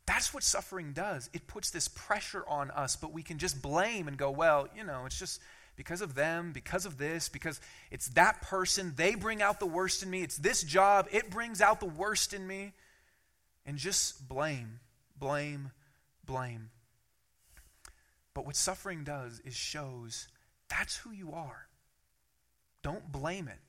That's 0.06 0.34
what 0.34 0.44
suffering 0.44 0.92
does. 0.92 1.30
It 1.32 1.48
puts 1.48 1.70
this 1.72 1.88
pressure 1.88 2.44
on 2.50 2.70
us, 2.72 2.98
but 2.98 3.14
we 3.14 3.24
can 3.24 3.38
just 3.38 3.62
blame 3.62 4.10
and 4.10 4.18
go, 4.18 4.30
well, 4.30 4.68
you 4.76 4.84
know, 4.84 5.06
it's 5.06 5.18
just 5.18 5.40
because 5.76 6.02
of 6.02 6.16
them, 6.16 6.52
because 6.54 6.86
of 6.86 6.98
this, 6.98 7.30
because 7.30 7.60
it's 7.92 8.08
that 8.10 8.42
person. 8.42 8.94
They 8.96 9.16
bring 9.16 9.42
out 9.42 9.60
the 9.60 9.66
worst 9.66 10.04
in 10.04 10.10
me. 10.10 10.22
It's 10.22 10.38
this 10.38 10.64
job. 10.64 11.08
It 11.12 11.30
brings 11.30 11.62
out 11.62 11.80
the 11.80 11.86
worst 11.86 12.34
in 12.34 12.46
me. 12.46 12.74
And 13.66 13.78
just 13.78 14.28
blame, 14.28 14.80
blame, 15.18 15.72
blame. 16.26 16.70
But 18.34 18.46
what 18.46 18.56
suffering 18.56 19.04
does 19.04 19.40
is 19.46 19.56
shows 19.56 20.28
that's 20.68 20.98
who 20.98 21.12
you 21.12 21.32
are. 21.34 21.68
Don't 22.82 23.12
blame 23.12 23.48
it 23.48 23.60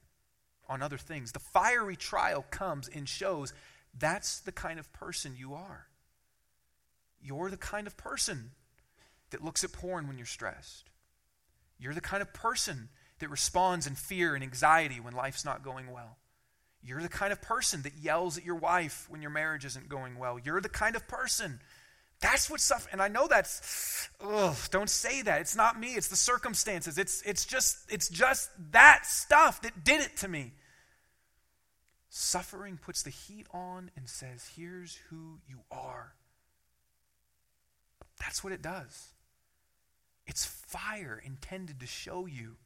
on 0.69 0.83
other 0.83 0.99
things. 0.99 1.33
The 1.33 1.39
fiery 1.39 1.97
trial 1.97 2.45
comes 2.51 2.89
and 2.89 3.09
shows 3.09 3.53
that's 3.97 4.41
the 4.41 4.53
kind 4.53 4.79
of 4.79 4.93
person 4.93 5.37
you 5.39 5.55
are. 5.55 5.87
You're 7.23 7.51
the 7.51 7.57
kind 7.57 7.87
of 7.87 7.97
person 7.97 8.51
that 9.31 9.45
looks 9.45 9.65
at 9.65 9.73
porn 9.73 10.09
when 10.09 10.19
you're 10.19 10.27
stressed. 10.27 10.91
You're 11.85 11.95
the 11.95 12.01
kind 12.01 12.23
of 12.23 12.33
person 12.33 12.89
that 13.19 13.29
responds 13.29 13.87
in 13.87 13.95
fear 13.95 14.35
and 14.35 14.43
anxiety 14.43 14.99
when 14.99 15.13
life's 15.13 15.45
not 15.45 15.63
going 15.63 15.93
well. 15.93 16.17
You're 16.83 17.03
the 17.03 17.09
kind 17.09 17.33
of 17.33 17.41
person 17.43 17.83
that 17.83 17.93
yells 18.01 18.39
at 18.39 18.45
your 18.45 18.57
wife 18.57 19.07
when 19.09 19.23
your 19.23 19.31
marriage 19.31 19.65
isn't 19.65 19.89
going 19.89 20.19
well. 20.19 20.39
You're 20.43 20.61
the 20.61 20.69
kind 20.69 20.97
of 20.97 21.07
person 21.07 21.61
that's 22.25 22.49
what 22.49 22.61
suffering, 22.61 22.95
and 22.95 23.03
I 23.03 23.09
know 23.09 23.27
that's, 23.29 24.09
ugh, 24.19 24.57
don't 24.71 24.89
say 24.89 25.21
that. 25.23 25.43
It's 25.43 25.55
not 25.55 25.79
me, 25.79 25.95
it's 25.95 26.09
the 26.09 26.17
circumstances. 26.17 26.97
It's, 26.97 27.21
it's, 27.23 27.45
just, 27.45 27.77
it's 27.91 28.09
just 28.09 28.51
that 28.71 29.05
stuff 29.05 29.61
that 29.61 29.85
did 29.85 30.01
it 30.01 30.17
to 30.19 30.29
me. 30.29 30.53
Suffering 32.09 32.79
puts 32.79 33.03
the 33.03 33.11
heat 33.11 33.47
on 33.53 33.91
and 33.95 34.09
says, 34.09 34.51
here's 34.57 34.97
who 35.11 35.41
you 35.47 35.59
are. 35.71 36.15
That's 38.21 38.43
what 38.43 38.55
it 38.55 38.63
does. 38.63 39.09
It's 40.27 40.45
fire 40.45 41.21
intended 41.25 41.81
to 41.81 41.87
show 41.87 42.27
you. 42.27 42.57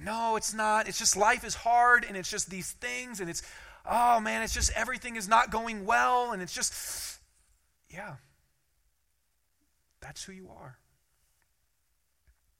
No, 0.00 0.36
it's 0.36 0.52
not. 0.52 0.88
It's 0.88 0.98
just 0.98 1.16
life 1.16 1.44
is 1.44 1.54
hard 1.54 2.04
and 2.04 2.16
it's 2.16 2.30
just 2.30 2.50
these 2.50 2.72
things 2.72 3.20
and 3.20 3.30
it's, 3.30 3.42
oh 3.88 4.20
man, 4.20 4.42
it's 4.42 4.54
just 4.54 4.72
everything 4.72 5.16
is 5.16 5.28
not 5.28 5.50
going 5.50 5.84
well 5.84 6.32
and 6.32 6.42
it's 6.42 6.52
just, 6.52 7.20
yeah, 7.88 8.14
that's 10.00 10.24
who 10.24 10.32
you 10.32 10.50
are. 10.50 10.78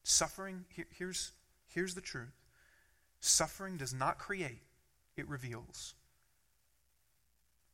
Suffering, 0.04 0.64
here, 0.68 0.86
here's, 0.96 1.32
here's 1.66 1.94
the 1.94 2.00
truth 2.00 2.32
suffering 3.20 3.78
does 3.78 3.94
not 3.94 4.18
create, 4.18 4.60
it 5.16 5.26
reveals. 5.28 5.94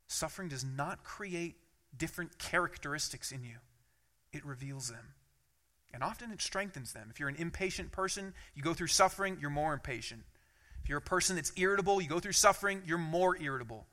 Suffering 0.07 0.49
does 0.49 0.65
not 0.65 1.03
create 1.03 1.57
different 1.97 2.39
characteristics 2.39 3.33
in 3.33 3.43
you, 3.45 3.57
it 4.33 4.45
reveals 4.47 4.89
them. 4.91 5.15
And 5.93 6.03
often 6.03 6.31
it 6.31 6.41
strengthens 6.41 6.93
them. 6.93 7.09
If 7.11 7.19
you're 7.19 7.29
an 7.29 7.37
impatient 7.37 7.91
person, 7.93 8.33
you 8.55 8.63
go 8.63 8.75
through 8.75 8.89
suffering, 8.89 9.39
you're 9.41 9.51
more 9.51 9.73
impatient. 9.73 10.23
If 10.83 10.89
you're 10.89 10.99
a 10.99 11.03
person 11.03 11.37
that's 11.37 11.53
irritable, 11.57 12.01
you 12.01 12.09
go 12.09 12.21
through 12.21 12.33
suffering, 12.33 12.83
you're 12.87 12.99
more 12.99 13.37
irritable. 13.41 13.87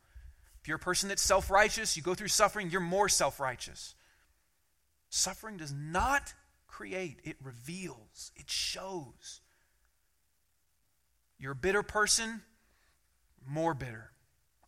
If 0.61 0.67
you're 0.67 0.77
a 0.77 0.79
person 0.79 1.09
that's 1.09 1.21
self 1.21 1.49
righteous, 1.49 1.97
you 1.97 2.03
go 2.03 2.13
through 2.13 2.27
suffering, 2.27 2.69
you're 2.69 2.81
more 2.81 3.09
self 3.09 3.39
righteous. 3.39 3.95
Suffering 5.09 5.57
does 5.57 5.73
not 5.73 6.33
create, 6.67 7.19
it 7.23 7.37
reveals, 7.41 8.31
it 8.35 8.49
shows. 8.49 9.41
You're 11.39 11.53
a 11.53 11.55
bitter 11.55 11.83
person, 11.83 12.41
more 13.47 13.73
bitter. 13.73 14.11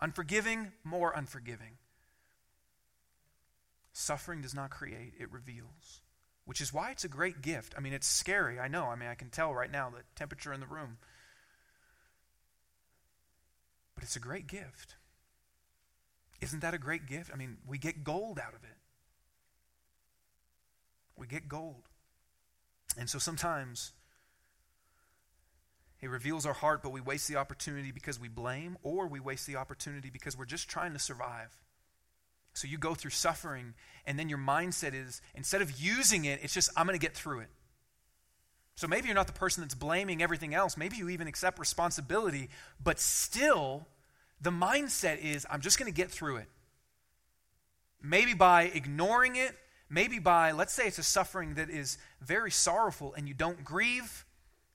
Unforgiving, 0.01 0.71
more 0.83 1.11
unforgiving. 1.15 1.77
Suffering 3.91 4.41
does 4.41 4.55
not 4.55 4.69
create, 4.69 5.13
it 5.19 5.31
reveals. 5.31 6.01
Which 6.49 6.61
is 6.61 6.73
why 6.73 6.89
it's 6.89 7.03
a 7.03 7.09
great 7.09 7.43
gift. 7.43 7.75
I 7.77 7.79
mean, 7.79 7.93
it's 7.93 8.07
scary, 8.07 8.59
I 8.59 8.67
know. 8.67 8.85
I 8.85 8.95
mean, 8.95 9.07
I 9.07 9.13
can 9.15 9.29
tell 9.29 9.53
right 9.53 9.71
now 9.71 9.91
the 9.91 10.01
temperature 10.15 10.51
in 10.51 10.59
the 10.59 10.65
room. 10.65 10.97
But 13.93 14.03
it's 14.03 14.15
a 14.15 14.19
great 14.19 14.47
gift. 14.47 14.95
Isn't 16.41 16.61
that 16.61 16.73
a 16.73 16.79
great 16.79 17.05
gift? 17.05 17.29
I 17.31 17.37
mean, 17.37 17.57
we 17.67 17.77
get 17.77 18.03
gold 18.03 18.39
out 18.39 18.55
of 18.55 18.63
it 18.63 18.79
we 21.19 21.27
get 21.27 21.47
gold. 21.47 21.83
And 22.97 23.09
so 23.09 23.19
sometimes 23.19 23.91
it 26.01 26.09
reveals 26.09 26.45
our 26.45 26.53
heart, 26.53 26.81
but 26.81 26.91
we 26.91 27.01
waste 27.01 27.27
the 27.27 27.35
opportunity 27.35 27.91
because 27.91 28.19
we 28.19 28.29
blame, 28.29 28.77
or 28.81 29.07
we 29.07 29.19
waste 29.19 29.45
the 29.45 29.57
opportunity 29.57 30.09
because 30.09 30.37
we're 30.37 30.45
just 30.45 30.69
trying 30.69 30.93
to 30.93 30.99
survive. 30.99 31.57
So 32.53 32.67
you 32.67 32.77
go 32.77 32.93
through 32.95 33.11
suffering, 33.11 33.73
and 34.05 34.17
then 34.17 34.29
your 34.29 34.37
mindset 34.37 34.93
is 34.93 35.21
instead 35.35 35.61
of 35.61 35.79
using 35.79 36.25
it, 36.25 36.39
it's 36.43 36.53
just, 36.53 36.69
I'm 36.75 36.85
going 36.85 36.99
to 36.99 37.05
get 37.05 37.15
through 37.15 37.39
it. 37.41 37.49
So 38.75 38.87
maybe 38.87 39.07
you're 39.07 39.15
not 39.15 39.27
the 39.27 39.33
person 39.33 39.61
that's 39.61 39.75
blaming 39.75 40.21
everything 40.21 40.53
else. 40.53 40.77
Maybe 40.77 40.97
you 40.97 41.09
even 41.09 41.27
accept 41.27 41.59
responsibility, 41.59 42.49
but 42.81 42.99
still, 42.99 43.87
the 44.41 44.51
mindset 44.51 45.19
is, 45.19 45.45
I'm 45.49 45.61
just 45.61 45.77
going 45.77 45.91
to 45.91 45.95
get 45.95 46.09
through 46.11 46.37
it. 46.37 46.47
Maybe 48.01 48.33
by 48.33 48.63
ignoring 48.63 49.35
it, 49.35 49.55
Maybe 49.89 50.19
by, 50.19 50.51
let's 50.51 50.71
say 50.73 50.85
it's 50.85 50.99
a 50.99 51.03
suffering 51.03 51.55
that 51.55 51.69
is 51.71 51.97
very 52.21 52.51
sorrowful 52.51 53.15
and 53.15 53.27
you 53.27 53.33
don't 53.33 53.63
grieve, 53.63 54.25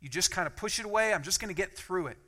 you 0.00 0.08
just 0.08 0.32
kind 0.32 0.46
of 0.46 0.56
push 0.56 0.80
it 0.80 0.84
away. 0.84 1.14
I'm 1.14 1.22
just 1.22 1.40
going 1.40 1.54
to 1.54 1.60
get 1.60 1.76
through 1.76 2.08
it. 2.08 2.18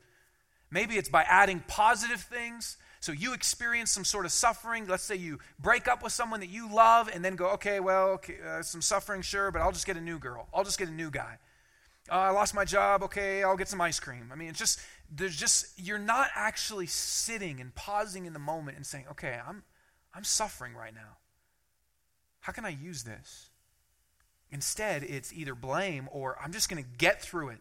Maybe 0.70 0.96
it's 0.96 1.08
by 1.08 1.24
adding 1.24 1.64
positive 1.66 2.20
things. 2.20 2.76
So 3.06 3.12
you 3.12 3.34
experience 3.34 3.92
some 3.92 4.04
sort 4.04 4.26
of 4.26 4.32
suffering. 4.32 4.88
Let's 4.88 5.04
say 5.04 5.14
you 5.14 5.38
break 5.60 5.86
up 5.86 6.02
with 6.02 6.12
someone 6.12 6.40
that 6.40 6.48
you 6.48 6.68
love 6.68 7.08
and 7.14 7.24
then 7.24 7.36
go, 7.36 7.50
okay, 7.50 7.78
well, 7.78 8.08
okay, 8.14 8.34
uh, 8.44 8.62
some 8.62 8.82
suffering, 8.82 9.22
sure, 9.22 9.52
but 9.52 9.62
I'll 9.62 9.70
just 9.70 9.86
get 9.86 9.96
a 9.96 10.00
new 10.00 10.18
girl. 10.18 10.48
I'll 10.52 10.64
just 10.64 10.76
get 10.76 10.88
a 10.88 10.92
new 10.92 11.08
guy. 11.08 11.38
Uh, 12.10 12.14
I 12.14 12.30
lost 12.30 12.52
my 12.52 12.64
job. 12.64 13.04
Okay, 13.04 13.44
I'll 13.44 13.56
get 13.56 13.68
some 13.68 13.80
ice 13.80 14.00
cream. 14.00 14.30
I 14.32 14.34
mean, 14.34 14.48
it's 14.48 14.58
just, 14.58 14.80
there's 15.08 15.36
just, 15.36 15.66
you're 15.78 16.00
not 16.00 16.30
actually 16.34 16.86
sitting 16.86 17.60
and 17.60 17.72
pausing 17.76 18.26
in 18.26 18.32
the 18.32 18.40
moment 18.40 18.76
and 18.76 18.84
saying, 18.84 19.04
okay, 19.12 19.38
I'm, 19.46 19.62
I'm 20.12 20.24
suffering 20.24 20.74
right 20.74 20.92
now. 20.92 21.18
How 22.40 22.52
can 22.52 22.64
I 22.64 22.70
use 22.70 23.04
this? 23.04 23.50
Instead, 24.50 25.04
it's 25.04 25.32
either 25.32 25.54
blame 25.54 26.08
or 26.10 26.36
I'm 26.42 26.50
just 26.50 26.68
going 26.68 26.82
to 26.82 26.90
get 26.98 27.22
through 27.22 27.50
it. 27.50 27.60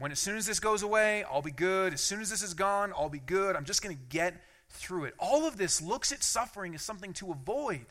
when 0.00 0.10
as 0.10 0.18
soon 0.18 0.36
as 0.36 0.46
this 0.46 0.58
goes 0.58 0.82
away, 0.82 1.22
I'll 1.30 1.42
be 1.42 1.52
good. 1.52 1.94
As 1.94 2.00
soon 2.00 2.20
as 2.20 2.28
this 2.28 2.42
is 2.42 2.54
gone, 2.54 2.92
I'll 2.98 3.08
be 3.08 3.20
good. 3.20 3.54
I'm 3.54 3.66
just 3.66 3.80
going 3.80 3.96
to 3.96 4.02
get 4.08 4.34
through 4.70 5.04
it. 5.04 5.14
All 5.18 5.46
of 5.46 5.56
this 5.56 5.80
looks 5.80 6.12
at 6.12 6.22
suffering 6.22 6.74
as 6.74 6.82
something 6.82 7.12
to 7.14 7.30
avoid. 7.30 7.86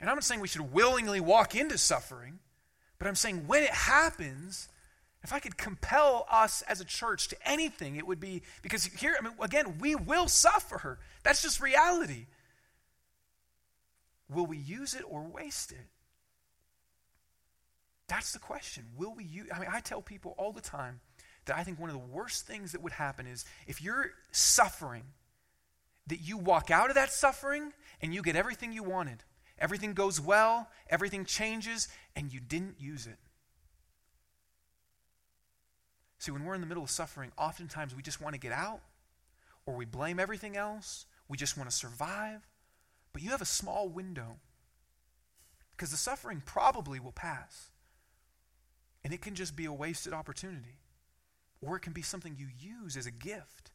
And 0.00 0.10
I'm 0.10 0.16
not 0.16 0.24
saying 0.24 0.40
we 0.40 0.48
should 0.48 0.72
willingly 0.72 1.20
walk 1.20 1.54
into 1.54 1.78
suffering, 1.78 2.38
but 2.98 3.08
I'm 3.08 3.14
saying 3.14 3.46
when 3.46 3.62
it 3.62 3.70
happens, 3.70 4.68
if 5.22 5.32
I 5.32 5.38
could 5.38 5.56
compel 5.56 6.26
us 6.30 6.62
as 6.62 6.80
a 6.80 6.84
church 6.84 7.28
to 7.28 7.48
anything, 7.48 7.96
it 7.96 8.06
would 8.06 8.20
be 8.20 8.42
because 8.62 8.84
here, 8.84 9.16
I 9.18 9.24
mean, 9.24 9.32
again, 9.40 9.78
we 9.78 9.94
will 9.94 10.28
suffer. 10.28 10.98
That's 11.22 11.42
just 11.42 11.60
reality. 11.60 12.26
Will 14.28 14.46
we 14.46 14.58
use 14.58 14.94
it 14.94 15.02
or 15.08 15.22
waste 15.22 15.72
it? 15.72 15.86
That's 18.08 18.32
the 18.32 18.38
question. 18.38 18.84
Will 18.96 19.14
we 19.14 19.24
use 19.24 19.48
I 19.52 19.58
mean, 19.58 19.68
I 19.72 19.80
tell 19.80 20.02
people 20.02 20.34
all 20.38 20.52
the 20.52 20.60
time 20.60 21.00
that 21.46 21.56
I 21.56 21.62
think 21.62 21.80
one 21.80 21.90
of 21.90 21.94
the 21.94 22.14
worst 22.14 22.46
things 22.46 22.72
that 22.72 22.82
would 22.82 22.92
happen 22.92 23.26
is 23.26 23.44
if 23.66 23.82
you're 23.82 24.10
suffering, 24.32 25.04
that 26.06 26.20
you 26.20 26.36
walk 26.36 26.70
out 26.70 26.88
of 26.88 26.94
that 26.94 27.12
suffering 27.12 27.72
and 28.00 28.14
you 28.14 28.22
get 28.22 28.36
everything 28.36 28.72
you 28.72 28.82
wanted. 28.82 29.24
Everything 29.58 29.94
goes 29.94 30.20
well, 30.20 30.68
everything 30.90 31.24
changes, 31.24 31.88
and 32.14 32.32
you 32.32 32.40
didn't 32.40 32.76
use 32.78 33.06
it. 33.06 33.18
See, 36.18 36.30
when 36.30 36.44
we're 36.44 36.54
in 36.54 36.60
the 36.60 36.66
middle 36.66 36.82
of 36.82 36.90
suffering, 36.90 37.32
oftentimes 37.38 37.94
we 37.94 38.02
just 38.02 38.20
want 38.20 38.34
to 38.34 38.40
get 38.40 38.52
out, 38.52 38.80
or 39.64 39.74
we 39.74 39.84
blame 39.84 40.20
everything 40.20 40.56
else, 40.56 41.06
we 41.28 41.36
just 41.36 41.56
want 41.56 41.70
to 41.70 41.74
survive. 41.74 42.46
But 43.12 43.22
you 43.22 43.30
have 43.30 43.42
a 43.42 43.46
small 43.46 43.88
window 43.88 44.36
because 45.76 45.90
the 45.90 45.96
suffering 45.96 46.42
probably 46.44 47.00
will 47.00 47.12
pass. 47.12 47.70
And 49.04 49.12
it 49.12 49.22
can 49.22 49.34
just 49.34 49.56
be 49.56 49.66
a 49.66 49.72
wasted 49.72 50.12
opportunity, 50.12 50.78
or 51.66 51.76
it 51.76 51.80
can 51.80 51.92
be 51.92 52.02
something 52.02 52.36
you 52.38 52.46
use 52.58 52.96
as 52.96 53.06
a 53.06 53.10
gift. 53.10 53.72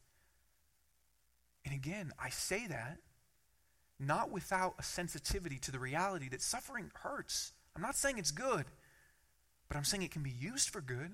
And 1.64 1.74
again, 1.74 2.12
I 2.18 2.30
say 2.30 2.66
that 2.66 2.98
not 4.00 4.30
without 4.30 4.74
a 4.78 4.82
sensitivity 4.82 5.58
to 5.58 5.70
the 5.70 5.78
reality 5.78 6.28
that 6.30 6.42
suffering 6.42 6.90
hurts. 7.02 7.52
I'm 7.76 7.82
not 7.82 7.96
saying 7.96 8.18
it's 8.18 8.30
good, 8.30 8.64
but 9.68 9.76
I'm 9.76 9.84
saying 9.84 10.02
it 10.02 10.10
can 10.10 10.22
be 10.22 10.30
used 10.30 10.70
for 10.70 10.80
good. 10.80 11.12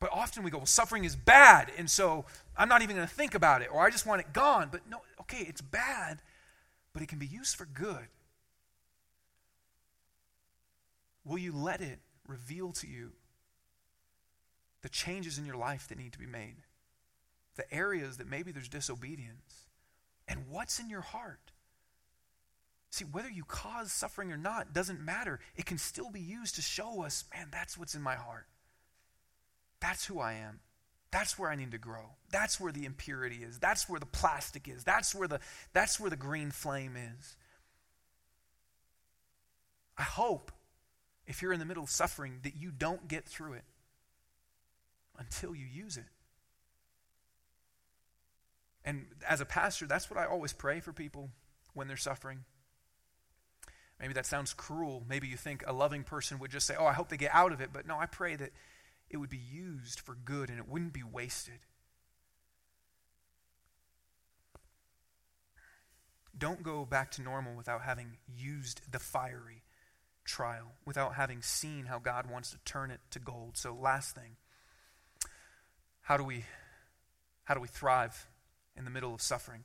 But 0.00 0.10
often 0.12 0.42
we 0.42 0.50
go, 0.50 0.58
well, 0.58 0.66
suffering 0.66 1.04
is 1.04 1.14
bad, 1.14 1.70
and 1.78 1.88
so 1.88 2.24
I'm 2.56 2.68
not 2.68 2.82
even 2.82 2.96
going 2.96 3.06
to 3.06 3.14
think 3.14 3.36
about 3.36 3.62
it, 3.62 3.68
or 3.72 3.82
I 3.82 3.90
just 3.90 4.06
want 4.06 4.20
it 4.20 4.32
gone. 4.32 4.68
But 4.72 4.80
no, 4.90 5.02
okay, 5.20 5.44
it's 5.48 5.60
bad, 5.60 6.20
but 6.92 7.02
it 7.02 7.08
can 7.08 7.20
be 7.20 7.26
used 7.26 7.54
for 7.54 7.66
good. 7.66 8.08
Will 11.24 11.38
you 11.38 11.52
let 11.54 11.80
it 11.80 12.00
reveal 12.26 12.72
to 12.72 12.88
you 12.88 13.12
the 14.82 14.88
changes 14.88 15.38
in 15.38 15.46
your 15.46 15.56
life 15.56 15.88
that 15.88 15.98
need 15.98 16.12
to 16.12 16.18
be 16.18 16.26
made? 16.26 16.56
The 17.56 17.72
areas 17.72 18.16
that 18.16 18.28
maybe 18.28 18.52
there's 18.52 18.68
disobedience? 18.68 19.66
And 20.28 20.48
what's 20.48 20.78
in 20.78 20.88
your 20.88 21.00
heart? 21.00 21.52
See, 22.90 23.04
whether 23.04 23.30
you 23.30 23.44
cause 23.44 23.90
suffering 23.90 24.30
or 24.30 24.36
not 24.36 24.74
doesn't 24.74 25.00
matter. 25.00 25.40
It 25.56 25.64
can 25.64 25.78
still 25.78 26.10
be 26.10 26.20
used 26.20 26.56
to 26.56 26.62
show 26.62 27.02
us, 27.02 27.24
man, 27.34 27.48
that's 27.50 27.78
what's 27.78 27.94
in 27.94 28.02
my 28.02 28.16
heart. 28.16 28.46
That's 29.80 30.04
who 30.04 30.20
I 30.20 30.34
am. 30.34 30.60
That's 31.10 31.38
where 31.38 31.50
I 31.50 31.56
need 31.56 31.72
to 31.72 31.78
grow. 31.78 32.16
That's 32.30 32.60
where 32.60 32.72
the 32.72 32.84
impurity 32.84 33.36
is. 33.36 33.58
That's 33.58 33.88
where 33.88 33.98
the 33.98 34.06
plastic 34.06 34.68
is. 34.68 34.84
That's 34.84 35.14
where 35.14 35.28
the, 35.28 35.40
that's 35.72 35.98
where 35.98 36.10
the 36.10 36.16
green 36.16 36.50
flame 36.50 36.96
is. 36.96 37.36
I 39.96 40.02
hope 40.02 40.52
if 41.26 41.40
you're 41.40 41.52
in 41.52 41.60
the 41.60 41.66
middle 41.66 41.84
of 41.84 41.90
suffering 41.90 42.40
that 42.42 42.56
you 42.56 42.70
don't 42.70 43.08
get 43.08 43.24
through 43.24 43.54
it 43.54 43.64
until 45.18 45.54
you 45.54 45.66
use 45.66 45.96
it. 45.96 46.04
And 48.84 49.06
as 49.28 49.40
a 49.40 49.44
pastor, 49.44 49.86
that's 49.86 50.10
what 50.10 50.18
I 50.18 50.26
always 50.26 50.52
pray 50.52 50.80
for 50.80 50.92
people 50.92 51.30
when 51.74 51.88
they're 51.88 51.96
suffering. 51.96 52.44
Maybe 54.00 54.14
that 54.14 54.26
sounds 54.26 54.52
cruel. 54.52 55.04
Maybe 55.08 55.28
you 55.28 55.36
think 55.36 55.62
a 55.66 55.72
loving 55.72 56.02
person 56.02 56.40
would 56.40 56.50
just 56.50 56.66
say, 56.66 56.74
Oh, 56.76 56.86
I 56.86 56.92
hope 56.92 57.08
they 57.08 57.16
get 57.16 57.32
out 57.32 57.52
of 57.52 57.60
it. 57.60 57.70
But 57.72 57.86
no, 57.86 57.96
I 57.98 58.06
pray 58.06 58.34
that 58.34 58.50
it 59.08 59.18
would 59.18 59.30
be 59.30 59.38
used 59.38 60.00
for 60.00 60.16
good 60.16 60.48
and 60.48 60.58
it 60.58 60.68
wouldn't 60.68 60.92
be 60.92 61.04
wasted. 61.04 61.60
Don't 66.36 66.64
go 66.64 66.84
back 66.84 67.12
to 67.12 67.22
normal 67.22 67.54
without 67.54 67.82
having 67.82 68.16
used 68.26 68.80
the 68.90 68.98
fiery 68.98 69.62
trial, 70.24 70.72
without 70.84 71.14
having 71.14 71.42
seen 71.42 71.84
how 71.86 72.00
God 72.00 72.28
wants 72.28 72.50
to 72.50 72.58
turn 72.64 72.90
it 72.90 73.00
to 73.10 73.20
gold. 73.20 73.56
So, 73.56 73.76
last 73.78 74.16
thing 74.16 74.36
how 76.12 76.18
do 76.18 76.24
we, 76.24 76.44
how 77.44 77.54
do 77.54 77.60
we 77.60 77.68
thrive 77.68 78.26
in 78.76 78.84
the 78.84 78.90
middle 78.90 79.14
of 79.14 79.22
suffering? 79.22 79.64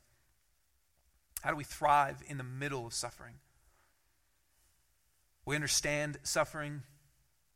How 1.42 1.50
do 1.50 1.58
we 1.58 1.66
thrive 1.66 2.24
in 2.26 2.38
the 2.38 2.44
middle 2.46 2.88
of 2.88 2.94
suffering? 2.94 3.34
We 5.46 5.56
understand 5.56 6.20
suffering 6.24 6.84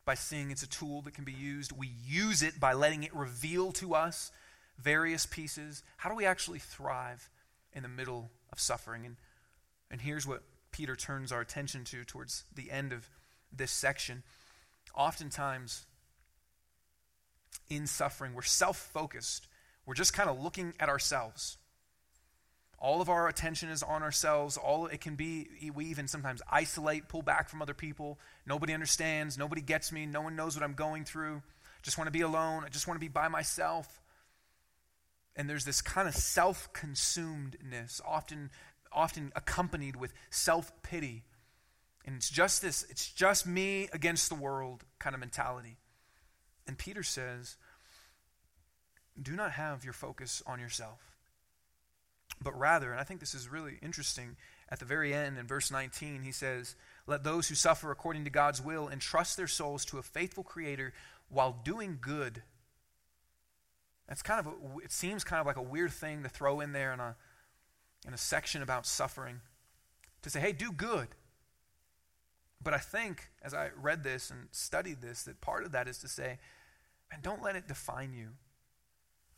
by 0.04 0.16
seeing 0.16 0.52
it's 0.52 0.64
a 0.64 0.68
tool 0.68 1.04
that 1.04 1.14
can 1.14 1.24
be 1.24 1.32
used. 1.32 1.72
We 1.72 1.90
use 2.06 2.44
it 2.44 2.60
by 2.60 2.74
letting 2.74 3.04
it 3.04 3.16
reveal 3.16 3.72
to 3.72 3.96
us 3.96 4.30
various 4.78 5.26
pieces. 5.26 5.84
How 5.96 6.10
do 6.10 6.16
we 6.18 6.26
actually 6.26 6.60
thrive 6.60 7.30
in 7.72 7.84
the 7.84 7.88
middle 7.88 8.30
of 8.52 8.60
suffering? 8.60 9.06
And, 9.06 9.16
and 9.90 10.02
here's 10.02 10.28
what 10.28 10.44
Peter 10.74 10.98
turns 10.98 11.32
our 11.32 11.40
attention 11.40 11.86
to 11.86 12.04
towards 12.04 12.44
the 12.54 12.70
end 12.70 12.92
of 12.92 13.08
this 13.56 13.72
section. 13.72 14.24
Oftentimes, 14.94 15.86
in 17.70 17.88
suffering, 17.88 18.34
we're 18.34 18.42
self 18.42 18.78
focused. 18.78 19.48
We're 19.86 19.96
just 19.96 20.14
kind 20.14 20.30
of 20.30 20.40
looking 20.40 20.74
at 20.80 20.90
ourselves. 20.90 21.58
All 22.82 23.00
of 23.00 23.10
our 23.10 23.28
attention 23.28 23.70
is 23.70 23.84
on 23.84 24.02
ourselves. 24.02 24.58
All 24.58 24.88
it 24.88 25.02
can 25.02 25.16
be, 25.16 25.48
we 25.74 25.86
even 25.86 26.08
sometimes 26.08 26.42
isolate, 26.52 27.08
pull 27.08 27.22
back 27.22 27.48
from 27.48 27.62
other 27.62 27.76
people. 27.76 28.20
Nobody 28.48 28.74
understands. 28.74 29.38
Nobody 29.38 29.62
gets 29.62 29.92
me. 29.92 30.08
No 30.08 30.22
one 30.22 30.36
knows 30.36 30.56
what 30.56 30.64
I'm 30.64 30.74
going 30.74 31.06
through. 31.06 31.44
Just 31.84 31.98
want 32.00 32.08
to 32.08 32.12
be 32.12 32.22
alone. 32.22 32.64
I 32.66 32.70
just 32.70 32.88
want 32.88 32.96
to 32.96 33.00
be 33.00 33.08
by 33.08 33.28
myself. 33.28 34.02
And 35.36 35.48
there's 35.48 35.64
this 35.64 35.82
kind 35.82 36.08
of 36.08 36.16
self-consumedness, 36.16 38.02
often, 38.06 38.50
often 38.92 39.32
accompanied 39.36 39.96
with 39.96 40.14
self-pity. 40.32 41.24
And 42.06 42.16
it's 42.16 42.30
just 42.30 42.64
this, 42.64 42.84
it's 42.90 43.12
just 43.12 43.46
me 43.46 43.90
against 43.94 44.30
the 44.30 44.36
world 44.36 44.86
kind 45.00 45.14
of 45.14 45.20
mentality. 45.20 45.78
And 46.68 46.78
Peter 46.78 47.04
says, 47.04 47.58
do 49.22 49.36
not 49.36 49.52
have 49.52 49.84
your 49.84 49.94
focus 49.94 50.42
on 50.46 50.60
yourself 50.60 51.12
but 52.44 52.58
rather, 52.58 52.92
and 52.92 53.00
I 53.00 53.04
think 53.04 53.20
this 53.20 53.36
is 53.36 53.50
really 53.50 53.78
interesting, 53.82 54.36
at 54.70 54.80
the 54.80 54.86
very 54.86 55.14
end 55.14 55.38
in 55.38 55.46
verse 55.46 55.70
19, 55.70 56.24
he 56.24 56.32
says, 56.32 56.76
Let 57.06 57.24
those 57.24 57.48
who 57.48 57.56
suffer 57.56 57.92
according 57.92 58.24
to 58.24 58.30
God's 58.30 58.62
will 58.62 58.90
entrust 58.90 59.38
their 59.38 59.48
souls 59.48 59.86
to 59.86 60.00
a 60.00 60.04
faithful 60.04 60.44
Creator 60.44 60.94
while 61.30 61.60
doing 61.64 62.00
good. 62.02 62.42
That's 64.08 64.24
kind 64.24 64.40
of 64.40 64.48
a, 64.48 64.80
it 64.84 64.92
seems 64.92 65.24
kind 65.24 65.40
of 65.40 65.46
like 65.46 65.58
a 65.58 65.62
weird 65.62 65.92
thing 65.92 66.24
to 66.24 66.30
throw 66.30 66.62
in 66.62 66.72
there 66.72 66.94
in 66.94 67.00
a, 67.00 67.16
in 68.08 68.14
a 68.14 68.18
section 68.18 68.62
about 68.62 68.86
suffering. 68.86 69.42
To 70.24 70.30
say, 70.30 70.40
hey, 70.40 70.52
do 70.52 70.72
good. 70.72 71.08
But 72.64 72.74
I 72.74 72.78
think, 72.78 73.30
as 73.42 73.54
I 73.54 73.70
read 73.80 74.04
this 74.04 74.30
and 74.30 74.48
studied 74.52 75.02
this, 75.02 75.24
that 75.24 75.42
part 75.42 75.64
of 75.64 75.72
that 75.72 75.88
is 75.88 75.98
to 76.00 76.08
say, 76.08 76.38
and 77.12 77.22
don't 77.22 77.42
let 77.42 77.56
it 77.56 77.68
define 77.68 78.14
you. 78.14 78.30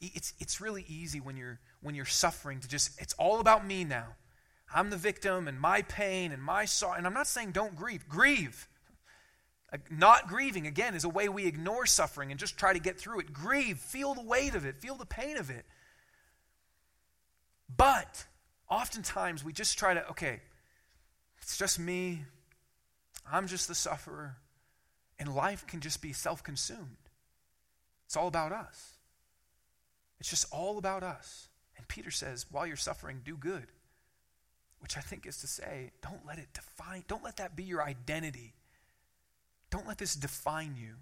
It's, 0.01 0.33
it's 0.39 0.59
really 0.59 0.83
easy 0.87 1.19
when 1.21 1.37
you're, 1.37 1.59
when 1.81 1.95
you're 1.95 2.05
suffering 2.05 2.59
to 2.59 2.67
just, 2.67 3.01
it's 3.01 3.13
all 3.13 3.39
about 3.39 3.65
me 3.65 3.83
now. 3.85 4.15
I'm 4.75 4.89
the 4.89 4.97
victim 4.97 5.47
and 5.47 5.59
my 5.59 5.83
pain 5.83 6.31
and 6.31 6.41
my 6.41 6.65
sorrow. 6.65 6.97
And 6.97 7.07
I'm 7.07 7.13
not 7.13 7.27
saying 7.27 7.51
don't 7.51 7.75
grieve. 7.75 8.07
Grieve. 8.09 8.67
Not 9.89 10.27
grieving, 10.27 10.67
again, 10.67 10.93
is 10.93 11.03
a 11.03 11.09
way 11.09 11.29
we 11.29 11.45
ignore 11.45 11.85
suffering 11.85 12.31
and 12.31 12.39
just 12.39 12.57
try 12.57 12.73
to 12.73 12.79
get 12.79 12.99
through 12.99 13.21
it. 13.21 13.33
Grieve. 13.33 13.79
Feel 13.79 14.13
the 14.13 14.23
weight 14.23 14.55
of 14.55 14.65
it. 14.65 14.81
Feel 14.81 14.95
the 14.95 15.05
pain 15.05 15.37
of 15.37 15.49
it. 15.49 15.65
But 17.75 18.25
oftentimes 18.69 19.43
we 19.43 19.53
just 19.53 19.79
try 19.79 19.93
to, 19.93 20.07
okay, 20.09 20.41
it's 21.41 21.57
just 21.57 21.79
me. 21.79 22.23
I'm 23.31 23.47
just 23.47 23.67
the 23.67 23.75
sufferer. 23.75 24.37
And 25.19 25.33
life 25.33 25.65
can 25.67 25.79
just 25.79 26.01
be 26.01 26.13
self 26.13 26.43
consumed. 26.43 26.97
It's 28.05 28.17
all 28.17 28.27
about 28.27 28.51
us. 28.51 28.97
It's 30.19 30.29
just 30.29 30.45
all 30.51 30.77
about 30.77 31.03
us. 31.03 31.49
And 31.77 31.87
Peter 31.87 32.11
says, 32.11 32.45
while 32.51 32.67
you're 32.67 32.75
suffering, 32.75 33.21
do 33.23 33.35
good. 33.35 33.67
Which 34.79 34.97
I 34.97 35.01
think 35.01 35.25
is 35.25 35.37
to 35.37 35.47
say, 35.47 35.91
don't 36.01 36.25
let 36.25 36.37
it 36.37 36.49
define, 36.53 37.03
don't 37.07 37.23
let 37.23 37.37
that 37.37 37.55
be 37.55 37.63
your 37.63 37.81
identity. 37.81 38.53
Don't 39.69 39.87
let 39.87 39.97
this 39.97 40.15
define 40.15 40.75
you. 40.77 40.95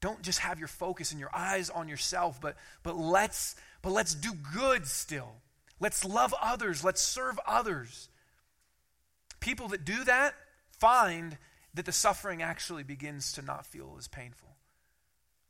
Don't 0.00 0.20
just 0.20 0.40
have 0.40 0.58
your 0.58 0.68
focus 0.68 1.10
and 1.10 1.18
your 1.18 1.34
eyes 1.34 1.70
on 1.70 1.88
yourself, 1.88 2.38
but, 2.38 2.56
but 2.82 2.96
let's 2.96 3.56
but 3.80 3.92
let's 3.92 4.14
do 4.14 4.32
good 4.54 4.86
still. 4.86 5.32
Let's 5.80 6.04
love 6.04 6.34
others. 6.40 6.84
Let's 6.84 7.00
serve 7.00 7.38
others. 7.46 8.08
People 9.40 9.68
that 9.68 9.84
do 9.84 10.04
that 10.04 10.34
find 10.84 11.38
that 11.72 11.86
the 11.86 11.92
suffering 11.92 12.42
actually 12.42 12.82
begins 12.82 13.32
to 13.32 13.42
not 13.42 13.66
feel 13.66 13.96
as 13.98 14.08
painful 14.08 14.54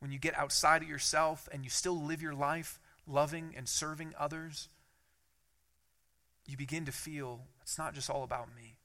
when 0.04 0.12
you 0.12 0.18
get 0.18 0.36
outside 0.38 0.82
of 0.82 0.88
yourself 0.88 1.48
and 1.50 1.64
you 1.64 1.70
still 1.70 1.98
live 1.98 2.20
your 2.20 2.34
life 2.34 2.78
loving 3.06 3.54
and 3.56 3.66
serving 3.66 4.12
others, 4.18 4.68
you 6.46 6.58
begin 6.58 6.84
to 6.84 6.92
feel 6.92 7.40
it's 7.62 7.78
not 7.78 7.94
just 7.94 8.10
all 8.10 8.22
about 8.22 8.54
me. 8.54 8.76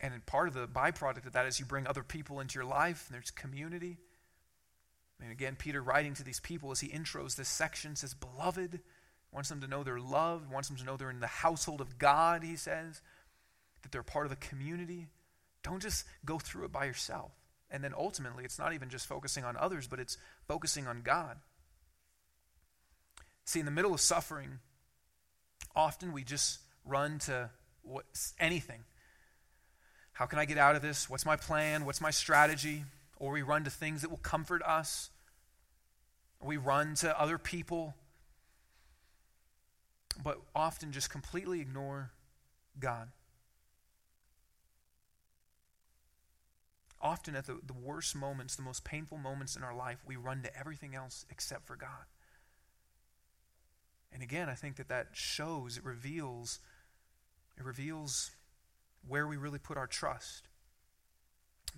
And 0.00 0.24
part 0.24 0.48
of 0.48 0.54
the 0.54 0.66
byproduct 0.66 1.26
of 1.26 1.34
that 1.34 1.44
is 1.44 1.60
you 1.60 1.66
bring 1.66 1.86
other 1.86 2.02
people 2.02 2.40
into 2.40 2.58
your 2.58 2.64
life, 2.64 3.04
and 3.06 3.14
there's 3.14 3.30
community. 3.30 3.98
And 5.20 5.30
again, 5.30 5.56
Peter 5.58 5.82
writing 5.82 6.14
to 6.14 6.24
these 6.24 6.40
people 6.40 6.70
as 6.70 6.80
he 6.80 6.88
intros 6.88 7.36
this 7.36 7.50
section 7.50 7.96
says, 7.96 8.14
Beloved, 8.14 8.80
wants 9.30 9.50
them 9.50 9.60
to 9.60 9.68
know 9.68 9.82
they're 9.82 10.00
loved, 10.00 10.50
wants 10.50 10.68
them 10.68 10.78
to 10.78 10.84
know 10.84 10.96
they're 10.96 11.10
in 11.10 11.20
the 11.20 11.26
household 11.26 11.82
of 11.82 11.98
God, 11.98 12.42
he 12.42 12.56
says, 12.56 13.02
that 13.82 13.92
they're 13.92 14.02
part 14.02 14.26
of 14.26 14.32
a 14.32 14.36
community. 14.36 15.08
Don't 15.62 15.82
just 15.82 16.04
go 16.24 16.38
through 16.38 16.64
it 16.64 16.72
by 16.72 16.84
yourself. 16.84 17.32
And 17.70 17.84
then 17.84 17.92
ultimately, 17.96 18.44
it's 18.44 18.58
not 18.58 18.72
even 18.72 18.88
just 18.88 19.06
focusing 19.06 19.44
on 19.44 19.56
others, 19.56 19.86
but 19.86 20.00
it's 20.00 20.16
focusing 20.46 20.86
on 20.86 21.02
God. 21.02 21.36
See, 23.44 23.60
in 23.60 23.66
the 23.66 23.72
middle 23.72 23.94
of 23.94 24.00
suffering, 24.00 24.58
often 25.74 26.12
we 26.12 26.24
just 26.24 26.60
run 26.84 27.18
to 27.20 27.50
what, 27.82 28.04
anything. 28.38 28.80
How 30.12 30.26
can 30.26 30.38
I 30.38 30.44
get 30.44 30.58
out 30.58 30.76
of 30.76 30.82
this? 30.82 31.08
What's 31.08 31.24
my 31.24 31.36
plan? 31.36 31.84
What's 31.84 32.00
my 32.00 32.10
strategy? 32.10 32.84
Or 33.18 33.32
we 33.32 33.42
run 33.42 33.64
to 33.64 33.70
things 33.70 34.02
that 34.02 34.10
will 34.10 34.16
comfort 34.18 34.62
us. 34.62 35.10
We 36.42 36.56
run 36.56 36.94
to 36.96 37.20
other 37.20 37.38
people. 37.38 37.94
But 40.22 40.40
often 40.54 40.92
just 40.92 41.10
completely 41.10 41.60
ignore 41.60 42.10
God. 42.80 43.10
Often, 47.00 47.36
at 47.36 47.46
the, 47.46 47.58
the 47.64 47.72
worst 47.72 48.16
moments, 48.16 48.56
the 48.56 48.62
most 48.62 48.84
painful 48.84 49.18
moments 49.18 49.54
in 49.54 49.62
our 49.62 49.74
life, 49.74 49.98
we 50.06 50.16
run 50.16 50.42
to 50.42 50.58
everything 50.58 50.94
else 50.94 51.24
except 51.30 51.66
for 51.66 51.76
God. 51.76 52.06
And 54.12 54.22
again, 54.22 54.48
I 54.48 54.54
think 54.54 54.76
that 54.76 54.88
that 54.88 55.08
shows, 55.12 55.76
it 55.76 55.84
reveals, 55.84 56.58
it 57.56 57.64
reveals 57.64 58.32
where 59.06 59.26
we 59.26 59.36
really 59.36 59.58
put 59.58 59.76
our 59.76 59.86
trust. 59.86 60.48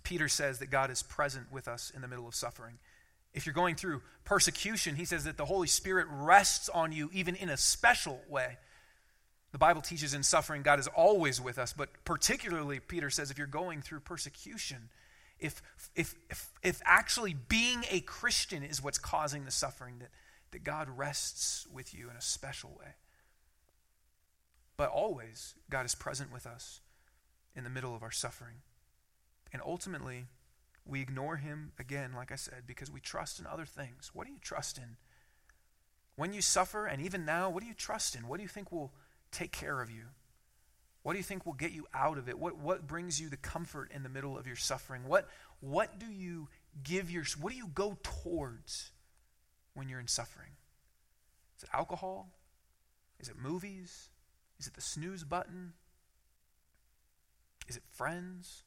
Peter 0.02 0.28
says 0.28 0.58
that 0.60 0.70
God 0.70 0.90
is 0.90 1.02
present 1.02 1.52
with 1.52 1.68
us 1.68 1.92
in 1.94 2.00
the 2.00 2.08
middle 2.08 2.26
of 2.26 2.34
suffering. 2.34 2.78
If 3.34 3.46
you're 3.46 3.54
going 3.54 3.76
through 3.76 4.02
persecution, 4.24 4.96
he 4.96 5.04
says 5.04 5.24
that 5.24 5.36
the 5.36 5.44
Holy 5.44 5.68
Spirit 5.68 6.06
rests 6.10 6.68
on 6.68 6.92
you 6.92 7.10
even 7.12 7.34
in 7.34 7.48
a 7.48 7.56
special 7.56 8.20
way. 8.28 8.56
The 9.52 9.58
Bible 9.58 9.82
teaches 9.82 10.14
in 10.14 10.22
suffering, 10.22 10.62
God 10.62 10.78
is 10.78 10.86
always 10.88 11.40
with 11.40 11.58
us, 11.58 11.72
but 11.72 11.90
particularly, 12.04 12.78
Peter 12.78 13.10
says, 13.10 13.30
if 13.30 13.38
you're 13.38 13.46
going 13.48 13.82
through 13.82 14.00
persecution, 14.00 14.88
if, 15.40 15.62
if, 15.94 16.14
if, 16.28 16.50
if 16.62 16.80
actually 16.84 17.34
being 17.34 17.84
a 17.90 18.00
Christian 18.00 18.62
is 18.62 18.82
what's 18.82 18.98
causing 18.98 19.44
the 19.44 19.50
suffering, 19.50 19.98
that, 20.00 20.10
that 20.52 20.64
God 20.64 20.88
rests 20.88 21.66
with 21.72 21.94
you 21.94 22.10
in 22.10 22.16
a 22.16 22.20
special 22.20 22.70
way. 22.78 22.94
But 24.76 24.90
always, 24.90 25.54
God 25.68 25.84
is 25.84 25.94
present 25.94 26.32
with 26.32 26.46
us 26.46 26.80
in 27.54 27.64
the 27.64 27.70
middle 27.70 27.94
of 27.94 28.02
our 28.02 28.10
suffering. 28.10 28.56
And 29.52 29.60
ultimately, 29.64 30.26
we 30.86 31.00
ignore 31.00 31.36
Him 31.36 31.72
again, 31.78 32.12
like 32.14 32.32
I 32.32 32.36
said, 32.36 32.62
because 32.66 32.90
we 32.90 33.00
trust 33.00 33.38
in 33.38 33.46
other 33.46 33.66
things. 33.66 34.10
What 34.14 34.26
do 34.26 34.32
you 34.32 34.38
trust 34.40 34.78
in? 34.78 34.96
When 36.16 36.32
you 36.32 36.42
suffer, 36.42 36.86
and 36.86 37.00
even 37.02 37.24
now, 37.24 37.50
what 37.50 37.62
do 37.62 37.68
you 37.68 37.74
trust 37.74 38.14
in? 38.14 38.28
What 38.28 38.36
do 38.38 38.42
you 38.42 38.48
think 38.48 38.70
will 38.70 38.92
take 39.30 39.52
care 39.52 39.80
of 39.80 39.90
you? 39.90 40.04
What 41.02 41.12
do 41.12 41.18
you 41.18 41.24
think 41.24 41.46
will 41.46 41.54
get 41.54 41.72
you 41.72 41.86
out 41.94 42.18
of 42.18 42.28
it? 42.28 42.38
What, 42.38 42.58
what 42.58 42.86
brings 42.86 43.20
you 43.20 43.28
the 43.28 43.36
comfort 43.36 43.90
in 43.94 44.02
the 44.02 44.08
middle 44.08 44.36
of 44.36 44.46
your 44.46 44.56
suffering? 44.56 45.02
What, 45.06 45.28
what 45.60 45.98
do 45.98 46.06
you 46.06 46.48
give 46.82 47.10
your, 47.10 47.24
what 47.40 47.52
do 47.52 47.56
you 47.56 47.68
go 47.68 47.96
towards 48.02 48.90
when 49.74 49.88
you're 49.88 50.00
in 50.00 50.08
suffering? 50.08 50.50
Is 51.56 51.64
it 51.64 51.70
alcohol? 51.72 52.30
Is 53.18 53.28
it 53.28 53.36
movies? 53.38 54.10
Is 54.58 54.66
it 54.66 54.74
the 54.74 54.80
snooze 54.80 55.24
button? 55.24 55.72
Is 57.68 57.76
it 57.76 57.82
friends? 57.90 58.64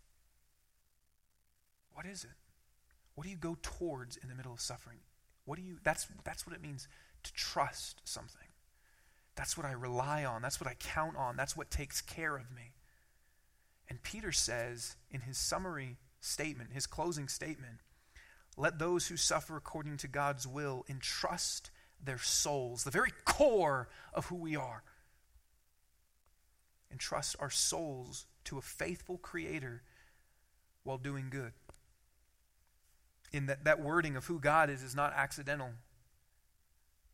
What 1.94 2.06
is 2.06 2.24
it? 2.24 2.32
What 3.16 3.26
do 3.26 3.30
you 3.30 3.38
go 3.38 3.58
towards 3.62 4.18
in 4.18 4.28
the 4.28 4.36
middle 4.36 4.54
of 4.54 4.60
suffering? 4.60 4.98
What 5.46 5.58
do 5.58 5.64
you 5.64 5.78
that's 5.84 6.08
that's 6.24 6.48
what 6.48 6.56
it 6.56 6.62
means 6.62 6.88
to 7.24 7.34
trust 7.34 8.02
something. 8.06 8.48
That's 9.36 9.58
what 9.58 9.66
I 9.66 9.72
rely 9.72 10.26
on. 10.26 10.42
That's 10.42 10.62
what 10.62 10.70
I 10.70 10.76
count 10.76 11.18
on. 11.18 11.36
That's 11.36 11.58
what 11.58 11.72
takes 11.72 12.02
care 12.02 12.36
of 12.36 12.52
me. 12.52 12.74
And 13.90 14.02
Peter 14.02 14.32
says 14.32 14.96
in 15.12 15.22
his 15.22 15.38
summary 15.38 15.98
statement, 16.22 16.72
his 16.74 16.88
closing 16.88 17.28
statement, 17.28 17.80
let 18.56 18.78
those 18.80 19.08
who 19.08 19.18
suffer 19.18 19.58
according 19.58 19.98
to 19.98 20.08
God's 20.08 20.48
will 20.48 20.86
entrust 20.88 21.72
their 22.04 22.20
souls, 22.20 22.84
the 22.84 22.92
very 22.92 23.12
core 23.26 23.90
of 24.14 24.28
who 24.28 24.36
we 24.36 24.56
are. 24.56 24.84
Entrust 26.92 27.36
our 27.40 27.50
souls 27.50 28.26
to 28.46 28.58
a 28.58 28.62
faithful 28.62 29.18
Creator 29.18 29.82
while 30.84 30.98
doing 30.98 31.30
good. 31.30 31.54
In 33.32 33.48
that, 33.48 33.64
that 33.64 33.82
wording 33.82 34.16
of 34.16 34.26
who 34.26 34.40
God 34.40 34.70
is 34.70 34.84
is 34.84 34.96
not 34.96 35.14
accidental. 35.16 35.72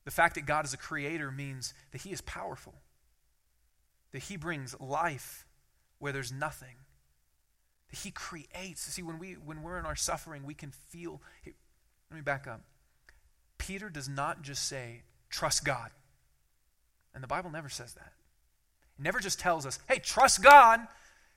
The 0.06 0.12
fact 0.12 0.36
that 0.36 0.46
God 0.46 0.66
is 0.66 0.74
a 0.74 0.78
creator 0.78 1.32
means 1.32 1.74
that 1.92 2.02
He 2.02 2.12
is 2.12 2.22
powerful, 2.22 2.76
that 4.12 4.24
He 4.24 4.38
brings 4.38 4.80
life 4.80 5.46
where 6.00 6.14
there's 6.14 6.32
nothing, 6.32 6.76
that 7.90 8.00
He 8.00 8.12
creates. 8.12 8.82
See, 8.82 9.04
when, 9.04 9.20
we, 9.20 9.34
when 9.34 9.62
we're 9.62 9.78
in 9.78 9.86
our 9.86 9.96
suffering, 9.96 10.44
we 10.46 10.54
can 10.54 10.72
feel. 10.72 11.22
let 11.46 12.16
me 12.16 12.22
back 12.22 12.48
up. 12.48 12.62
Peter 13.58 13.90
does 13.90 14.10
not 14.10 14.42
just 14.42 14.68
say, 14.68 15.04
trust 15.30 15.64
God. 15.64 15.92
And 17.14 17.24
the 17.24 17.28
Bible 17.28 17.52
never 17.52 17.70
says 17.70 17.94
that. 17.94 18.14
It 18.98 19.04
never 19.04 19.20
just 19.20 19.40
tells 19.40 19.66
us, 19.66 19.80
hey, 19.88 20.00
trust 20.00 20.42
God. 20.42 20.82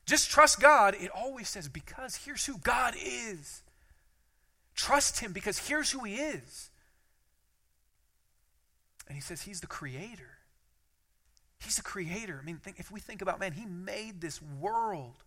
Just 0.06 0.30
trust 0.30 0.60
God. 0.60 0.94
It 0.98 1.10
always 1.14 1.48
says, 1.48 1.68
because 1.68 2.16
here's 2.16 2.46
who 2.46 2.58
God 2.58 2.94
is. 2.96 3.62
Trust 4.74 5.20
Him 5.20 5.32
because 5.32 5.58
here's 5.58 5.90
who 5.90 6.04
He 6.04 6.16
is. 6.16 6.70
And 9.12 9.16
He 9.18 9.20
says 9.20 9.42
He's 9.42 9.60
the 9.60 9.66
creator. 9.66 10.38
He's 11.58 11.76
the 11.76 11.82
creator. 11.82 12.38
I 12.40 12.46
mean, 12.46 12.56
think, 12.56 12.80
if 12.80 12.90
we 12.90 12.98
think 12.98 13.20
about, 13.20 13.38
man, 13.38 13.52
He 13.52 13.66
made 13.66 14.22
this 14.22 14.40
world. 14.40 15.22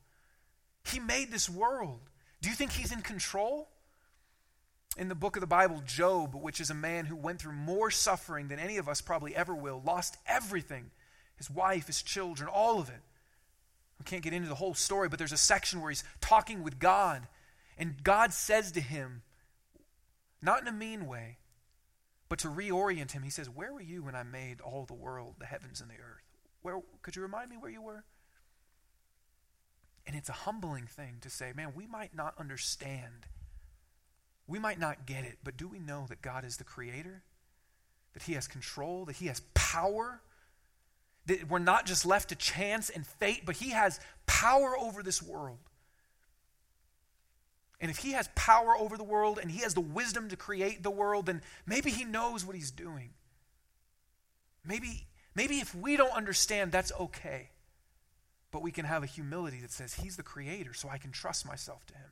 He 0.83 0.99
made 0.99 1.31
this 1.31 1.47
world. 1.47 1.99
Do 2.41 2.49
you 2.49 2.55
think 2.55 2.71
He's 2.71 2.91
in 2.91 3.03
control? 3.03 3.69
In 4.97 5.07
the 5.07 5.13
book 5.13 5.36
of 5.36 5.41
the 5.41 5.45
Bible, 5.45 5.83
Job, 5.86 6.33
which 6.33 6.59
is 6.59 6.71
a 6.71 6.73
man 6.73 7.05
who 7.05 7.15
went 7.15 7.39
through 7.39 7.51
more 7.51 7.91
suffering 7.91 8.47
than 8.47 8.57
any 8.57 8.77
of 8.77 8.89
us 8.89 9.01
probably 9.01 9.36
ever 9.36 9.53
will, 9.53 9.83
lost 9.86 10.17
everything 10.25 10.89
his 11.38 11.51
wife, 11.51 11.86
his 11.86 12.01
children, 12.01 12.49
all 12.51 12.79
of 12.79 12.89
it. 12.89 13.01
We 13.99 14.05
can't 14.05 14.23
get 14.23 14.33
into 14.33 14.49
the 14.49 14.55
whole 14.55 14.73
story, 14.73 15.09
but 15.09 15.19
there's 15.19 15.31
a 15.31 15.38
section 15.38 15.79
where 15.79 15.91
he's 15.91 16.03
talking 16.21 16.63
with 16.63 16.79
God, 16.79 17.27
and 17.77 18.03
God 18.03 18.33
says 18.33 18.71
to 18.71 18.81
him, 18.81 19.21
not 20.41 20.61
in 20.63 20.67
a 20.67 20.71
mean 20.71 21.05
way, 21.05 21.38
but 22.28 22.39
to 22.39 22.47
reorient 22.47 23.11
him, 23.11 23.23
he 23.23 23.30
says, 23.30 23.49
Where 23.49 23.73
were 23.73 23.82
you 23.82 24.03
when 24.03 24.15
I 24.15 24.23
made 24.23 24.61
all 24.61 24.86
the 24.86 24.93
world, 24.93 25.36
the 25.39 25.45
heavens 25.45 25.82
and 25.82 25.89
the 25.89 25.95
earth? 25.95 26.23
Where 26.61 26.80
could 27.01 27.15
you 27.15 27.21
remind 27.21 27.49
me 27.49 27.57
where 27.57 27.69
you 27.69 27.82
were? 27.82 28.03
And 30.07 30.15
it's 30.15 30.30
a 30.30 30.34
humbling 30.34 30.88
thing 30.88 31.17
to 31.21 31.30
say, 31.30 31.51
man, 31.55 31.73
we 31.76 31.88
might 31.88 32.15
not 32.15 32.36
understand. 32.39 33.28
We 34.47 34.59
might 34.59 34.80
not 34.80 35.05
get 35.05 35.23
it, 35.26 35.39
but 35.43 35.57
do 35.57 35.67
we 35.67 35.80
know 35.80 36.05
that 36.09 36.21
God 36.21 36.45
is 36.45 36.57
the 36.57 36.63
creator? 36.63 37.23
That 38.13 38.23
he 38.23 38.34
has 38.34 38.47
control, 38.47 39.05
that 39.05 39.15
he 39.15 39.28
has 39.28 39.41
power? 39.53 40.21
That 41.26 41.49
we're 41.49 41.59
not 41.59 41.86
just 41.86 42.05
left 42.05 42.30
to 42.30 42.36
chance 42.36 42.89
and 42.89 43.05
fate, 43.05 43.43
but 43.45 43.55
He 43.55 43.71
has 43.71 43.99
power 44.28 44.78
over 44.78 45.01
this 45.01 45.23
world. 45.23 45.57
And 47.82 47.91
if 47.91 47.97
He 47.97 48.13
has 48.13 48.30
power 48.36 48.76
over 48.78 48.97
the 48.97 49.03
world 49.03 49.39
and 49.41 49.51
He 49.51 49.61
has 49.61 49.73
the 49.73 49.82
wisdom 49.82 50.30
to 50.30 50.36
create 50.36 50.84
the 50.84 50.91
world, 50.91 51.26
then 51.26 51.41
maybe 51.65 51.91
He 51.91 52.05
knows 52.05 52.45
what 52.45 52.55
He's 52.55 52.71
doing. 52.71 53.11
Maybe, 54.65 55.07
maybe 55.36 55.59
if 55.59 55.76
we 55.76 55.97
don't 55.97 56.13
understand, 56.13 56.71
that's 56.71 56.91
okay. 56.99 57.49
But 58.51 58.61
we 58.61 58.71
can 58.71 58.86
have 58.86 59.03
a 59.03 59.07
humility 59.07 59.59
that 59.61 59.71
says, 59.71 59.95
He's 59.95 60.17
the 60.17 60.23
creator, 60.23 60.73
so 60.73 60.89
I 60.89 60.97
can 60.97 61.11
trust 61.11 61.45
myself 61.45 61.86
to 61.88 61.93
Him. 61.93 62.11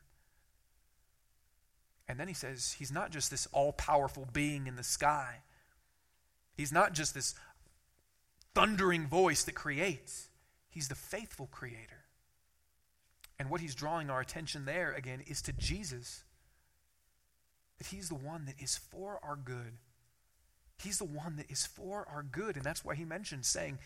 And 2.07 2.19
then 2.19 2.27
he 2.27 2.33
says, 2.33 2.75
He's 2.77 2.91
not 2.91 3.11
just 3.11 3.31
this 3.31 3.47
all 3.51 3.71
powerful 3.73 4.27
being 4.31 4.67
in 4.67 4.75
the 4.75 4.83
sky. 4.83 5.43
He's 6.55 6.71
not 6.71 6.93
just 6.93 7.13
this 7.13 7.33
thundering 8.53 9.07
voice 9.07 9.43
that 9.43 9.55
creates. 9.55 10.29
He's 10.69 10.87
the 10.87 10.95
faithful 10.95 11.47
creator. 11.51 12.02
And 13.39 13.49
what 13.49 13.61
he's 13.61 13.75
drawing 13.75 14.09
our 14.09 14.21
attention 14.21 14.65
there, 14.65 14.91
again, 14.93 15.21
is 15.27 15.41
to 15.43 15.53
Jesus. 15.53 16.23
That 17.77 17.87
he's 17.87 18.09
the 18.09 18.15
one 18.15 18.45
that 18.45 18.61
is 18.61 18.77
for 18.77 19.19
our 19.23 19.35
good. 19.35 19.73
He's 20.81 20.99
the 20.99 21.05
one 21.05 21.37
that 21.37 21.49
is 21.49 21.65
for 21.65 22.07
our 22.09 22.23
good. 22.23 22.55
And 22.55 22.65
that's 22.65 22.85
why 22.85 22.95
he 22.95 23.05
mentions 23.05 23.47
saying, 23.47 23.79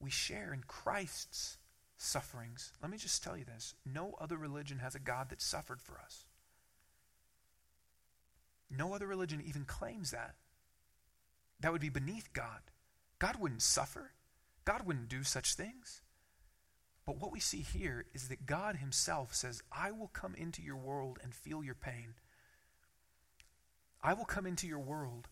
we 0.00 0.10
share 0.10 0.52
in 0.52 0.62
Christ's 0.66 1.58
sufferings. 1.96 2.72
Let 2.82 2.90
me 2.90 2.98
just 2.98 3.22
tell 3.22 3.36
you 3.36 3.44
this 3.44 3.74
no 3.86 4.16
other 4.20 4.36
religion 4.36 4.80
has 4.80 4.94
a 4.94 5.00
God 5.00 5.30
that 5.30 5.40
suffered 5.40 5.80
for 5.80 5.98
us. 6.04 6.24
No 8.68 8.94
other 8.94 9.06
religion 9.06 9.42
even 9.46 9.64
claims 9.64 10.10
that. 10.10 10.34
That 11.60 11.70
would 11.70 11.80
be 11.80 11.90
beneath 11.90 12.32
God. 12.32 12.60
God 13.18 13.36
wouldn't 13.38 13.62
suffer, 13.62 14.12
God 14.64 14.84
wouldn't 14.84 15.08
do 15.08 15.22
such 15.22 15.54
things. 15.54 16.02
But 17.04 17.20
what 17.20 17.32
we 17.32 17.40
see 17.40 17.62
here 17.62 18.04
is 18.14 18.28
that 18.28 18.46
God 18.46 18.76
Himself 18.76 19.34
says, 19.34 19.62
I 19.72 19.90
will 19.90 20.08
come 20.08 20.34
into 20.34 20.62
your 20.62 20.76
world 20.76 21.18
and 21.22 21.34
feel 21.34 21.64
your 21.64 21.74
pain. 21.74 22.14
I 24.02 24.14
will 24.14 24.24
come 24.24 24.46
into 24.46 24.66
your 24.66 24.78
world 24.78 25.28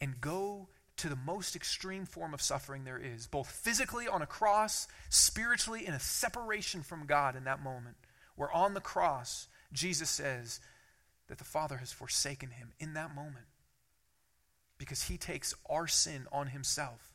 and 0.00 0.20
go 0.20 0.68
to 0.98 1.08
the 1.08 1.16
most 1.16 1.54
extreme 1.54 2.04
form 2.04 2.34
of 2.34 2.42
suffering 2.42 2.84
there 2.84 2.98
is, 2.98 3.26
both 3.26 3.50
physically 3.50 4.08
on 4.08 4.20
a 4.20 4.26
cross, 4.26 4.88
spiritually 5.08 5.86
in 5.86 5.94
a 5.94 6.00
separation 6.00 6.82
from 6.82 7.06
God 7.06 7.36
in 7.36 7.44
that 7.44 7.62
moment. 7.62 7.96
Where 8.34 8.52
on 8.52 8.74
the 8.74 8.80
cross, 8.80 9.48
Jesus 9.72 10.10
says 10.10 10.60
that 11.28 11.38
the 11.38 11.44
Father 11.44 11.76
has 11.76 11.92
forsaken 11.92 12.50
him 12.50 12.72
in 12.78 12.94
that 12.94 13.14
moment 13.14 13.46
because 14.76 15.02
he 15.04 15.16
takes 15.16 15.54
our 15.68 15.86
sin 15.86 16.26
on 16.32 16.48
himself. 16.48 17.14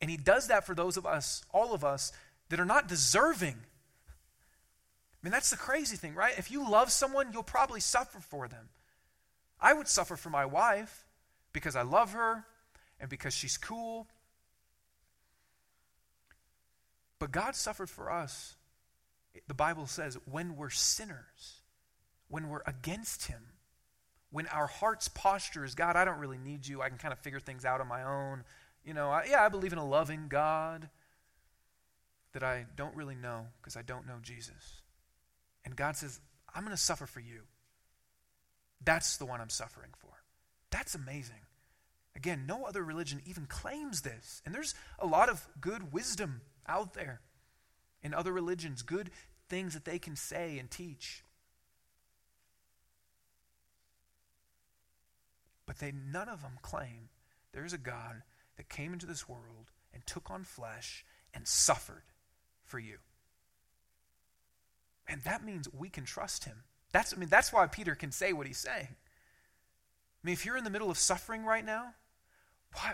And 0.00 0.10
he 0.10 0.16
does 0.16 0.48
that 0.48 0.64
for 0.64 0.74
those 0.74 0.96
of 0.96 1.06
us, 1.06 1.44
all 1.52 1.74
of 1.74 1.84
us, 1.84 2.12
that 2.48 2.60
are 2.60 2.64
not 2.64 2.88
deserving. 2.88 3.56
I 3.56 5.20
mean, 5.22 5.32
that's 5.32 5.50
the 5.50 5.56
crazy 5.56 5.96
thing, 5.96 6.14
right? 6.14 6.38
If 6.38 6.50
you 6.50 6.68
love 6.68 6.90
someone, 6.90 7.30
you'll 7.32 7.42
probably 7.42 7.80
suffer 7.80 8.20
for 8.20 8.48
them. 8.48 8.68
I 9.60 9.72
would 9.72 9.88
suffer 9.88 10.16
for 10.16 10.30
my 10.30 10.46
wife 10.46 11.06
because 11.52 11.74
I 11.74 11.82
love 11.82 12.12
her 12.12 12.44
and 13.00 13.10
because 13.10 13.34
she's 13.34 13.56
cool. 13.56 14.06
But 17.18 17.32
God 17.32 17.56
suffered 17.56 17.90
for 17.90 18.12
us, 18.12 18.54
the 19.46 19.54
Bible 19.54 19.86
says, 19.86 20.16
when 20.24 20.56
we're 20.56 20.70
sinners, 20.70 21.62
when 22.28 22.48
we're 22.48 22.62
against 22.66 23.26
Him, 23.26 23.42
when 24.30 24.46
our 24.48 24.66
heart's 24.66 25.08
posture 25.08 25.64
is 25.64 25.74
God, 25.74 25.96
I 25.96 26.04
don't 26.04 26.18
really 26.18 26.38
need 26.38 26.66
you. 26.66 26.82
I 26.82 26.88
can 26.88 26.98
kind 26.98 27.12
of 27.12 27.18
figure 27.18 27.40
things 27.40 27.64
out 27.64 27.80
on 27.80 27.88
my 27.88 28.04
own. 28.04 28.44
You 28.84 28.94
know, 28.94 29.10
I, 29.10 29.26
yeah, 29.30 29.42
I 29.42 29.48
believe 29.48 29.72
in 29.72 29.78
a 29.78 29.86
loving 29.86 30.26
God 30.28 30.88
that 32.32 32.42
I 32.42 32.66
don't 32.76 32.94
really 32.94 33.14
know 33.14 33.46
because 33.60 33.76
I 33.76 33.82
don't 33.82 34.06
know 34.06 34.18
Jesus. 34.22 34.82
And 35.64 35.76
God 35.76 35.96
says, 35.96 36.20
I'm 36.54 36.64
going 36.64 36.76
to 36.76 36.82
suffer 36.82 37.06
for 37.06 37.20
you. 37.20 37.42
That's 38.84 39.16
the 39.16 39.26
one 39.26 39.40
I'm 39.40 39.50
suffering 39.50 39.90
for. 39.98 40.12
That's 40.70 40.94
amazing. 40.94 41.40
Again, 42.14 42.44
no 42.46 42.64
other 42.64 42.82
religion 42.82 43.20
even 43.26 43.46
claims 43.46 44.02
this. 44.02 44.42
And 44.44 44.54
there's 44.54 44.74
a 44.98 45.06
lot 45.06 45.28
of 45.28 45.46
good 45.60 45.92
wisdom 45.92 46.40
out 46.66 46.94
there 46.94 47.20
in 48.02 48.14
other 48.14 48.32
religions, 48.32 48.82
good 48.82 49.10
things 49.48 49.74
that 49.74 49.84
they 49.84 49.98
can 49.98 50.16
say 50.16 50.58
and 50.58 50.70
teach. 50.70 51.24
But 55.66 55.78
they 55.78 55.92
none 55.92 56.28
of 56.28 56.42
them 56.42 56.58
claim 56.62 57.08
there 57.52 57.64
is 57.64 57.72
a 57.72 57.78
God 57.78 58.22
that 58.56 58.68
came 58.68 58.92
into 58.92 59.06
this 59.06 59.28
world 59.28 59.70
and 59.92 60.04
took 60.06 60.30
on 60.30 60.44
flesh 60.44 61.04
and 61.34 61.46
suffered 61.46 62.02
for 62.68 62.78
you. 62.78 62.98
And 65.08 65.22
that 65.22 65.44
means 65.44 65.68
we 65.72 65.88
can 65.88 66.04
trust 66.04 66.44
him. 66.44 66.64
That's, 66.92 67.12
I 67.12 67.16
mean, 67.16 67.28
that's 67.28 67.52
why 67.52 67.66
Peter 67.66 67.94
can 67.94 68.12
say 68.12 68.32
what 68.32 68.46
he's 68.46 68.58
saying. 68.58 68.88
I 68.90 70.22
mean, 70.22 70.34
if 70.34 70.44
you're 70.44 70.56
in 70.56 70.64
the 70.64 70.70
middle 70.70 70.90
of 70.90 70.98
suffering 70.98 71.44
right 71.44 71.64
now, 71.64 71.94
why, 72.74 72.92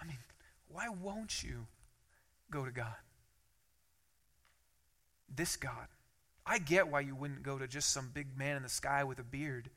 I 0.00 0.04
mean, 0.04 0.18
why 0.68 0.88
won't 0.88 1.42
you 1.42 1.66
go 2.50 2.64
to 2.64 2.70
God? 2.70 2.94
This 5.34 5.56
God. 5.56 5.88
I 6.46 6.58
get 6.58 6.88
why 6.88 7.00
you 7.00 7.16
wouldn't 7.16 7.42
go 7.42 7.58
to 7.58 7.66
just 7.66 7.90
some 7.90 8.10
big 8.14 8.38
man 8.38 8.56
in 8.56 8.62
the 8.62 8.68
sky 8.68 9.02
with 9.02 9.18
a 9.18 9.24
beard 9.24 9.68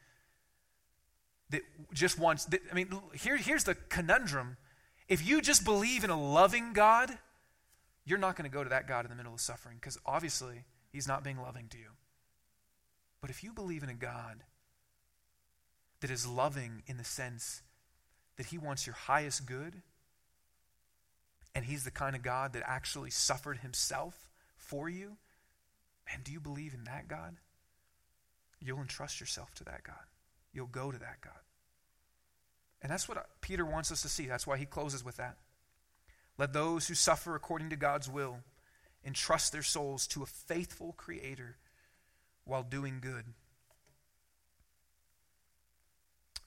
that 1.49 1.63
just 1.93 2.19
wants, 2.19 2.45
that, 2.45 2.61
I 2.71 2.75
mean, 2.75 2.93
here, 3.13 3.37
here's 3.37 3.63
the 3.63 3.73
conundrum. 3.73 4.57
If 5.07 5.27
you 5.27 5.41
just 5.41 5.65
believe 5.65 6.03
in 6.03 6.11
a 6.11 6.21
loving 6.21 6.73
God, 6.73 7.17
you're 8.09 8.17
not 8.17 8.35
going 8.35 8.49
to 8.49 8.53
go 8.53 8.63
to 8.63 8.69
that 8.71 8.87
God 8.87 9.05
in 9.05 9.09
the 9.11 9.15
middle 9.15 9.33
of 9.33 9.39
suffering 9.39 9.77
because 9.79 9.99
obviously 10.05 10.65
he's 10.91 11.07
not 11.07 11.23
being 11.23 11.39
loving 11.39 11.67
to 11.69 11.77
you. 11.77 11.91
But 13.21 13.29
if 13.29 13.43
you 13.43 13.53
believe 13.53 13.83
in 13.83 13.89
a 13.89 13.93
God 13.93 14.43
that 15.99 16.09
is 16.09 16.25
loving 16.25 16.81
in 16.87 16.97
the 16.97 17.03
sense 17.03 17.61
that 18.37 18.47
he 18.47 18.57
wants 18.57 18.87
your 18.87 18.95
highest 18.95 19.45
good, 19.45 19.81
and 21.53 21.65
he's 21.65 21.83
the 21.83 21.91
kind 21.91 22.15
of 22.15 22.23
God 22.23 22.53
that 22.53 22.63
actually 22.65 23.11
suffered 23.11 23.57
himself 23.57 24.29
for 24.57 24.89
you, 24.89 25.17
man, 26.07 26.21
do 26.23 26.31
you 26.31 26.39
believe 26.39 26.73
in 26.73 26.85
that 26.85 27.07
God? 27.07 27.35
You'll 28.59 28.79
entrust 28.79 29.19
yourself 29.19 29.53
to 29.55 29.63
that 29.65 29.83
God. 29.83 29.95
You'll 30.53 30.67
go 30.67 30.91
to 30.91 30.97
that 30.97 31.21
God. 31.21 31.33
And 32.81 32.91
that's 32.91 33.07
what 33.07 33.23
Peter 33.41 33.65
wants 33.65 33.91
us 33.91 34.01
to 34.01 34.09
see. 34.09 34.25
That's 34.25 34.47
why 34.47 34.57
he 34.57 34.65
closes 34.65 35.03
with 35.03 35.17
that. 35.17 35.37
Let 36.39 36.53
those 36.53 36.87
who 36.87 36.95
suffer 36.95 37.35
according 37.35 37.69
to 37.71 37.75
God's 37.75 38.09
will 38.09 38.37
entrust 39.05 39.51
their 39.51 39.61
souls 39.61 40.07
to 40.07 40.23
a 40.23 40.25
faithful 40.25 40.93
Creator 40.93 41.57
while 42.45 42.63
doing 42.63 42.99
good. 43.01 43.25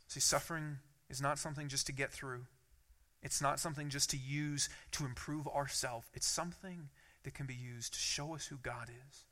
See, 0.08 0.18
suffering 0.18 0.78
is 1.10 1.20
not 1.20 1.38
something 1.38 1.68
just 1.68 1.86
to 1.86 1.92
get 1.92 2.10
through. 2.10 2.46
It's 3.22 3.42
not 3.42 3.60
something 3.60 3.90
just 3.90 4.08
to 4.10 4.16
use 4.16 4.70
to 4.92 5.04
improve 5.04 5.46
ourselves. 5.46 6.08
It's 6.14 6.26
something 6.26 6.88
that 7.24 7.34
can 7.34 7.44
be 7.46 7.54
used 7.54 7.92
to 7.92 8.00
show 8.00 8.34
us 8.34 8.46
who 8.46 8.56
God 8.56 8.88
is. 8.88 9.26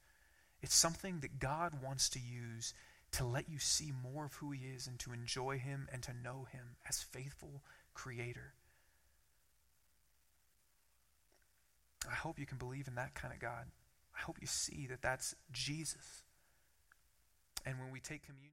It's 0.60 0.74
something 0.74 1.20
that 1.20 1.38
God 1.38 1.82
wants 1.82 2.10
to 2.10 2.18
use 2.18 2.74
to 3.12 3.24
let 3.24 3.48
you 3.48 3.58
see 3.58 3.92
more 4.02 4.26
of 4.26 4.34
who 4.34 4.50
He 4.50 4.66
is 4.66 4.86
and 4.86 4.98
to 5.00 5.14
enjoy 5.14 5.58
Him 5.58 5.88
and 5.90 6.02
to 6.02 6.12
know 6.12 6.46
Him 6.52 6.76
as 6.86 7.02
faithful 7.02 7.62
Creator. 7.94 8.52
I 12.08 12.14
hope 12.14 12.38
you 12.38 12.46
can 12.46 12.58
believe 12.58 12.88
in 12.88 12.94
that 12.94 13.14
kind 13.14 13.32
of 13.34 13.40
God. 13.40 13.66
I 14.16 14.20
hope 14.20 14.38
you 14.40 14.46
see 14.46 14.86
that 14.88 15.02
that's 15.02 15.34
Jesus. 15.52 16.22
And 17.66 17.78
when 17.78 17.92
we 17.92 18.00
take 18.00 18.22
communion, 18.24 18.48